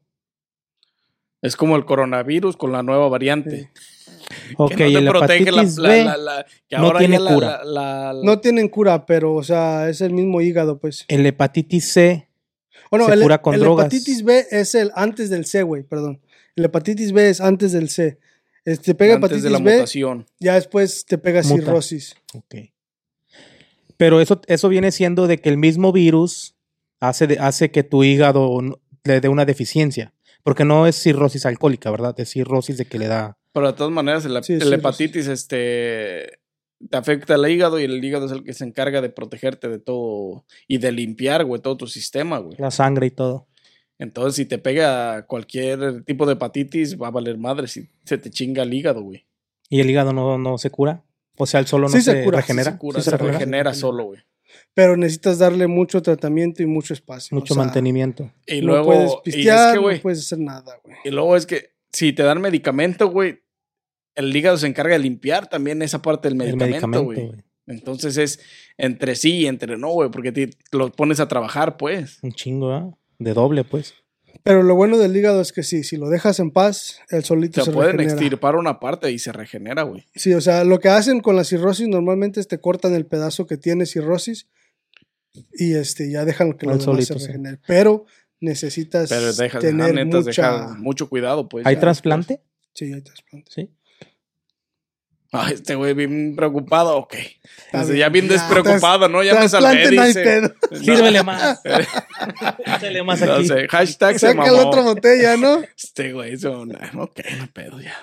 Es 1.43 1.55
como 1.57 1.77
el 1.77 1.85
coronavirus 1.85 2.57
con 2.57 2.73
la 2.73 2.83
nueva 2.83 3.09
variante. 3.09 3.71
Ok, 4.57 4.75
que 4.75 4.85
no 4.85 4.91
te 4.93 4.99
el 4.99 5.09
protege 5.09 5.45
la, 5.45 5.51
hepatitis 5.63 5.79
la- 5.79 5.89
B 5.89 6.05
la- 6.05 6.17
la- 6.17 6.47
que 6.69 6.77
no 6.77 6.85
ahora 6.87 6.99
tiene 6.99 7.17
ya 7.17 7.21
la- 7.21 7.35
cura. 7.35 7.47
la- 7.49 7.65
la- 7.65 8.13
la- 8.13 8.21
No 8.25 8.41
tienen 8.41 8.69
cura, 8.69 9.07
pero, 9.07 9.35
o 9.35 9.43
sea, 9.43 9.89
es 9.89 10.01
el 10.01 10.13
mismo 10.13 10.41
hígado, 10.41 10.79
pues. 10.79 11.05
el 11.09 11.25
hepatitis 11.27 11.93
C 11.93 12.29
O 12.91 12.99
no, 12.99 13.07
Se 13.07 13.15
el, 13.15 13.23
cura 13.23 13.41
con 13.43 13.55
el 13.55 13.61
drogas. 13.61 13.87
hepatitis 13.87 14.23
B 14.23 14.47
es 14.51 14.75
el 14.75 14.93
antes 14.95 15.29
del 15.31 15.47
C, 15.47 15.63
güey, 15.63 15.83
perdón. 15.83 16.21
El 16.57 16.65
hepatitis 16.67 17.13
B 17.13 17.29
es 17.29 17.41
antes 17.41 17.73
del 17.73 17.89
C. 17.89 18.19
Este, 18.65 18.95
pega 18.95 19.17
antes 19.17 19.43
de 19.43 19.51
la 19.51 19.59
B, 19.59 19.75
mutación. 19.75 20.27
ya 20.41 20.55
después 20.55 21.05
te 21.05 21.19
pega 21.19 21.43
Muta. 21.43 21.55
cirrosis. 21.57 22.15
Ok. 22.35 22.55
Pero 23.97 24.21
eso, 24.21 24.41
eso 24.47 24.69
viene 24.69 24.91
siendo 24.93 25.27
de 25.27 25.39
que 25.39 25.49
el 25.49 25.59
mismo 25.59 25.93
virus 25.93 26.55
hace, 27.01 27.27
de- 27.27 27.39
hace 27.39 27.71
que 27.71 27.83
tu 27.83 28.05
hígado 28.05 28.59
le 29.05 29.21
dé 29.21 29.29
una 29.29 29.45
deficiencia. 29.45 30.13
Porque 30.43 30.65
no 30.65 30.87
es 30.87 30.97
cirrosis 30.97 31.47
alcohólica, 31.47 31.91
¿verdad? 31.91 32.15
Es 32.21 32.31
cirrosis 32.31 32.77
de 32.77 32.85
que 32.87 32.99
le 32.99 33.07
da. 33.07 33.39
Pero 33.55 33.69
de 33.69 33.73
todas 33.73 33.93
maneras, 33.93 34.25
el, 34.27 34.43
Sí, 34.43 34.55
el 34.55 34.63
sí, 34.63 34.75
hepatitis 34.75 35.29
este, 35.29 36.41
te 36.91 36.97
afecta 36.97 37.37
al 37.37 37.49
hígado 37.49 37.79
y 37.81 37.85
el 37.85 38.05
hígado 38.05 38.27
es 38.27 38.33
el 38.33 38.43
que 38.43 38.53
se 38.53 38.65
encarga 38.65 39.01
de 39.01 39.09
protegerte 39.09 39.69
de 39.69 39.79
todo 39.79 40.45
y 40.67 40.79
de 40.79 40.91
limpiar, 40.93 41.45
güey, 41.45 41.63
todo 41.63 41.77
tu 41.77 41.87
sistema, 41.87 42.39
güey. 42.39 42.57
La 42.59 42.73
sangre 42.73 43.07
y 43.07 43.11
todo. 43.11 43.47
Entonces, 43.99 44.35
si 44.35 44.45
te 44.45 44.59
pega 44.59 45.25
cualquier 45.27 46.03
tipo 46.03 46.27
de 46.27 46.33
hepatitis, 46.33 47.01
va 47.01 47.07
a 47.07 47.13
valer 47.13 47.39
madre 47.39 47.69
si 47.69 47.89
se 48.05 48.19
te 48.19 48.29
chinga 48.29 48.65
el 48.65 48.75
hígado, 48.75 49.03
güey. 49.03 49.25
Y 49.71 49.81
el 49.81 49.89
hígado 49.89 50.13
no, 50.13 50.37
no 50.37 50.59
se 50.59 50.71
cura. 50.71 51.05
O 51.37 51.47
sea, 51.47 51.61
el 51.61 51.67
solo 51.67 51.85
no 51.89 51.95
Sí 51.95 52.03
se 52.03 52.13
se, 52.13 52.25
cura, 52.25 52.39
sí 52.39 52.43
regenera. 52.43 52.73
Se 52.73 52.79
cura, 52.79 52.99
Sí 52.99 53.05
se, 53.05 53.11
se 53.11 53.17
regenera. 53.17 53.39
regenera 53.39 53.75
solo, 53.75 54.05
güey. 54.07 54.21
Pero 54.75 54.97
necesitas 54.97 55.39
darle 55.39 55.69
mucho 55.69 56.03
tratamiento 56.03 56.63
y 56.63 56.67
mucho 56.67 56.93
espacio. 56.93 57.37
Mucho 57.37 57.55
o 57.55 57.57
sea, 57.57 57.65
mantenimiento. 57.65 58.33
Y 58.49 58.61
no 58.61 58.73
luego, 58.73 58.87
puedes 58.87 59.11
y 59.11 59.15
es 59.15 59.37
pistear, 59.37 59.79
que, 59.79 59.81
no 59.95 60.03
puedes 60.03 60.19
hacer 60.19 60.39
nada, 60.41 60.81
güey. 60.83 60.97
y 61.05 61.11
luego 61.11 61.37
es 61.37 61.47
que 61.47 61.71
si 61.93 62.13
te 62.13 62.25
dan 62.25 62.41
medicamento, 62.41 63.09
güey, 63.09 63.44
el 64.15 64.35
hígado 64.35 64.57
se 64.57 64.67
encarga 64.67 64.95
de 64.95 65.01
limpiar 65.01 65.49
también 65.49 65.83
esa 65.83 66.03
parte 66.03 66.29
del 66.29 66.41
el 66.41 66.57
medicamento, 66.57 67.05
güey. 67.05 67.33
Entonces 67.67 68.17
es 68.19 68.41
entre 68.77 69.17
sí 69.17 69.39
y 69.39 69.47
entre 69.47 69.79
no, 69.79 69.89
güey, 69.89 70.11
porque 70.11 70.33
te 70.33 70.51
lo 70.73 70.93
pones 70.93 71.21
a 71.21 71.29
trabajar, 71.29 71.77
pues. 71.77 72.19
Un 72.23 72.33
chingo, 72.33 72.73
¿ah? 72.73 72.91
De 73.19 73.33
doble, 73.33 73.65
pues. 73.65 73.95
Pero 74.43 74.63
lo 74.63 74.75
bueno 74.75 74.99
del 74.99 75.17
hígado 75.17 75.41
es 75.41 75.53
que 75.53 75.63
sí, 75.63 75.85
si 75.85 75.97
lo 75.97 76.11
dejas 76.11 76.39
en 76.41 76.51
paz, 76.51 77.01
el 77.09 77.25
solito 77.25 77.61
Se 77.61 77.67
se, 77.67 77.73
pueden 77.73 77.93
regenera. 77.93 78.21
extirpar 78.21 78.57
una 78.57 78.81
parte 78.81 79.11
y 79.11 79.19
se 79.19 79.33
regenera, 79.33 79.85
güey. 79.85 80.05
Sí, 80.15 80.35
o 80.35 80.41
sea, 80.41 80.65
lo 80.65 80.81
que 80.81 80.89
hacen 80.89 81.21
con 81.21 81.37
la 81.37 81.45
cirrosis 81.45 81.89
normalmente 81.89 82.41
es 82.41 82.49
te 82.49 82.59
cortan 82.61 82.95
el 82.95 83.07
pedazo 83.07 83.47
que 83.47 83.57
tiene 83.57 83.87
cirrosis 83.87 84.49
y 85.53 85.75
este 85.75 86.11
ya 86.11 86.25
dejan 86.25 86.53
que 86.55 86.67
lo 86.67 86.75
El 86.75 86.81
solito, 86.81 87.15
se 87.15 87.21
sí. 87.21 87.27
regenere. 87.29 87.61
Pero 87.67 88.05
necesitas 88.41 89.09
Pero 89.09 89.33
dejas, 89.33 89.63
tener 89.63 89.87
tener 89.95 90.07
mucha... 90.07 90.23
dejar 90.23 90.79
mucho 90.79 91.09
cuidado, 91.09 91.49
pues. 91.49 91.65
¿Hay 91.65 91.77
ya 91.77 91.81
trasplante? 91.81 92.43
Sí, 92.75 92.93
hay 92.93 93.01
trasplante. 93.01 93.51
Sí. 93.51 93.71
Ay, 95.37 95.55
este 95.55 95.75
güey 95.75 95.95
bien 95.95 96.37
preocupado, 96.37 96.97
ok. 96.97 97.15
Ya 97.97 98.09
bien 98.09 98.29
despreocupado, 98.29 99.09
¿no? 99.09 99.23
Ya 99.25 99.35
me 99.41 99.49
salvé, 99.49 99.91
no 99.91 100.05
dice. 100.05 100.53
Sírvele 100.81 101.23
más. 101.25 101.61
Sírvele 102.81 103.03
más 103.03 103.21
No 103.21 103.33
aquí. 103.35 103.49
sé, 103.49 103.67
hashtag 103.69 104.19
se 104.19 104.29
Saca 104.29 104.47
la 104.47 104.53
mamó. 104.53 104.69
otra 104.69 104.83
botella, 104.83 105.37
¿no? 105.37 105.61
Este 105.77 106.13
güey, 106.13 106.37
se- 106.37 106.47
ok, 106.49 106.71
no 106.95 107.11
hay 107.43 107.49
pedo 107.53 107.81
ya. 107.81 107.95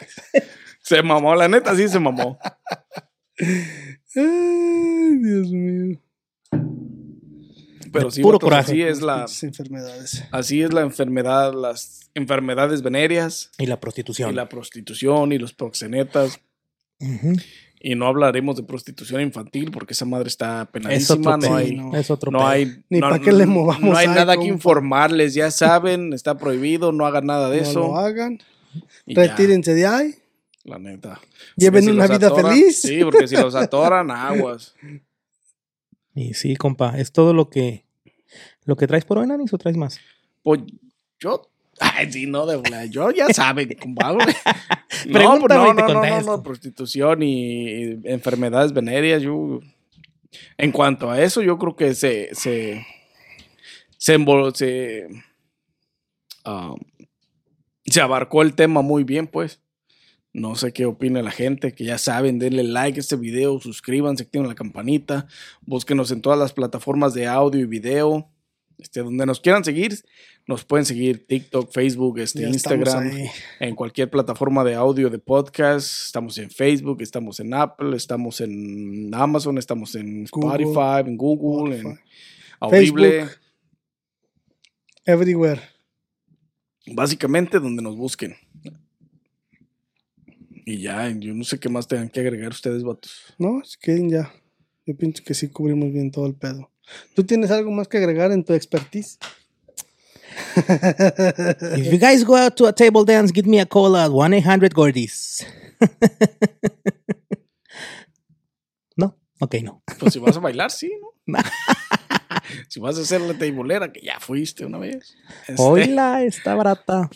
Se 0.82 1.02
mamó, 1.02 1.34
la 1.36 1.48
neta 1.48 1.74
sí 1.76 1.88
se 1.88 2.00
mamó. 2.00 2.38
Ay, 3.40 5.18
Dios 5.24 5.48
mío. 5.52 5.98
Pero 7.94 8.10
sí, 8.12 8.22
Puro 8.22 8.40
coraje. 8.40 8.72
así 8.72 8.82
es 8.84 9.02
la, 9.02 9.26
enfermedades. 9.44 10.24
así 10.32 10.62
es 10.64 10.72
la 10.74 10.82
enfermedad, 10.82 11.54
las 11.54 12.10
enfermedades 12.14 12.82
venéreas 12.84 13.52
Y 13.58 13.66
la 13.66 13.76
y 13.76 13.78
prostitución. 13.78 14.36
la 14.36 14.48
prostitución 14.50 15.32
y 15.34 15.38
los 15.38 15.54
proxenetas. 15.54 16.40
Y 17.84 17.95
no 17.95 18.06
hablaremos 18.06 18.56
de 18.58 18.64
prostitución 18.64 19.22
infantil 19.22 19.72
porque 19.72 19.93
esa 19.93 20.06
madre 20.06 20.28
está 20.28 20.62
Es 20.64 20.68
penadísima. 20.70 21.36
otro, 21.36 21.49
No 21.49 21.56
hay, 21.56 21.76
no. 21.76 21.95
es 21.97 22.12
otro 22.12 22.32
no 22.32 22.47
hay. 22.47 22.84
Ni 22.89 22.99
no- 22.99 23.10
pa' 23.10 23.20
qué 23.20 23.32
le 23.32 23.45
movamos 23.47 23.82
No 23.89 23.97
hay 23.97 24.08
ahí, 24.08 24.14
nada 24.16 24.38
que 24.38 24.45
informarles, 24.45 25.34
ya 25.34 25.49
saben, 25.49 26.14
está 26.14 26.38
prohibido, 26.38 26.91
no 26.91 27.06
hagan 27.08 27.26
nada 27.26 27.49
de 27.49 27.62
no 27.62 27.68
eso. 27.70 27.80
lo 27.80 27.97
hagan. 27.97 28.39
y 29.06 29.16
ya, 29.16 29.24
Retírense 29.24 29.74
de 29.74 29.88
ahí. 29.88 30.14
la 30.64 30.78
neta. 30.78 31.20
Lleven 31.58 31.84
si 31.84 31.89
una 31.89 32.06
vida 32.08 32.28
atoran- 32.30 32.49
feliz. 32.54 32.82
Sí, 32.82 32.99
porque 33.04 33.28
si 33.28 33.36
los 33.36 33.56
atoran, 33.56 34.12
aguas. 34.12 34.76
Y 36.14 36.34
sí, 36.34 36.56
compa, 36.58 36.99
es 36.99 37.12
todo 37.14 37.34
lo 37.34 37.49
que 37.49 37.86
lo 38.66 38.76
que 38.76 38.86
traes 38.86 39.06
por 39.06 39.18
hoy, 39.18 39.28
Nanis, 39.28 39.54
o 39.54 39.58
traes 39.58 39.78
más. 39.78 39.97
Pues 40.43 40.60
yo. 41.20 41.49
Ay, 41.80 42.12
sí, 42.12 42.28
no, 42.28 42.46
de 42.46 42.58
verdad. 42.58 42.86
Yo 42.86 43.12
ya 43.12 43.28
saben, 43.30 43.76
compadre. 43.80 44.36
No, 45.08 45.40
no, 45.40 45.48
no, 45.48 45.74
no, 45.74 45.88
no, 45.88 46.22
no, 46.22 46.44
prostitución 46.44 47.24
y, 47.24 47.98
enfermedades 48.04 48.72
venéreas. 48.72 49.24
Yo, 49.24 49.62
en 50.58 50.72
cuanto 50.72 51.10
a 51.10 51.20
eso, 51.22 51.42
yo 51.42 51.58
creo 51.58 51.76
que 51.76 51.96
se. 51.96 52.30
Se. 52.36 52.86
Se, 53.98 54.18
se, 54.54 55.08
ah, 56.44 56.76
se 57.86 58.02
abarcó 58.02 58.42
el 58.42 58.54
tema 58.54 58.82
muy 58.82 59.04
bien, 59.04 59.28
pues. 59.28 59.62
No 60.34 60.56
sé 60.56 60.72
qué 60.72 60.86
opina 60.86 61.22
la 61.22 61.32
gente, 61.32 61.74
que 61.74 61.84
ya 61.84 61.98
saben, 61.98 62.40
denle 62.40 62.64
like 62.64 63.00
a 63.00 63.02
este 63.02 63.18
video, 63.18 63.60
suscríbanse, 63.60 64.24
activen 64.24 64.48
la 64.48 64.56
campanita, 64.56 65.28
búsquenos 65.62 66.10
en 66.12 66.22
todas 66.22 66.40
las 66.40 66.54
plataformas 66.54 67.14
de 67.14 67.28
audio 67.28 67.60
y 67.62 67.66
video. 67.66 68.31
Este, 68.82 69.02
donde 69.02 69.28
nos 69.28 69.40
quieran 69.40 69.64
seguir, 69.64 69.94
nos 70.48 70.66
pueden 70.66 70.88
seguir 70.88 71.28
TikTok, 71.28 71.72
Facebook, 71.72 72.18
este, 72.18 72.50
Instagram, 72.50 73.12
en 73.60 73.76
cualquier 73.76 74.10
plataforma 74.10 74.64
de 74.64 74.74
audio 74.74 75.12
de 75.12 75.20
podcast. 75.20 76.08
Estamos 76.08 76.36
en 76.40 76.50
Facebook, 76.50 77.00
estamos 77.04 77.40
en 77.40 77.54
Apple, 77.54 77.96
estamos 77.96 78.42
en 78.42 79.14
Amazon, 79.14 79.60
estamos 79.60 79.94
en 79.94 80.26
Google, 80.32 80.64
Spotify, 80.64 81.08
en 81.08 81.16
Google, 81.16 81.78
en. 81.78 82.00
Audible. 82.60 83.10
Facebook. 83.12 83.40
Everywhere. 85.06 85.62
Básicamente 86.88 87.60
donde 87.60 87.84
nos 87.84 87.96
busquen. 87.96 88.36
Y 90.66 90.80
ya, 90.80 91.08
yo 91.12 91.36
no 91.36 91.44
sé 91.44 91.60
qué 91.60 91.70
más 91.70 91.88
tengan 91.88 92.10
que 92.10 92.20
agregar 92.20 92.50
ustedes, 92.50 92.84
vatos. 92.84 93.36
No, 93.38 93.64
si 93.64 93.78
quieren 93.78 94.10
ya. 94.10 94.34
Yo 94.88 94.98
pienso 94.98 95.24
que 95.24 95.36
sí 95.36 95.50
cubrimos 95.50 95.94
bien 95.94 96.10
todo 96.10 96.26
el 96.26 96.34
pedo. 96.34 96.71
¿Tú 97.16 97.24
tienes 97.24 97.52
algo 97.52 97.72
más 97.72 97.88
que 97.88 97.98
agregar 97.98 98.32
en 98.32 98.44
tu 98.44 98.54
expertise? 98.54 99.18
If 100.56 101.92
you 101.92 101.98
guys 101.98 102.24
go 102.24 102.36
out 102.36 102.56
to 102.58 102.68
a 102.68 102.74
table 102.74 103.06
dance, 103.06 103.32
give 103.32 103.48
me 103.48 103.60
a 103.60 103.66
call 103.66 103.96
at 103.96 104.12
1-800-GORDIS. 104.12 105.46
no, 108.98 109.16
ok, 109.40 109.56
no. 109.64 109.82
Pues 110.00 110.14
si 110.14 110.20
vas 110.20 110.38
a 110.38 110.40
bailar, 110.40 110.72
sí, 110.72 110.92
¿no? 111.00 111.40
si 112.68 112.80
vas 112.80 112.98
a 112.98 113.02
hacer 113.02 113.22
la 113.22 113.34
teibolera, 113.34 113.92
que 113.92 114.02
ya 114.02 114.20
fuiste 114.20 114.66
una 114.66 114.78
vez. 114.78 115.16
Este, 115.48 115.56
Hola, 115.58 116.24
está 116.24 116.56
barata. 116.56 117.10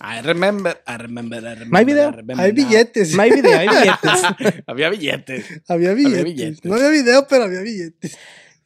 I 0.00 0.22
remember, 0.22 0.82
I 0.86 0.96
remember, 0.96 1.44
I 1.44 1.54
remember. 1.54 1.68
¿No 1.68 1.78
hay 1.78 1.84
video? 1.84 2.08
I 2.08 2.12
remember 2.12 2.46
Hay 2.46 2.52
billetes. 2.52 3.14
No 3.14 3.22
hay 3.22 3.30
video, 3.32 3.58
hay 3.58 3.68
billetes. 3.68 4.64
Había 4.66 4.88
billetes. 4.88 5.62
Había 5.68 5.92
billetes. 5.92 6.24
billetes. 6.24 6.64
No 6.64 6.74
había 6.74 6.88
video, 6.88 7.26
pero 7.28 7.44
había 7.44 7.60
billetes. 7.60 8.16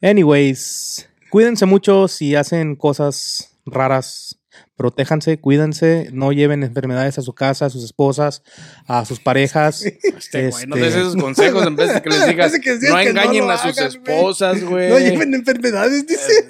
Anyways, 0.05 1.09
cuídense 1.31 1.65
mucho 1.65 2.07
si 2.07 2.35
hacen 2.35 2.75
cosas 2.75 3.57
raras. 3.65 4.37
protéjanse, 4.77 5.39
cuídense, 5.39 6.09
no 6.13 6.31
lleven 6.31 6.61
enfermedades 6.63 7.17
a 7.17 7.21
su 7.21 7.33
casa, 7.33 7.65
a 7.65 7.69
sus 7.69 7.83
esposas, 7.83 8.43
a 8.87 9.03
sus 9.05 9.19
parejas. 9.19 9.83
Este, 10.17 10.49
güey, 10.49 10.67
no 10.67 10.75
des 10.75 10.87
Este- 10.87 10.99
esos 10.99 11.15
consejos 11.15 11.65
en 11.65 11.75
vez 11.75 11.93
de 11.93 12.01
que 12.03 12.09
les 12.09 12.27
digas, 12.27 12.51
que 12.59 12.73
no 12.89 12.95
que 12.97 13.09
engañen 13.09 13.49
a 13.49 13.57
sus 13.57 13.77
hagan, 13.77 13.87
esposas, 13.87 14.63
güey. 14.69 14.89
No 14.89 14.99
lleven 14.99 15.33
enfermedades, 15.33 16.05
dice. 16.05 16.49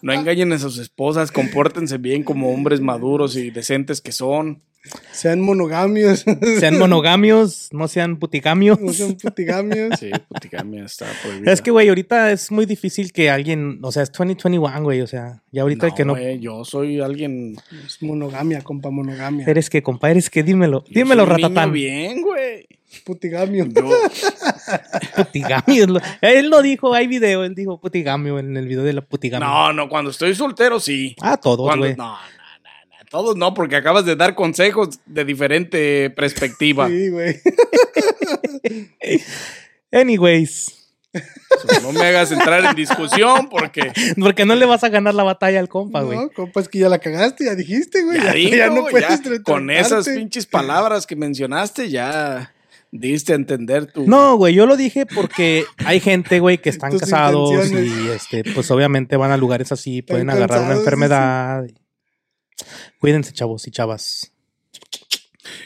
No 0.00 0.12
engañen 0.12 0.52
a 0.52 0.58
sus 0.58 0.78
esposas, 0.78 1.30
compórtense 1.32 1.98
bien 1.98 2.22
como 2.22 2.50
hombres 2.52 2.80
maduros 2.80 3.36
y 3.36 3.50
decentes 3.50 4.00
que 4.00 4.12
son. 4.12 4.62
Sean 5.12 5.40
monogamios. 5.40 6.24
Sean 6.60 6.78
monogamios, 6.78 7.68
no 7.72 7.88
sean 7.88 8.18
putigamios. 8.18 8.78
no 8.80 8.92
sean 8.92 9.14
putigamios. 9.14 9.98
Sí, 9.98 10.10
putigamia 10.28 10.84
está 10.84 11.06
prohibida. 11.22 11.52
Es 11.52 11.62
que, 11.62 11.70
güey, 11.70 11.88
ahorita 11.88 12.32
es 12.32 12.50
muy 12.50 12.66
difícil 12.66 13.12
que 13.12 13.30
alguien, 13.30 13.78
o 13.82 13.90
sea, 13.90 14.02
es 14.02 14.12
2021, 14.12 14.82
güey, 14.82 15.00
o 15.00 15.06
sea, 15.06 15.42
ya 15.50 15.62
ahorita 15.62 15.88
no, 15.88 15.94
que 15.94 16.04
no... 16.04 16.12
güey, 16.14 16.38
yo 16.38 16.64
soy 16.64 17.00
alguien. 17.00 17.56
Es 17.86 18.02
monogamia, 18.02 18.60
compa, 18.62 18.90
monogamia. 18.90 19.46
Eres 19.46 19.70
que, 19.70 19.82
compa, 19.82 20.10
eres 20.10 20.28
que, 20.28 20.42
dímelo, 20.42 20.84
yo 20.84 20.92
dímelo, 21.00 21.24
soy 21.24 21.30
un 21.30 21.36
niño 21.36 21.48
ratatán. 21.48 21.72
bien, 21.72 22.20
güey. 22.20 22.66
Putigamio. 23.04 23.66
Yo, 23.66 23.82
Putigamio. 25.16 26.00
Él 26.20 26.48
lo 26.48 26.62
dijo, 26.62 26.94
hay 26.94 27.06
video, 27.06 27.44
él 27.44 27.54
dijo 27.54 27.80
putigambio 27.80 28.38
en 28.38 28.56
el 28.56 28.68
video 28.68 28.84
de 28.84 28.92
la 28.92 29.00
putigamio. 29.00 29.46
no, 29.48 29.72
no, 29.72 29.88
cuando 29.88 30.10
estoy 30.10 30.34
soltero, 30.34 30.78
sí. 30.78 31.16
Ah, 31.20 31.36
todos, 31.36 31.66
Cuando, 31.66 31.86
güey. 31.86 31.96
no, 31.96 32.12
no, 32.12 32.18
todos 33.14 33.36
no, 33.36 33.54
porque 33.54 33.76
acabas 33.76 34.04
de 34.04 34.16
dar 34.16 34.34
consejos 34.34 34.98
de 35.06 35.24
diferente 35.24 36.10
perspectiva. 36.10 36.88
Sí, 36.88 37.10
güey. 37.10 37.40
Anyways, 39.92 40.74
So, 41.12 41.80
No 41.82 41.92
me 41.92 42.00
hagas 42.00 42.32
entrar 42.32 42.64
en 42.64 42.74
discusión 42.74 43.48
porque 43.48 43.92
porque 44.18 44.44
no 44.44 44.56
le 44.56 44.66
vas 44.66 44.82
a 44.82 44.88
ganar 44.88 45.14
la 45.14 45.22
batalla 45.22 45.60
al 45.60 45.68
compa, 45.68 46.02
güey. 46.02 46.18
No, 46.18 46.28
compa, 46.30 46.58
es 46.58 46.68
que 46.68 46.80
ya 46.80 46.88
la 46.88 46.98
cagaste, 46.98 47.44
ya 47.44 47.54
dijiste, 47.54 48.02
güey. 48.02 48.20
ya, 48.20 48.32
digo, 48.32 48.56
ya 48.56 48.70
no 48.70 48.84
puedes 48.86 49.22
ya, 49.22 49.42
con 49.44 49.70
esas 49.70 50.08
pinches 50.08 50.46
palabras 50.46 51.06
que 51.06 51.14
mencionaste 51.14 51.90
ya 51.90 52.52
diste 52.90 53.32
a 53.32 53.36
entender 53.36 53.86
tu 53.86 54.08
No, 54.08 54.36
güey, 54.36 54.54
yo 54.54 54.66
lo 54.66 54.76
dije 54.76 55.06
porque 55.06 55.66
hay 55.84 56.00
gente, 56.00 56.40
güey, 56.40 56.58
que 56.58 56.70
están 56.70 56.90
Tus 56.90 57.02
casados 57.02 57.70
y 57.70 58.08
este, 58.08 58.42
pues 58.52 58.68
obviamente 58.72 59.16
van 59.16 59.30
a 59.30 59.36
lugares 59.36 59.70
así, 59.70 60.02
pueden 60.02 60.30
agarrar 60.30 60.62
una 60.62 60.74
enfermedad. 60.74 61.64
Cuídense, 63.04 63.34
chavos 63.34 63.66
y 63.66 63.70
chavas. 63.70 64.32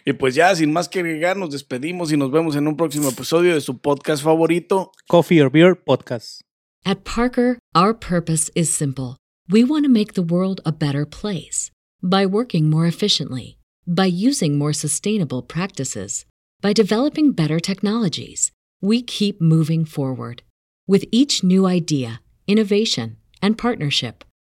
Y 0.05 0.13
pues 0.15 0.35
ya, 0.35 0.53
sin 0.57 0.73
más 0.73 0.89
que 0.89 0.99
agregar, 0.99 1.37
nos 1.37 1.53
despedimos 1.53 2.11
y 2.11 2.17
nos 2.17 2.33
vemos 2.33 2.57
en 2.57 2.67
un 2.67 2.77
próximo 2.77 3.11
episodio 3.11 3.55
de 3.55 3.61
su 3.61 3.79
podcast 3.79 4.25
favorito. 4.25 4.91
Coffee 5.07 5.41
or 5.41 5.49
Beer 5.49 5.77
Podcast. 5.77 6.41
At 6.85 7.05
Parker, 7.05 7.61
our 7.77 7.95
purpose 7.95 8.51
is 8.57 8.69
simple. 8.69 9.19
We 9.49 9.63
want 9.63 9.85
to 9.85 9.89
make 9.89 10.15
the 10.15 10.23
world 10.25 10.61
a 10.67 10.73
better 10.73 11.07
place 11.07 11.71
by 12.03 12.27
working 12.27 12.69
more 12.69 12.89
efficiently, 12.89 13.57
by 13.87 14.07
using 14.07 14.59
more 14.59 14.73
sustainable 14.73 15.43
practices, 15.43 16.25
by 16.61 16.73
developing 16.73 17.31
better 17.31 17.61
technologies. 17.61 18.51
We 18.83 19.01
keep 19.01 19.41
moving 19.41 19.85
forward. 19.85 20.43
With 20.89 21.05
each 21.13 21.45
new 21.45 21.69
idea, 21.69 22.21
innovation, 22.49 23.19
and 23.41 23.57
partnership, 23.57 24.25